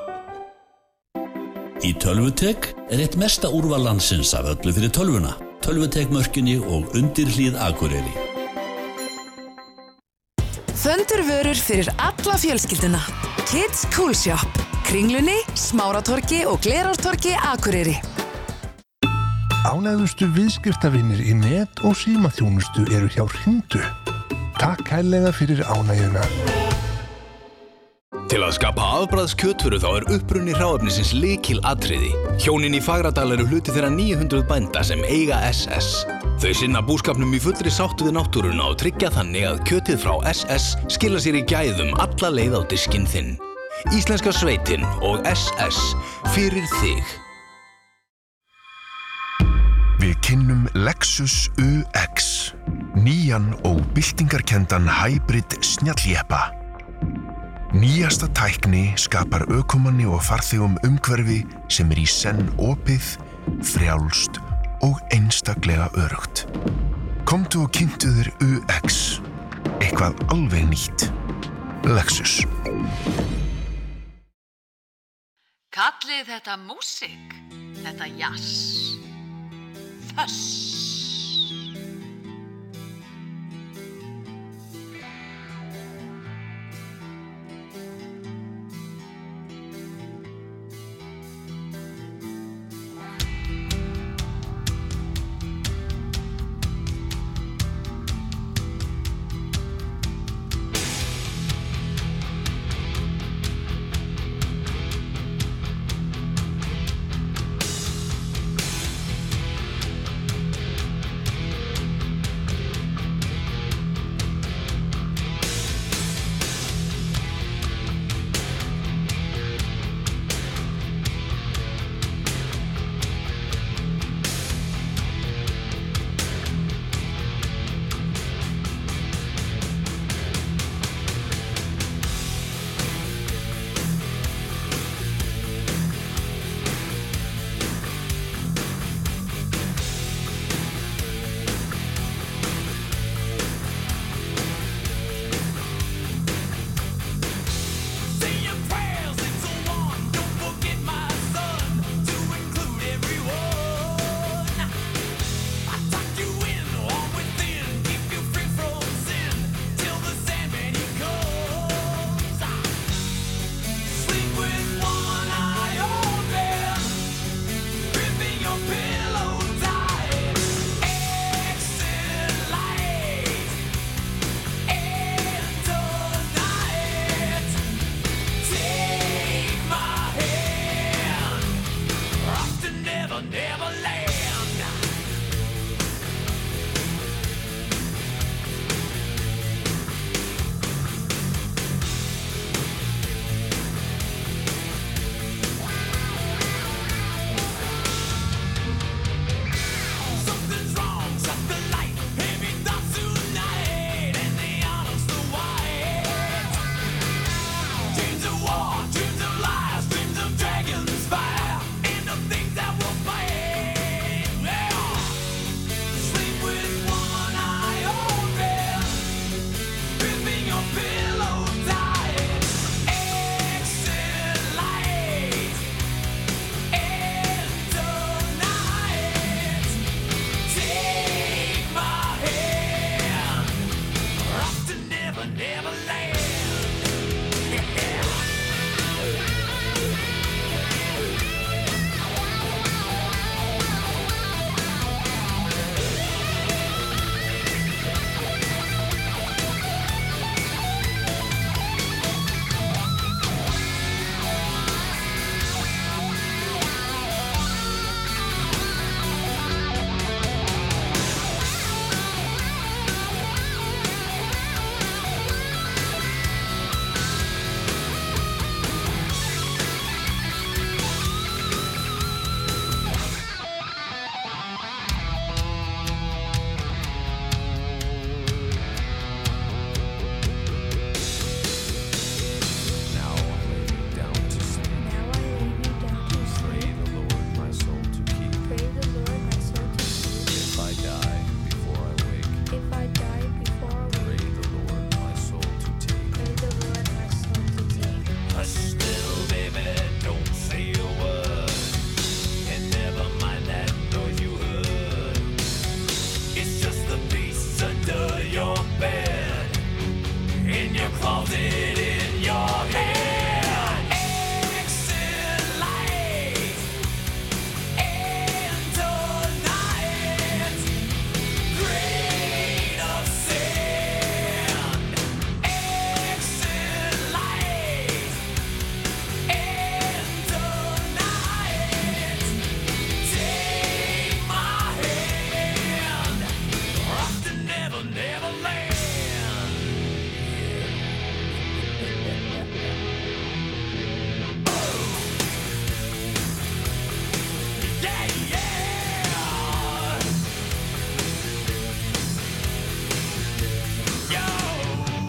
Í 1.86 1.92
Tölvutek 2.02 2.72
er 2.90 3.04
eitt 3.04 3.16
mesta 3.22 3.52
úrval 3.54 3.84
landsins 3.86 4.32
af 4.34 4.48
öllu 4.50 4.72
fyrir 4.74 4.90
tölvuna. 4.90 5.36
Tölvutek 5.62 6.10
mörkinni 6.10 6.56
og 6.58 6.96
undir 6.98 7.30
hlýð 7.30 7.60
akureyri. 7.62 8.14
Þöndur 10.74 11.22
vörur 11.28 11.62
fyrir 11.62 11.92
alla 12.02 12.38
fjölskylduna. 12.42 13.02
Kids 13.46 13.86
Cool 13.94 14.16
Shop. 14.18 14.62
Kringlunni, 14.88 15.38
Smáratorki 15.54 16.46
og 16.50 16.64
Glerártorki 16.66 17.36
Akureyri. 17.38 18.00
Ánægðustu 19.68 20.32
viðskiptavinnir 20.34 21.22
í 21.22 21.36
net 21.38 21.84
og 21.86 21.98
símaþjónustu 22.00 22.88
eru 22.90 23.12
hjá 23.12 23.28
Hrindu. 23.28 23.84
Takk 24.58 24.88
kærlega 24.88 25.36
fyrir 25.36 25.62
ánægjuna. 25.68 26.26
Til 28.28 28.42
að 28.44 28.58
skapa 28.58 28.84
afbræðs 28.98 29.32
kjötfuru 29.40 29.78
þá 29.80 29.88
er 29.88 30.06
upprunni 30.18 30.52
hráefnisins 30.52 31.14
líkil 31.16 31.62
atriði. 31.68 32.10
Hjónin 32.44 32.76
í 32.76 32.82
Fagradal 32.84 33.30
eru 33.38 33.46
hluti 33.48 33.72
þeirra 33.72 33.88
900 33.94 34.44
bænda 34.50 34.82
sem 34.84 35.00
eiga 35.08 35.38
SS. 35.48 36.04
Þau 36.44 36.52
sinna 36.60 36.82
búskapnum 36.84 37.32
í 37.38 37.40
fullri 37.40 37.72
sáttu 37.72 38.10
við 38.10 38.18
náttúruna 38.18 38.68
og 38.68 38.76
tryggja 38.82 39.14
þannig 39.16 39.48
að 39.48 39.62
kjötið 39.70 40.04
frá 40.04 40.14
SS 40.34 40.76
skila 40.98 41.24
sér 41.24 41.40
í 41.40 41.46
gæðum 41.48 41.96
alla 42.04 42.34
leið 42.36 42.60
á 42.60 42.62
diskinn 42.68 43.08
þinn. 43.08 43.38
Íslenska 43.96 44.36
sveitin 44.36 44.84
og 45.00 45.24
SS 45.32 45.80
fyrir 46.36 46.68
þig. 46.82 47.16
Við 50.04 50.20
kynnum 50.28 50.68
Lexus 50.76 51.48
UX, 51.64 52.52
nýjan 53.00 53.54
og 53.64 53.80
byltingarkendan 53.96 54.92
hybrid 55.00 55.62
snjalljeppa. 55.64 56.57
Nýjasta 57.76 58.30
tækni 58.32 58.94
skapar 58.96 59.44
aukumanni 59.52 60.06
og 60.08 60.22
farþegum 60.24 60.78
umhverfi 60.88 61.42
sem 61.68 61.90
er 61.92 62.00
í 62.00 62.06
senn 62.08 62.46
opið, 62.64 63.10
frjálst 63.60 64.40
og 64.88 65.02
einstaklega 65.12 65.90
örugt. 66.00 66.46
Komdu 67.28 67.66
og 67.66 67.74
kynntu 67.76 68.14
þér 68.16 68.32
UX, 68.46 69.20
eitthvað 69.82 70.16
alveg 70.32 70.64
nýtt. 70.72 71.10
Lexus. 71.84 72.40
Kallið 75.76 76.24
þetta 76.32 76.56
músik, 76.64 77.36
þetta 77.84 78.08
jazz, 78.16 78.96
föss. 80.16 80.77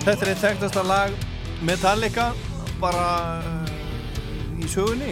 Þetta 0.09 0.25
er 0.25 0.29
eitt 0.33 0.41
þekktasta 0.41 0.83
lag 0.89 1.17
Metallica 1.69 2.31
bara 2.81 3.43
uh, 3.45 3.73
í 4.57 4.65
sögunni. 4.73 5.11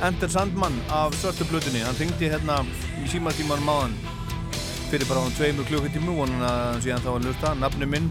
Ender 0.00 0.32
Sandman 0.32 0.78
af 0.96 1.12
svörtu 1.20 1.44
blutinni 1.50 1.82
hann 1.84 1.98
ringdi 2.00 2.30
hérna 2.32 2.62
í 3.02 3.10
símatíman 3.12 3.60
máðan 3.66 3.92
fyrir 4.88 5.04
bara 5.10 5.26
á 5.28 5.36
tveimur 5.36 5.68
klukkutímu 5.68 6.14
og 6.14 6.24
hann 6.24 6.48
að 6.48 6.80
síðan 6.86 7.04
þá 7.04 7.10
að 7.12 7.28
lusta 7.28 7.52
nafni 7.60 7.90
minn 7.92 8.08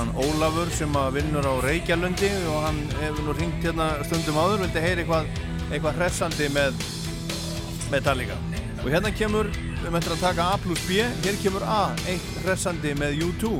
hann 0.00 0.16
Ólafur 0.16 0.72
sem 0.72 0.96
að 0.96 1.20
vinnur 1.20 1.44
á 1.44 1.54
Reykjalundi 1.66 2.32
og 2.54 2.58
hann 2.64 2.82
hefur 2.96 3.28
nú 3.28 3.36
ringt 3.36 3.68
hérna 3.68 3.92
stundum 4.08 4.40
áður. 4.40 4.64
Vildi 4.64 4.88
heyri 4.88 5.04
eitthvað, 5.04 5.32
eitthvað 5.66 6.00
hressandi 6.00 6.52
með 6.56 6.84
Metallica? 7.92 8.40
Og 8.80 8.88
hérna 8.94 9.12
kemur 9.12 9.52
við 9.52 9.90
möttum 9.92 10.16
að 10.16 10.24
taka 10.30 10.52
A 10.54 10.60
plus 10.64 10.88
B. 10.88 11.04
Hér 11.20 11.42
kemur 11.44 11.68
A, 11.68 11.82
eitt 12.08 12.36
hressandi 12.46 12.96
með 12.96 13.26
U2 13.28 13.58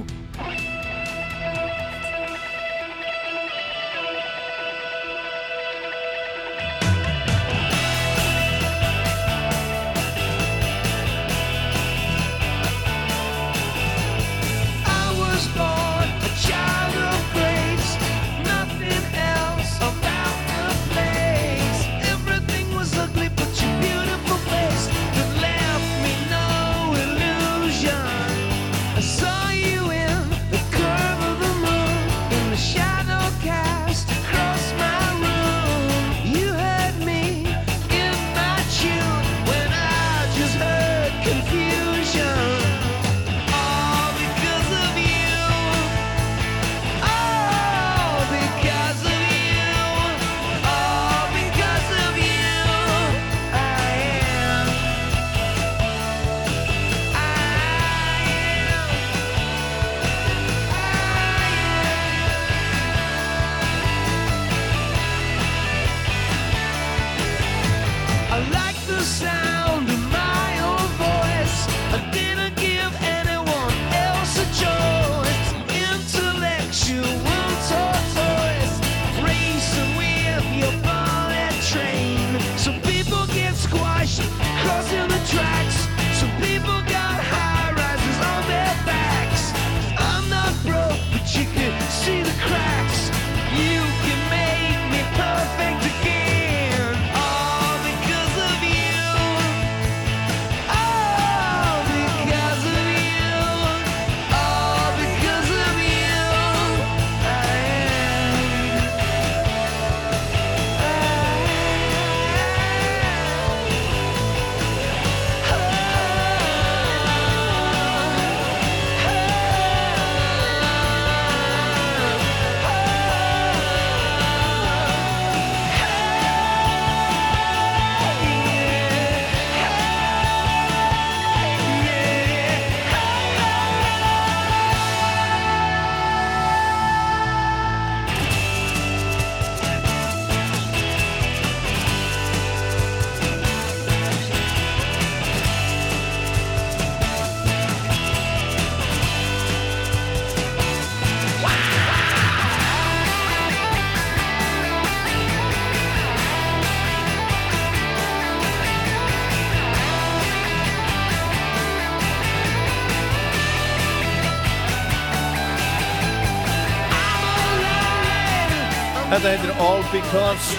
Because 170.07 170.55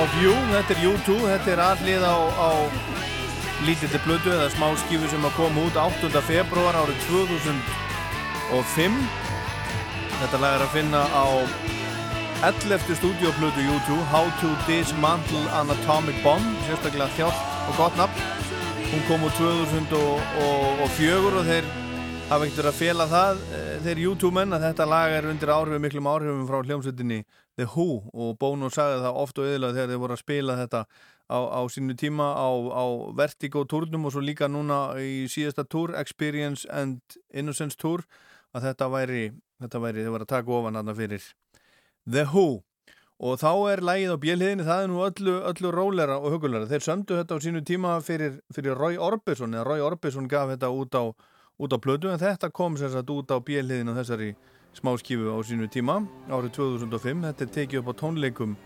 of 0.00 0.08
You, 0.22 0.32
þetta 0.48 0.72
er 0.72 0.78
U2, 0.88 1.14
þetta 1.28 1.50
er 1.52 1.60
allið 1.60 2.00
á, 2.08 2.16
á 2.16 2.64
lítilli 3.68 4.00
blödu 4.06 4.32
eða 4.32 4.48
smá 4.54 4.72
skífu 4.80 5.04
sem 5.12 5.26
að 5.28 5.36
koma 5.36 5.66
út 5.68 5.76
8. 5.76 6.08
februar 6.24 6.72
árið 6.80 6.96
2005. 7.04 8.96
Þetta 10.16 10.40
lag 10.40 10.56
er 10.56 10.64
að 10.64 10.72
finna 10.78 11.02
á 11.12 11.28
11. 12.48 12.96
stúdíoblödu 13.02 13.60
U2, 13.76 14.00
How 14.14 14.32
to 14.40 14.48
Dismantle 14.64 15.44
an 15.60 15.68
Atomic 15.76 16.16
Bomb, 16.24 16.48
sérstaklega 16.64 17.12
þjátt 17.18 17.68
og 17.68 17.74
gott 17.82 17.96
nafn. 18.00 18.16
Hún 18.94 19.04
kom 19.10 19.28
úr 19.28 19.36
2004 19.36 21.36
og 21.36 21.44
þeir 21.44 21.68
hafa 22.26 22.42
ekkert 22.42 22.58
verið 22.58 22.72
að 22.72 22.78
fela 22.80 23.04
það, 23.06 23.42
eh, 23.54 23.66
þeir 23.84 23.98
YouTube-menn, 24.02 24.54
að 24.56 24.64
þetta 24.66 24.86
lag 24.90 25.12
er 25.14 25.26
undir 25.30 25.50
áhrifum, 25.54 25.82
miklum 25.84 26.08
áhrifum 26.10 26.46
frá 26.48 26.56
hljómsveitinni 26.66 27.20
The 27.56 27.66
Who 27.70 28.02
og 28.12 28.38
Bono 28.40 28.66
sagði 28.66 29.04
það 29.04 29.18
oft 29.20 29.38
og 29.38 29.46
yðurlega 29.46 29.76
þegar 29.76 29.92
þeir 29.92 30.00
voru 30.02 30.16
að 30.16 30.22
spila 30.24 30.56
þetta 30.58 30.80
á, 31.30 31.38
á 31.38 31.60
sínu 31.70 31.94
tíma 31.94 32.26
á, 32.34 32.50
á 32.50 32.84
Vertigo 33.14 33.62
turnum 33.64 34.08
og 34.08 34.14
svo 34.14 34.22
líka 34.26 34.48
núna 34.50 34.98
í 34.98 35.28
síðasta 35.30 35.62
túr, 35.70 35.94
Experience 35.94 36.66
and 36.66 36.98
Innocence 37.30 37.78
túr, 37.78 38.02
að 38.50 38.72
þetta 38.72 38.90
væri, 38.90 39.22
þetta 39.62 39.82
væri, 39.86 40.02
þeir 40.02 40.16
voru 40.16 40.26
að 40.26 40.34
taka 40.34 40.56
ofan 40.58 40.82
aðna 40.82 40.96
fyrir 40.98 41.30
The 42.10 42.26
Who 42.34 42.64
og 43.22 43.38
þá 43.38 43.52
er 43.70 43.84
lægið 43.86 44.18
á 44.18 44.22
bjelhiðinni, 44.26 44.66
það 44.66 44.82
er 44.82 44.90
nú 44.90 45.06
öllu, 45.06 45.36
öllu 45.52 45.70
rólera 45.72 46.18
og 46.18 46.34
hugulega. 46.34 46.66
Þeir 46.68 46.84
sömdu 46.84 47.22
þetta 47.22 47.38
á 47.38 47.44
sínu 47.46 47.62
tíma 47.64 47.94
fyrir, 48.04 48.42
fyrir 48.52 48.74
Roy 48.76 48.98
Orbison 48.98 49.54
eða 49.54 49.64
Roy 49.70 49.86
Orbison 49.86 50.26
gaf 50.28 50.50
þetta 50.50 50.74
út 50.74 50.98
á, 50.98 51.14
út 51.56 51.72
á 51.72 51.78
plödu 51.80 52.10
en 52.12 52.20
þetta 52.20 52.50
kom 52.52 52.76
sem 52.76 52.90
sagt 52.92 53.10
út 53.10 53.32
á 53.32 53.40
bjelhiðinu 53.40 53.94
þessari 53.96 54.34
smáskífu 54.76 55.32
á 55.32 55.38
sínu 55.40 55.68
tíma 55.72 56.02
árið 56.28 56.52
2005. 56.60 57.24
Þetta 57.24 57.44
er 57.46 57.52
tekið 57.54 57.80
upp 57.80 57.92
á 57.92 57.94
tónleikum 58.02 58.56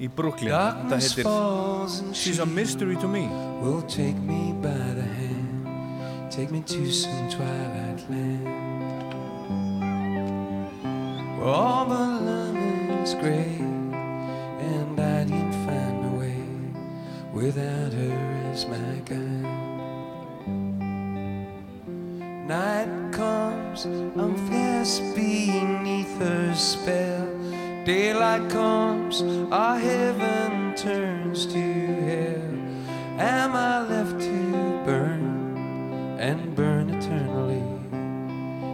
í 0.00 0.08
Brooklyn. 0.08 0.54
Þetta 0.54 1.00
heitir 1.02 2.14
She's 2.14 2.40
a 2.40 2.46
Mystery 2.46 2.96
to 2.96 3.08
Me. 3.08 3.28
will 3.60 3.82
take 3.82 4.16
me 4.16 4.52
by 4.62 4.94
the 4.94 5.02
hand, 5.02 6.30
take 6.30 6.50
me 6.50 6.60
to 6.62 6.90
some 6.92 7.28
twilight 7.28 8.00
land. 8.08 8.46
Where 11.38 11.48
all 11.48 11.84
the 11.86 12.06
land 12.24 13.02
is 13.06 13.14
gray, 13.14 13.58
and 13.60 15.00
I 15.00 15.24
didn't 15.24 15.52
find 15.66 16.04
a 16.06 16.18
way 16.18 16.44
without 17.32 17.92
her 17.92 18.50
as 18.52 18.66
my 18.66 19.02
guide. 19.04 19.67
Night 22.48 23.12
comes, 23.12 23.84
I'm 23.84 24.34
fast 24.48 25.02
beneath 25.14 26.18
her 26.18 26.54
spell. 26.54 27.28
Daylight 27.84 28.48
comes, 28.48 29.20
our 29.52 29.78
heaven 29.78 30.74
turns 30.74 31.44
to 31.44 31.60
hell. 31.60 33.20
Am 33.20 33.54
I 33.54 33.82
left 33.86 34.18
to 34.18 34.82
burn 34.86 36.16
and 36.18 36.56
burn 36.56 36.88
eternally? 36.88 37.62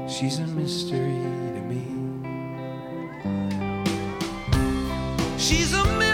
She's 0.08 0.38
a 0.38 0.46
mystery 0.46 1.18
to 1.56 1.60
me. 1.66 1.84
She's 5.36 5.74
a 5.74 5.84
mystery. 5.98 6.13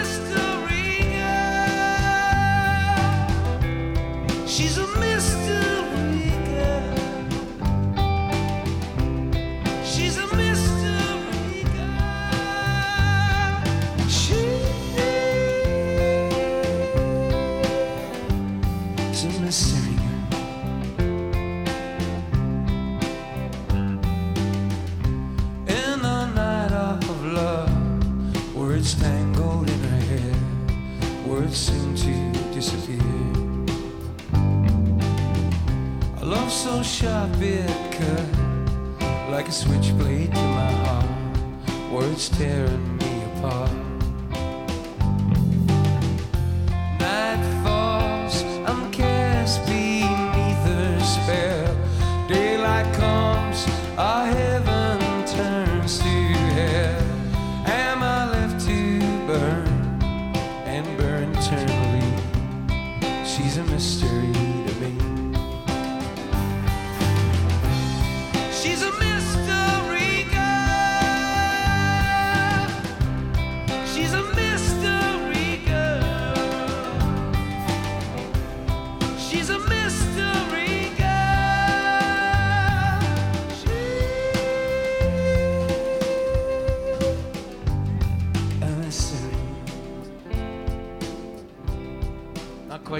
So 36.51 36.83
sharp 36.83 37.31
it 37.39 37.91
cut 37.93 39.31
like 39.31 39.47
a 39.47 39.51
switchblade 39.51 40.33
to 40.33 40.41
my 40.41 40.71
heart, 40.83 41.91
words 41.91 42.27
tearing 42.27 42.97
me 42.97 43.23
apart. 43.37 43.80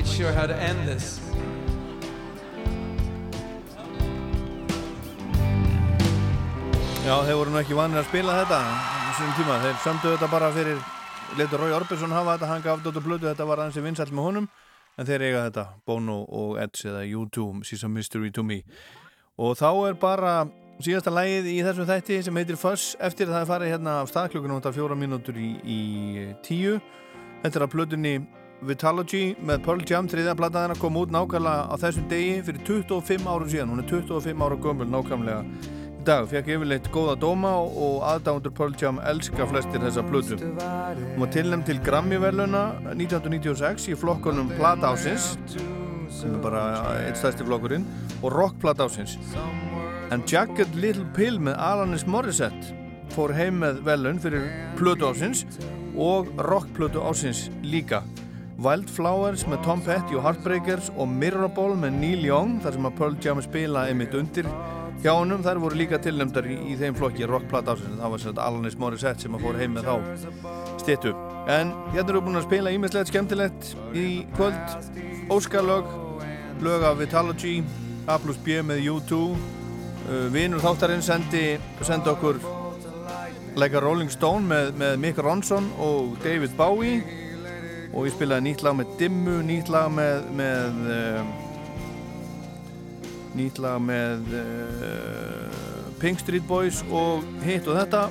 Quite 0.02 0.14
sure 0.18 0.34
how 0.34 0.48
to 0.48 0.56
end 0.56 0.88
this. 0.88 1.20
Já, 7.06 7.18
þeir 7.26 7.38
voru 7.38 7.52
nú 7.52 7.60
ekki 7.60 7.76
vanir 7.78 8.02
að 8.02 8.08
spila 8.10 8.38
þetta 8.40 8.60
sínum 9.18 9.36
tíma. 9.38 9.60
Þeir 9.62 9.78
sömdu 9.84 10.14
þetta 10.14 10.30
bara 10.32 10.50
fyrir 10.56 10.82
letur 11.38 11.62
Rói 11.62 11.76
Orbison 11.76 12.14
hafa 12.14 12.36
þetta, 12.36 12.50
hann 12.50 12.66
gaf 12.66 12.82
þetta 12.86 13.04
blödu, 13.06 13.30
þetta 13.30 13.48
var 13.50 13.62
aðeins 13.64 13.86
vinsall 13.86 14.10
með 14.14 14.28
honum 14.30 14.50
en 14.98 15.08
þeir 15.08 15.28
eiga 15.28 15.46
þetta, 15.48 15.68
Bono 15.88 16.18
og 16.28 16.58
Edge 16.62 16.90
eða 16.90 17.06
U2, 17.06 17.46
She's 17.66 17.86
a 17.86 17.90
Mystery 17.90 18.32
to 18.36 18.44
Me 18.44 18.62
og 19.40 19.56
þá 19.58 19.70
er 19.88 19.96
bara 20.02 20.34
síðasta 20.84 21.14
lægið 21.14 21.48
í 21.54 21.56
þessum 21.64 21.88
þætti 21.88 22.20
sem 22.26 22.42
heitir 22.42 22.60
Fuss 22.60 22.98
eftir 23.00 23.30
að 23.30 23.38
það 23.38 23.46
er 23.46 23.50
farið 23.54 23.74
hérna 23.74 23.96
af 24.02 24.12
staðklökunum 24.12 24.60
þetta 24.60 24.76
fjóra 24.76 24.98
mínútur 25.00 25.40
í, 25.40 25.54
í 25.64 25.80
tíu 26.46 26.78
þetta 27.42 27.56
er 27.56 27.66
að 27.66 27.74
blödunni 27.78 28.16
Vitalogy 28.62 29.32
með 29.42 29.64
Pearl 29.66 29.84
Jam 29.90 30.08
þriðja 30.10 30.36
plataðina 30.38 30.76
kom 30.78 30.98
út 31.02 31.14
nákvæmlega 31.14 31.74
á 31.74 31.76
þessum 31.82 32.06
degi 32.12 32.34
fyrir 32.46 32.62
25 32.68 33.24
árum 33.26 33.50
síðan, 33.50 33.72
hún 33.74 33.82
er 33.82 33.88
25 33.90 34.44
ára 34.46 34.58
gömul 34.62 34.88
nákvæmlega. 34.92 35.70
Í 36.02 36.06
dag, 36.06 36.28
fekk 36.30 36.52
yfirleitt 36.56 36.90
góða 36.94 37.16
dóma 37.22 37.56
og, 37.58 37.98
aðdándur 38.06 38.54
Pearl 38.58 38.78
Jam 38.78 39.02
elska 39.10 39.48
flestir 39.50 39.82
þessa 39.82 40.06
plötu. 40.06 40.38
Hún 40.38 41.24
var 41.24 41.34
tilnæmt 41.34 41.66
til 41.70 41.82
Grammy-verluna 41.86 42.64
1996 42.94 43.90
í 43.90 43.98
flokkunum 43.98 44.54
Plata 44.60 44.94
ásins 44.94 45.34
sem 46.12 46.34
er 46.36 46.42
bara 46.44 46.64
eitt 47.08 47.18
stærsti 47.18 47.46
flokkurinn 47.48 47.86
og 48.22 48.34
Rock 48.36 48.62
Plata 48.62 48.86
ásins 48.86 49.18
en 50.12 50.26
Jagged 50.28 50.76
Little 50.76 51.08
Pill 51.16 51.40
með 51.42 51.56
Alanis 51.58 52.04
Morissette 52.06 52.76
fór 53.16 53.34
heim 53.36 53.62
með 53.64 53.80
velun 53.88 54.20
fyrir 54.22 54.50
plötu 54.78 55.08
ásins 55.08 55.46
og 55.96 56.30
Rock 56.50 56.70
plötu 56.76 57.02
ásins 57.08 57.48
líka 57.64 58.04
Wildflowers 58.62 59.48
með 59.50 59.64
Tom 59.66 59.82
Petty 59.82 60.18
og 60.18 60.26
Heartbreakers 60.26 60.92
og 60.94 61.10
Mirrorball 61.10 61.74
með 61.80 61.96
Neil 61.98 62.26
Young 62.28 62.60
þar 62.62 62.76
sem 62.76 62.88
að 62.88 62.98
Pearl 63.00 63.18
Jam 63.24 63.42
spila 63.42 63.88
einmitt 63.90 64.14
undir 64.18 64.50
hjá 65.02 65.16
honum, 65.16 65.42
þær 65.42 65.62
voru 65.64 65.80
líka 65.80 65.98
tilnæmdar 66.02 66.46
í, 66.46 66.58
í 66.70 66.76
þeim 66.78 66.94
flokki 66.98 67.26
rockplata 67.30 67.74
ásins, 67.74 67.98
það 67.98 68.14
var 68.14 68.22
svona 68.22 68.46
Alanis 68.46 68.78
Morissette 68.78 69.26
sem 69.26 69.38
að 69.38 69.48
fór 69.48 69.58
heim 69.58 69.74
með 69.78 69.90
þá 69.90 69.96
stittu 70.84 71.14
en 71.50 71.72
hérna 71.96 72.18
við 72.18 72.26
búin 72.28 72.38
að 72.38 72.46
spila 72.46 72.74
ímislegt 72.76 73.10
skemmtilegt 73.10 73.72
í 73.98 74.06
kvöld. 74.36 74.76
Óskarlög, 75.34 75.90
lög 76.62 76.86
af 76.86 77.00
Vitalogy 77.00 77.62
A 78.10 78.18
plus 78.22 78.38
B 78.46 78.62
með 78.66 78.86
U2 78.92 79.18
uh, 79.32 80.28
Vinur 80.34 80.62
þáttarinn 80.62 81.04
sendi, 81.06 81.56
sendi 81.86 82.12
okkur 82.12 82.42
Like 83.58 83.76
a 83.76 83.82
Rolling 83.84 84.12
Stone 84.12 84.46
með, 84.48 84.72
með 84.80 84.96
Mick 85.02 85.20
Ronson 85.22 85.68
og 85.82 86.16
David 86.24 86.54
Bowie 86.60 87.31
og 87.92 88.08
ég 88.08 88.16
spilaði 88.16 88.46
nýtt 88.48 88.64
lag 88.66 88.78
með 88.80 88.94
Dimmu, 89.00 89.38
nýtt 89.48 89.72
lag 89.72 89.90
með, 89.92 90.28
með 90.38 90.80
uh, 90.96 91.22
nýtt 93.38 93.62
lag 93.64 93.82
með 93.84 94.34
uh, 94.40 95.60
Pink 96.02 96.24
Street 96.24 96.48
Boys 96.48 96.82
og 96.90 97.26
hitt 97.46 97.68
og 97.70 97.78
þetta. 97.78 98.08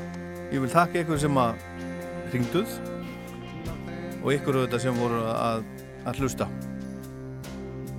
Ég 0.50 0.62
vil 0.62 0.70
þakka 0.73 1.05
ykkur 1.05 1.20
sem 1.23 1.41
að 1.41 1.67
ringduð 2.34 2.78
og 4.20 4.33
ykkur 4.36 4.60
auðvitað 4.60 4.84
sem 4.84 5.00
voru 5.00 5.25
að, 5.33 5.67
að 6.05 6.23
hlusta. 6.23 6.49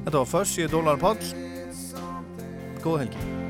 Þetta 0.06 0.18
var 0.18 0.34
Fuss, 0.38 0.58
ég 0.62 0.70
er 0.70 0.74
Dólar 0.74 1.02
Páll. 1.02 1.22
Góða 2.82 3.06
helgi 3.06 3.41